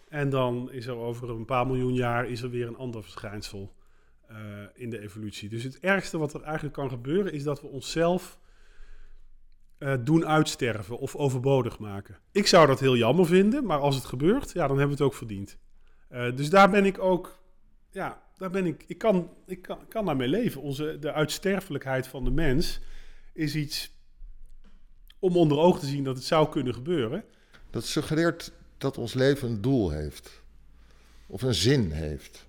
En 0.07 0.29
dan 0.29 0.71
is 0.71 0.87
er 0.87 0.95
over 0.95 1.29
een 1.29 1.45
paar 1.45 1.67
miljoen 1.67 1.93
jaar 1.93 2.25
is 2.27 2.41
er 2.41 2.49
weer 2.49 2.67
een 2.67 2.77
ander 2.77 3.03
verschijnsel 3.03 3.73
uh, 4.31 4.37
in 4.73 4.89
de 4.89 4.99
evolutie. 4.99 5.49
Dus 5.49 5.63
het 5.63 5.79
ergste 5.79 6.17
wat 6.17 6.33
er 6.33 6.41
eigenlijk 6.41 6.73
kan 6.73 6.89
gebeuren 6.89 7.33
is 7.33 7.43
dat 7.43 7.61
we 7.61 7.67
onszelf 7.67 8.39
uh, 9.79 9.93
doen 10.03 10.25
uitsterven 10.25 10.97
of 10.97 11.15
overbodig 11.15 11.79
maken. 11.79 12.17
Ik 12.31 12.47
zou 12.47 12.67
dat 12.67 12.79
heel 12.79 12.95
jammer 12.95 13.25
vinden, 13.25 13.65
maar 13.65 13.79
als 13.79 13.95
het 13.95 14.05
gebeurt, 14.05 14.51
ja, 14.51 14.67
dan 14.67 14.77
hebben 14.77 14.97
we 14.97 15.03
het 15.03 15.11
ook 15.11 15.17
verdiend. 15.17 15.57
Uh, 16.11 16.35
dus 16.35 16.49
daar 16.49 16.69
ben 16.69 16.85
ik 16.85 16.99
ook, 16.99 17.39
ja, 17.91 18.21
daar 18.37 18.49
ben 18.49 18.65
ik, 18.65 18.83
ik 18.87 18.97
kan, 18.97 19.29
ik 19.45 19.61
kan, 19.61 19.87
kan 19.87 20.05
daarmee 20.05 20.27
leven. 20.27 20.61
Onze, 20.61 20.97
de 20.99 21.11
uitsterfelijkheid 21.11 22.07
van 22.07 22.23
de 22.23 22.31
mens 22.31 22.79
is 23.33 23.55
iets 23.55 23.97
om 25.19 25.37
onder 25.37 25.57
ogen 25.57 25.79
te 25.79 25.85
zien 25.85 26.03
dat 26.03 26.15
het 26.15 26.25
zou 26.25 26.49
kunnen 26.49 26.73
gebeuren. 26.73 27.23
Dat 27.69 27.85
suggereert 27.85 28.51
dat 28.77 28.97
ons 28.97 29.13
leven 29.13 29.49
een 29.49 29.61
doel 29.61 29.89
heeft. 29.89 30.41
Of 31.27 31.41
een 31.41 31.53
zin 31.53 31.91
heeft. 31.91 32.47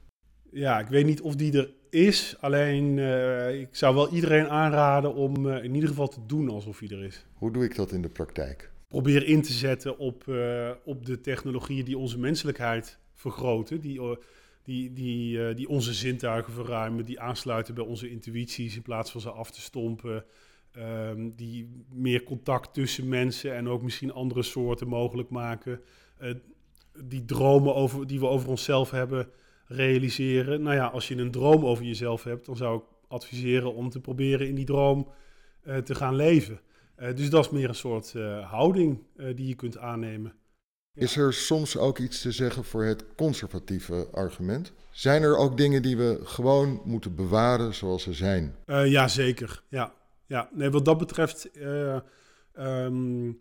Ja, 0.50 0.78
ik 0.78 0.88
weet 0.88 1.06
niet 1.06 1.20
of 1.20 1.36
die 1.36 1.58
er 1.58 1.70
is. 1.90 2.36
Alleen 2.40 2.96
uh, 2.96 3.60
ik 3.60 3.68
zou 3.70 3.94
wel 3.94 4.08
iedereen 4.08 4.48
aanraden 4.48 5.14
om 5.14 5.46
uh, 5.46 5.64
in 5.64 5.74
ieder 5.74 5.88
geval 5.88 6.08
te 6.08 6.26
doen 6.26 6.48
alsof 6.48 6.78
hij 6.78 6.88
er 6.88 7.04
is. 7.04 7.24
Hoe 7.34 7.50
doe 7.50 7.64
ik 7.64 7.76
dat 7.76 7.92
in 7.92 8.02
de 8.02 8.08
praktijk? 8.08 8.70
Probeer 8.88 9.26
in 9.26 9.42
te 9.42 9.52
zetten 9.52 9.98
op, 9.98 10.24
uh, 10.26 10.70
op 10.84 11.06
de 11.06 11.20
technologieën 11.20 11.84
die 11.84 11.98
onze 11.98 12.18
menselijkheid 12.18 12.98
vergroten. 13.14 13.80
Die, 13.80 14.00
die, 14.64 14.92
die, 14.92 15.54
die 15.54 15.68
onze 15.68 15.94
zintuigen 15.94 16.52
verruimen. 16.52 17.04
Die 17.04 17.20
aansluiten 17.20 17.74
bij 17.74 17.84
onze 17.84 18.10
intuïties 18.10 18.76
in 18.76 18.82
plaats 18.82 19.10
van 19.10 19.20
ze 19.20 19.30
af 19.30 19.50
te 19.50 19.60
stompen. 19.60 20.24
Um, 20.76 21.32
die 21.36 21.84
meer 21.92 22.22
contact 22.22 22.74
tussen 22.74 23.08
mensen 23.08 23.54
en 23.54 23.68
ook 23.68 23.82
misschien 23.82 24.12
andere 24.12 24.42
soorten 24.42 24.88
mogelijk 24.88 25.30
maken. 25.30 25.80
die 27.04 27.24
dromen 27.24 27.74
over, 27.74 28.06
die 28.06 28.20
we 28.20 28.26
over 28.26 28.48
onszelf 28.48 28.90
hebben 28.90 29.28
realiseren. 29.70 30.62
Nou 30.62 30.76
ja, 30.76 30.86
als 30.86 31.08
je 31.08 31.16
een 31.16 31.30
droom 31.30 31.64
over 31.64 31.84
jezelf 31.84 32.24
hebt, 32.24 32.46
dan 32.46 32.56
zou 32.56 32.78
ik 32.78 32.84
adviseren 33.08 33.74
om 33.74 33.90
te 33.90 34.00
proberen 34.00 34.48
in 34.48 34.54
die 34.54 34.64
droom 34.64 35.08
uh, 35.64 35.76
te 35.76 35.94
gaan 35.94 36.14
leven. 36.14 36.60
Uh, 36.98 37.14
dus 37.14 37.30
dat 37.30 37.44
is 37.44 37.50
meer 37.50 37.68
een 37.68 37.74
soort 37.74 38.12
uh, 38.16 38.50
houding 38.50 39.02
die 39.34 39.46
je 39.46 39.54
kunt 39.54 39.78
aannemen. 39.78 40.32
Ja. 40.92 41.02
Is 41.02 41.16
er 41.16 41.32
soms 41.32 41.76
ook 41.76 41.98
iets 41.98 42.20
te 42.22 42.32
zeggen 42.32 42.64
voor 42.64 42.84
het 42.84 43.04
conservatieve 43.16 44.08
argument? 44.12 44.72
Zijn 44.90 45.22
er 45.22 45.36
ook 45.36 45.56
dingen 45.56 45.82
die 45.82 45.96
we 45.96 46.20
gewoon 46.22 46.80
moeten 46.84 47.14
bewaren 47.14 47.74
zoals 47.74 48.02
ze 48.02 48.12
zijn? 48.12 48.54
ja, 48.66 49.08
zeker. 49.08 49.62
Ja. 49.68 49.94
Ja. 50.26 50.48
Nee, 50.52 50.70
wat 50.70 50.84
dat 50.84 50.98
betreft. 50.98 51.50
Um, 52.58 53.40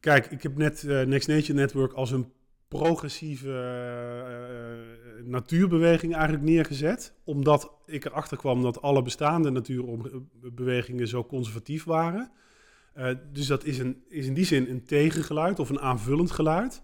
kijk, 0.00 0.26
ik 0.26 0.42
heb 0.42 0.56
net 0.56 0.82
Next 0.82 1.28
Nature 1.28 1.58
Network 1.58 1.92
als 1.92 2.10
een 2.10 2.32
progressieve 2.68 3.48
uh, 5.20 5.26
natuurbeweging 5.26 6.14
eigenlijk 6.14 6.44
neergezet. 6.44 7.14
Omdat 7.24 7.72
ik 7.86 8.04
erachter 8.04 8.36
kwam 8.36 8.62
dat 8.62 8.82
alle 8.82 9.02
bestaande 9.02 9.50
natuurbewegingen 9.50 11.08
zo 11.08 11.24
conservatief 11.24 11.84
waren. 11.84 12.30
Uh, 12.96 13.10
dus 13.32 13.46
dat 13.46 13.64
is, 13.64 13.78
een, 13.78 14.02
is 14.08 14.26
in 14.26 14.34
die 14.34 14.44
zin 14.44 14.70
een 14.70 14.84
tegengeluid 14.84 15.58
of 15.58 15.70
een 15.70 15.80
aanvullend 15.80 16.30
geluid. 16.30 16.82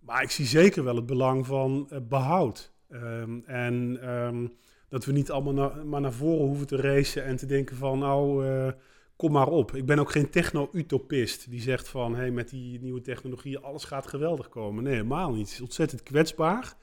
Maar 0.00 0.22
ik 0.22 0.30
zie 0.30 0.46
zeker 0.46 0.84
wel 0.84 0.96
het 0.96 1.06
belang 1.06 1.46
van 1.46 1.88
behoud. 2.08 2.74
Um, 2.90 3.42
en 3.46 4.08
um, 4.10 4.52
dat 4.88 5.04
we 5.04 5.12
niet 5.12 5.30
allemaal 5.30 5.84
maar 5.84 6.00
naar 6.00 6.12
voren 6.12 6.46
hoeven 6.46 6.66
te 6.66 6.76
racen 6.76 7.24
en 7.24 7.36
te 7.36 7.46
denken 7.46 7.76
van 7.76 7.98
nou 7.98 8.44
kom 9.16 9.32
maar 9.32 9.48
op. 9.48 9.74
Ik 9.74 9.86
ben 9.86 9.98
ook 9.98 10.10
geen 10.10 10.30
techno-utopist 10.30 11.50
die 11.50 11.60
zegt 11.60 11.88
van 11.88 12.14
hey, 12.14 12.30
met 12.30 12.48
die 12.48 12.80
nieuwe 12.80 13.00
technologieën 13.00 13.62
alles 13.62 13.84
gaat 13.84 14.06
geweldig 14.06 14.48
komen. 14.48 14.84
Nee, 14.84 14.92
helemaal 14.92 15.32
niet. 15.32 15.46
Het 15.46 15.54
is 15.54 15.60
ontzettend 15.60 16.02
kwetsbaar. 16.02 16.76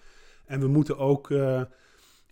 En 0.45 0.59
we 0.59 0.67
moeten 0.67 0.97
ook, 0.97 1.29
uh, 1.29 1.61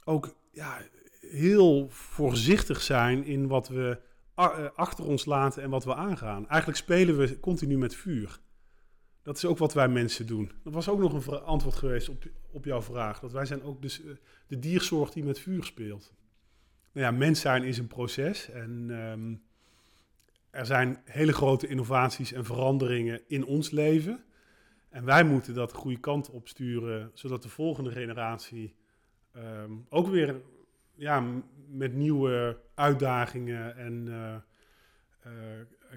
ook 0.04 0.36
ja, 0.52 0.82
heel 1.20 1.90
voorzichtig 1.90 2.82
zijn 2.82 3.24
in 3.24 3.48
wat 3.48 3.68
we 3.68 4.00
eh, 4.36 4.66
achter 4.76 5.06
ons 5.06 5.26
laten 5.26 5.64
en 5.64 5.70
wat 5.70 5.84
we 5.84 5.96
aangaan. 5.96 6.48
Eigenlijk 6.48 6.80
spelen 6.80 7.18
we 7.18 7.40
continu 7.40 7.78
met 7.78 7.96
vuur. 7.96 8.40
Dat 9.24 9.38
is 9.38 9.46
ook 9.46 9.58
wat 9.58 9.74
wij 9.74 9.88
mensen 9.88 10.28
doen. 10.28 10.52
Dat 10.64 10.74
was 10.74 10.90
ook 10.90 11.00
nog 11.00 11.28
een 11.28 11.42
antwoord 11.42 11.76
geweest 11.76 12.10
op, 12.10 12.24
op 12.52 12.66
jouw 12.66 12.82
vraag. 12.82 13.20
Dat 13.20 13.32
wij 13.32 13.46
zijn 13.46 13.64
ook 13.64 13.82
dus, 13.82 14.02
uh, 14.02 14.12
de 14.48 14.60
diersoort 14.60 15.14
die 15.14 15.24
met 15.24 15.40
vuur 15.40 15.64
speelt. 15.64 16.14
Nou 16.92 17.06
ja, 17.06 17.12
mens 17.12 17.40
zijn 17.40 17.64
is 17.64 17.78
een 17.78 17.88
proces. 17.88 18.50
En 18.50 18.90
um, 18.90 19.42
er 20.52 20.66
zijn 20.66 21.02
hele 21.06 21.34
grote 21.34 21.68
innovaties 21.68 22.32
en 22.32 22.46
veranderingen 22.46 23.22
in 23.28 23.46
ons 23.46 23.70
leven. 23.70 24.24
En 24.90 25.06
wij 25.06 25.24
moeten 25.24 25.54
dat 25.54 25.70
de 25.70 25.76
goede 25.76 26.00
kant 26.00 26.30
op 26.30 26.48
sturen, 26.48 27.12
zodat 27.14 27.44
de 27.44 27.50
volgende 27.50 27.92
generatie 27.92 28.76
um, 29.38 29.86
ook 29.90 30.08
weer 30.08 30.42
ja, 30.96 31.24
met 31.68 31.94
nieuwe 31.94 32.60
uitdagingen 32.76 33.76
en 33.76 34.06
uh, 34.08 34.36
uh, 35.26 35.34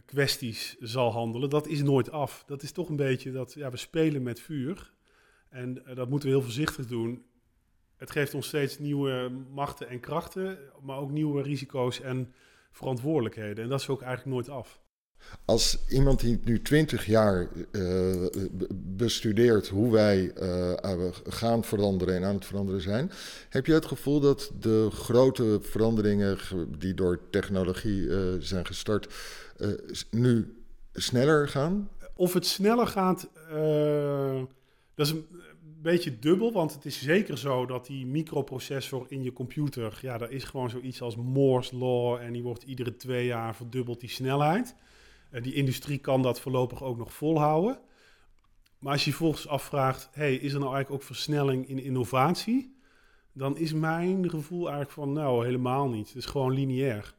kwesties 0.05 0.77
zal 0.79 1.13
handelen. 1.13 1.51
Dat 1.51 1.67
is 1.67 1.83
nooit 1.83 2.11
af. 2.11 2.45
Dat 2.47 2.63
is 2.63 2.73
toch 2.73 2.89
een 2.89 2.97
beetje 2.97 3.33
dat 3.33 3.53
ja, 3.53 3.71
we 3.71 3.77
spelen 3.77 4.23
met 4.23 4.41
vuur. 4.41 4.93
En 5.49 5.83
uh, 5.87 5.97
dat 5.97 6.09
moeten 6.09 6.29
we 6.29 6.35
heel 6.35 6.45
voorzichtig 6.45 6.87
doen. 6.87 7.25
Het 7.97 8.11
geeft 8.11 8.35
ons 8.35 8.47
steeds 8.47 8.79
nieuwe 8.79 9.31
machten 9.51 9.89
en 9.89 10.01
krachten, 10.01 10.59
maar 10.83 10.99
ook 10.99 11.11
nieuwe 11.11 11.43
risico's 11.43 12.01
en 12.01 12.35
verantwoordelijkheden. 12.75 13.65
En 13.65 13.71
dat 13.71 13.81
is 13.81 13.89
ook 13.89 14.03
eigenlijk 14.03 14.35
nooit 14.35 14.49
af. 14.49 14.83
Als 15.45 15.79
iemand 15.89 16.21
die 16.21 16.41
nu 16.45 16.63
twintig 16.63 17.07
jaar 17.07 17.49
uh, 17.73 18.27
bestudeert 18.75 19.69
hoe 19.69 19.93
wij 19.93 20.33
uh, 20.43 20.73
gaan 21.27 21.65
veranderen 21.65 22.15
en 22.15 22.25
aan 22.25 22.35
het 22.35 22.45
veranderen 22.45 22.81
zijn, 22.81 23.11
heb 23.49 23.67
je 23.67 23.73
het 23.73 23.87
gevoel 23.87 24.21
dat 24.21 24.51
de 24.61 24.89
grote 24.91 25.59
veranderingen 25.63 26.39
die 26.79 26.95
door 26.95 27.21
technologie 27.31 28.01
uh, 28.01 28.19
zijn 28.39 28.67
gestart, 28.67 29.15
nu 30.11 30.63
sneller 30.93 31.49
gaan? 31.49 31.89
Of 32.17 32.33
het 32.33 32.47
sneller 32.47 32.87
gaat, 32.87 33.29
dat 34.95 35.07
is 35.07 35.11
een 35.11 35.27
beetje 35.85 36.19
dubbel, 36.19 36.53
want 36.53 36.73
het 36.75 36.85
is 36.85 37.03
zeker 37.03 37.39
zo 37.39 37.67
dat 37.67 37.87
die 37.87 38.07
microprocessor 38.07 39.07
in 39.09 39.23
je 39.23 39.33
computer, 39.33 39.99
ja, 40.03 40.19
daar 40.19 40.31
is 40.31 40.45
gewoon 40.45 40.71
zoiets 40.71 41.03
als 41.03 41.17
Moore's 41.17 41.71
Law 41.71 42.17
en 42.17 42.33
die 42.33 42.43
wordt 42.43 42.63
iedere 42.63 42.97
twee 42.97 43.27
jaar 43.27 43.57
verdubbeld 43.57 44.01
die 44.01 44.09
snelheid. 44.09 44.77
Uh, 45.31 45.43
die 45.43 45.55
industrie 45.55 45.99
kan 45.99 46.23
dat 46.23 46.41
voorlopig 46.41 46.83
ook 46.83 46.97
nog 46.99 47.13
volhouden. 47.13 47.79
Maar 48.79 48.93
als 48.93 49.05
je 49.05 49.13
volgens 49.13 49.49
afvraagt, 49.49 50.09
hey, 50.13 50.35
is 50.35 50.53
er 50.53 50.61
nou 50.61 50.75
eigenlijk 50.75 51.03
ook 51.03 51.09
versnelling 51.09 51.69
in 51.69 51.79
innovatie? 51.83 52.77
Dan 53.33 53.57
is 53.57 53.73
mijn 53.73 54.31
gevoel 54.31 54.61
eigenlijk 54.61 54.91
van, 54.91 55.13
nou, 55.13 55.45
helemaal 55.45 55.89
niet. 55.89 56.07
Het 56.07 56.17
is 56.17 56.27
gewoon 56.27 56.53
lineair. 56.53 57.15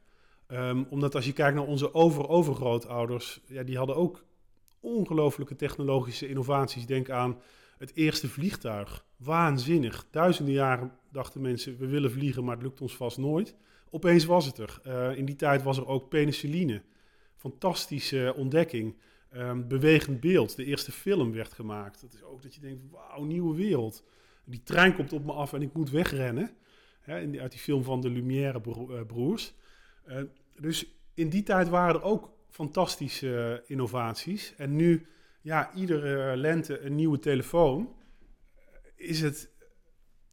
Um, 0.48 0.86
omdat 0.90 1.14
als 1.14 1.26
je 1.26 1.32
kijkt 1.32 1.56
naar 1.56 1.66
onze 1.66 1.94
over-overgrootouders, 1.94 3.40
ja, 3.46 3.62
die 3.62 3.76
hadden 3.76 3.96
ook 3.96 4.24
ongelooflijke 4.80 5.56
technologische 5.56 6.28
innovaties. 6.28 6.86
Denk 6.86 7.10
aan 7.10 7.36
het 7.78 7.94
eerste 7.94 8.28
vliegtuig. 8.28 9.04
Waanzinnig. 9.16 10.06
Duizenden 10.10 10.54
jaren 10.54 10.92
dachten 11.12 11.40
mensen, 11.40 11.78
we 11.78 11.86
willen 11.86 12.10
vliegen, 12.10 12.44
maar 12.44 12.54
het 12.54 12.64
lukt 12.64 12.80
ons 12.80 12.96
vast 12.96 13.18
nooit. 13.18 13.56
Opeens 13.90 14.24
was 14.24 14.46
het 14.46 14.58
er. 14.58 14.80
Uh, 14.86 15.16
in 15.16 15.24
die 15.24 15.36
tijd 15.36 15.62
was 15.62 15.76
er 15.76 15.86
ook 15.86 16.08
penicilline. 16.08 16.82
Fantastische 17.36 18.34
ontdekking. 18.36 18.96
Um, 19.34 19.68
bewegend 19.68 20.20
beeld. 20.20 20.56
De 20.56 20.64
eerste 20.64 20.92
film 20.92 21.32
werd 21.32 21.52
gemaakt. 21.52 22.00
Dat 22.00 22.12
is 22.12 22.22
ook 22.22 22.42
dat 22.42 22.54
je 22.54 22.60
denkt, 22.60 22.82
wauw, 22.90 23.24
nieuwe 23.24 23.56
wereld. 23.56 24.04
Die 24.44 24.62
trein 24.62 24.94
komt 24.94 25.12
op 25.12 25.24
me 25.24 25.32
af 25.32 25.52
en 25.52 25.62
ik 25.62 25.72
moet 25.72 25.90
wegrennen. 25.90 26.50
Hè, 27.00 27.20
in 27.20 27.30
die, 27.30 27.40
uit 27.40 27.50
die 27.50 27.60
film 27.60 27.82
van 27.82 28.00
de 28.00 28.10
Lumière 28.10 28.60
uh, 28.66 29.00
broers. 29.06 29.54
Dus 30.60 30.86
in 31.14 31.28
die 31.28 31.42
tijd 31.42 31.68
waren 31.68 31.94
er 31.94 32.02
ook 32.02 32.30
fantastische 32.48 33.62
innovaties. 33.66 34.54
En 34.56 34.76
nu 34.76 35.06
ja, 35.46 35.70
iedere 35.74 36.36
lente 36.36 36.80
een 36.80 36.94
nieuwe 36.94 37.18
telefoon, 37.18 37.88
is 38.96 39.20
het 39.20 39.50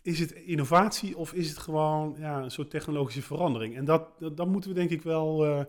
is 0.01 0.19
het 0.19 0.31
innovatie 0.31 1.17
of 1.17 1.33
is 1.33 1.49
het 1.49 1.57
gewoon 1.57 2.15
ja, 2.17 2.41
een 2.41 2.51
soort 2.51 2.69
technologische 2.69 3.21
verandering? 3.21 3.75
En 3.75 3.85
dat, 3.85 4.07
dat, 4.35 4.47
moeten 4.47 4.69
we 4.69 4.75
denk 4.75 4.89
ik 4.89 5.01
wel 5.01 5.45
uh, 5.45 5.63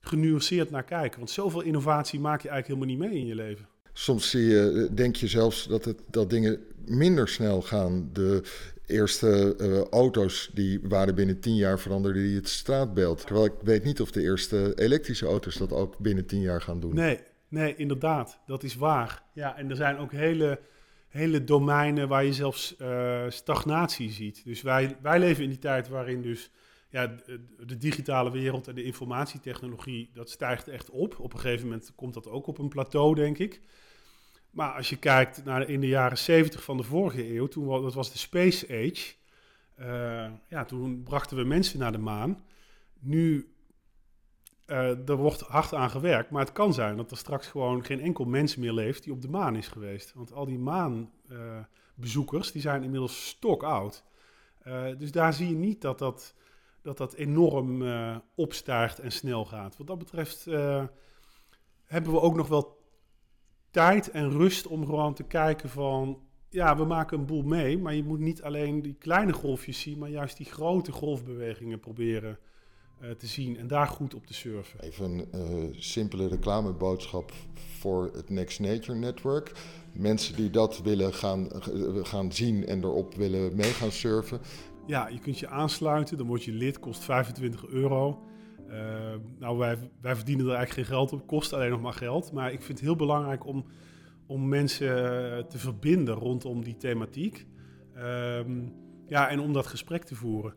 genuanceerd 0.00 0.70
naar 0.70 0.84
kijken. 0.84 1.18
Want 1.18 1.30
zoveel 1.30 1.60
innovatie 1.60 2.20
maak 2.20 2.42
je 2.42 2.48
eigenlijk 2.48 2.80
helemaal 2.80 3.06
niet 3.06 3.12
mee 3.12 3.20
in 3.20 3.26
je 3.26 3.34
leven. 3.34 3.68
Soms 3.92 4.30
zie 4.30 4.44
je, 4.44 4.88
denk 4.92 5.16
je 5.16 5.26
zelfs 5.26 5.66
dat, 5.66 5.84
het, 5.84 6.02
dat 6.10 6.30
dingen 6.30 6.60
minder 6.86 7.28
snel 7.28 7.62
gaan. 7.62 8.10
De 8.12 8.42
eerste 8.86 9.54
uh, 9.60 9.80
auto's 9.80 10.50
die 10.54 10.80
waren 10.82 11.14
binnen 11.14 11.40
tien 11.40 11.56
jaar 11.56 11.78
veranderden 11.78 12.22
die 12.22 12.36
het 12.36 12.48
straatbeeld. 12.48 13.26
Terwijl 13.26 13.46
ik 13.46 13.54
weet 13.62 13.84
niet 13.84 14.00
of 14.00 14.10
de 14.10 14.22
eerste 14.22 14.72
elektrische 14.74 15.26
auto's 15.26 15.56
dat 15.56 15.72
ook 15.72 15.98
binnen 15.98 16.26
tien 16.26 16.40
jaar 16.40 16.62
gaan 16.62 16.80
doen. 16.80 16.94
Nee, 16.94 17.20
nee, 17.54 17.76
inderdaad. 17.76 18.40
Dat 18.46 18.62
is 18.62 18.74
waar. 18.74 19.22
Ja, 19.32 19.56
en 19.56 19.70
er 19.70 19.76
zijn 19.76 19.96
ook 19.96 20.12
hele, 20.12 20.60
hele 21.08 21.44
domeinen 21.44 22.08
waar 22.08 22.24
je 22.24 22.32
zelfs 22.32 22.74
uh, 22.78 23.24
stagnatie 23.28 24.10
ziet. 24.10 24.44
Dus 24.44 24.62
wij, 24.62 24.96
wij 25.02 25.18
leven 25.18 25.42
in 25.42 25.48
die 25.48 25.58
tijd 25.58 25.88
waarin 25.88 26.22
dus 26.22 26.50
ja, 26.88 27.14
de, 27.66 27.76
digitale 27.76 28.30
wereld 28.30 28.68
en 28.68 28.74
de 28.74 28.84
informatietechnologie, 28.84 30.10
dat 30.12 30.30
stijgt 30.30 30.68
echt 30.68 30.90
op. 30.90 31.18
Op 31.18 31.32
een 31.32 31.38
gegeven 31.38 31.68
moment 31.68 31.92
komt 31.94 32.14
dat 32.14 32.28
ook 32.28 32.46
op 32.46 32.58
een 32.58 32.68
plateau, 32.68 33.14
denk 33.14 33.38
ik. 33.38 33.60
Maar 34.50 34.72
als 34.72 34.88
je 34.88 34.96
kijkt 34.96 35.44
naar 35.44 35.68
in 35.68 35.80
de 35.80 35.88
jaren 35.88 36.18
70 36.18 36.64
van 36.64 36.76
de 36.76 36.82
vorige 36.82 37.34
eeuw, 37.34 37.46
toen 37.46 37.82
dat 37.82 37.94
was 37.94 38.12
de 38.12 38.18
Space 38.18 38.66
Age. 38.66 39.14
Uh, 39.80 40.32
ja, 40.48 40.64
toen 40.64 41.02
brachten 41.02 41.36
we 41.36 41.44
mensen 41.44 41.78
naar 41.78 41.92
de 41.92 41.98
maan. 41.98 42.44
Nu, 43.00 43.53
uh, 44.66 45.08
er 45.08 45.16
wordt 45.16 45.40
hard 45.40 45.74
aan 45.74 45.90
gewerkt, 45.90 46.30
maar 46.30 46.44
het 46.44 46.52
kan 46.52 46.74
zijn 46.74 46.96
dat 46.96 47.10
er 47.10 47.16
straks 47.16 47.46
gewoon 47.46 47.84
geen 47.84 48.00
enkel 48.00 48.24
mens 48.24 48.56
meer 48.56 48.72
leeft 48.72 49.02
die 49.02 49.12
op 49.12 49.22
de 49.22 49.28
maan 49.28 49.56
is 49.56 49.68
geweest. 49.68 50.12
Want 50.14 50.32
al 50.32 50.44
die 50.44 50.58
maanbezoekers, 50.58 52.46
uh, 52.46 52.52
die 52.52 52.62
zijn 52.62 52.82
inmiddels 52.82 53.26
stok 53.26 53.62
oud. 53.62 54.04
dus 54.98 55.12
daar 55.12 55.32
zie 55.32 55.48
je 55.48 55.54
niet 55.54 55.80
dat 55.80 55.98
dat, 55.98 56.34
dat, 56.82 56.96
dat 56.96 57.14
enorm 57.14 57.82
opstijgt 58.34 58.98
en 58.98 59.12
snel 59.12 59.44
gaat. 59.44 59.76
Wat 59.76 59.86
dat 59.86 59.98
betreft 59.98 60.44
hebben 61.84 62.12
we 62.12 62.20
ook 62.20 62.36
nog 62.36 62.48
wel 62.48 62.82
tijd 63.70 64.10
en 64.10 64.30
rust 64.30 64.66
om 64.66 64.86
gewoon 64.86 65.14
te 65.14 65.24
kijken 65.24 65.68
van... 65.68 66.22
Ja, 66.48 66.76
we 66.76 66.84
maken 66.84 67.18
een 67.18 67.26
boel 67.26 67.42
mee, 67.42 67.78
maar 67.78 67.94
je 67.94 68.04
moet 68.04 68.18
niet 68.18 68.42
alleen 68.42 68.82
die 68.82 68.94
kleine 68.94 69.32
golfjes 69.32 69.80
zien... 69.80 69.98
maar 69.98 70.10
juist 70.10 70.36
die 70.36 70.46
grote 70.46 70.92
golfbewegingen 70.92 71.80
proberen 71.80 72.30
uh, 72.30 72.53
te 73.18 73.26
zien 73.26 73.56
en 73.56 73.66
daar 73.66 73.86
goed 73.86 74.14
op 74.14 74.26
te 74.26 74.34
surfen. 74.34 74.80
Even 74.80 75.04
een 75.04 75.28
uh, 75.34 75.74
simpele 75.78 76.28
reclameboodschap 76.28 77.32
voor 77.78 78.10
het 78.14 78.30
Next 78.30 78.60
Nature 78.60 78.98
Network. 78.98 79.52
Mensen 79.92 80.36
die 80.36 80.50
dat 80.50 80.82
willen 80.82 81.14
gaan, 81.14 81.48
gaan 82.02 82.32
zien 82.32 82.66
en 82.66 82.82
erop 82.82 83.14
willen 83.14 83.56
mee 83.56 83.70
gaan 83.70 83.92
surfen. 83.92 84.40
Ja, 84.86 85.08
je 85.08 85.18
kunt 85.18 85.38
je 85.38 85.48
aansluiten, 85.48 86.16
dan 86.16 86.26
word 86.26 86.44
je 86.44 86.52
lid, 86.52 86.78
kost 86.78 87.04
25 87.04 87.66
euro... 87.66 88.22
Uh, 88.68 89.14
nou, 89.38 89.58
wij, 89.58 89.78
wij 90.00 90.16
verdienen 90.16 90.46
er 90.46 90.54
eigenlijk 90.54 90.88
geen 90.88 90.96
geld 90.96 91.12
op, 91.12 91.26
kost 91.26 91.52
alleen 91.52 91.70
nog 91.70 91.80
maar 91.80 91.92
geld. 91.92 92.32
Maar 92.32 92.52
ik 92.52 92.62
vind 92.62 92.78
het 92.78 92.86
heel 92.86 92.96
belangrijk 92.96 93.46
om, 93.46 93.64
om 94.26 94.48
mensen 94.48 94.88
eh, 94.88 95.44
te 95.44 95.58
verbinden 95.58 96.14
rondom 96.14 96.64
die 96.64 96.76
thematiek. 96.76 97.46
Uh, 97.96 98.40
ja, 99.06 99.28
en 99.28 99.40
om 99.40 99.52
dat 99.52 99.66
gesprek 99.66 100.04
te 100.04 100.14
voeren. 100.14 100.54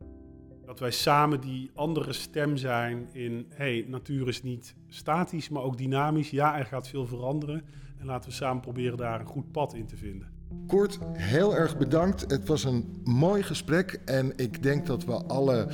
Dat 0.67 0.79
wij 0.79 0.91
samen 0.91 1.41
die 1.41 1.71
andere 1.73 2.13
stem 2.13 2.57
zijn 2.57 3.07
in, 3.11 3.45
hey, 3.49 3.85
natuur 3.87 4.27
is 4.27 4.43
niet 4.43 4.75
statisch, 4.87 5.49
maar 5.49 5.63
ook 5.63 5.77
dynamisch. 5.77 6.29
Ja, 6.29 6.57
er 6.57 6.65
gaat 6.65 6.87
veel 6.87 7.05
veranderen. 7.05 7.63
En 7.99 8.05
laten 8.05 8.29
we 8.29 8.35
samen 8.35 8.61
proberen 8.61 8.97
daar 8.97 9.19
een 9.19 9.25
goed 9.25 9.51
pad 9.51 9.73
in 9.73 9.85
te 9.85 9.97
vinden. 9.97 10.27
Kort, 10.67 10.99
heel 11.13 11.55
erg 11.55 11.77
bedankt. 11.77 12.31
Het 12.31 12.47
was 12.47 12.63
een 12.63 13.01
mooi 13.03 13.43
gesprek 13.43 14.01
en 14.05 14.33
ik 14.35 14.63
denk 14.63 14.85
dat 14.85 15.05
we 15.05 15.13
alle 15.13 15.67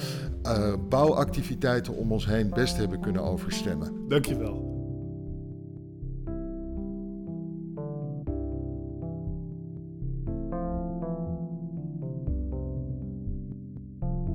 uh, 0.44 0.74
bouwactiviteiten 0.89 1.94
om 1.94 2.12
ons 2.12 2.26
heen 2.26 2.50
best 2.50 2.78
hebben 2.78 3.00
kunnen 3.00 3.24
overstemmen. 3.24 4.08
Dankjewel. 4.08 4.73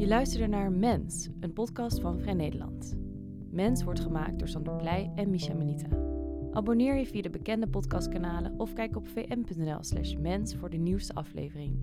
Luisterde 0.08 0.46
naar 0.46 0.72
Mens, 0.72 1.28
een 1.40 1.52
podcast 1.52 2.00
van 2.00 2.18
Vrij 2.18 2.34
Nederland. 2.34 2.96
Mens 3.50 3.82
wordt 3.82 4.00
gemaakt 4.00 4.38
door 4.38 4.48
Sander 4.48 4.76
Pleij 4.76 5.12
en 5.14 5.30
Misha 5.30 5.54
Menita. 5.54 5.88
Abonneer 6.52 6.96
je 6.96 7.06
via 7.06 7.22
de 7.22 7.30
bekende 7.30 7.68
podcastkanalen 7.68 8.54
of 8.58 8.72
kijk 8.72 8.96
op 8.96 9.08
vm.nl/slash 9.08 10.14
mens 10.14 10.54
voor 10.54 10.70
de 10.70 10.76
nieuwste 10.76 11.14
aflevering. 11.14 11.78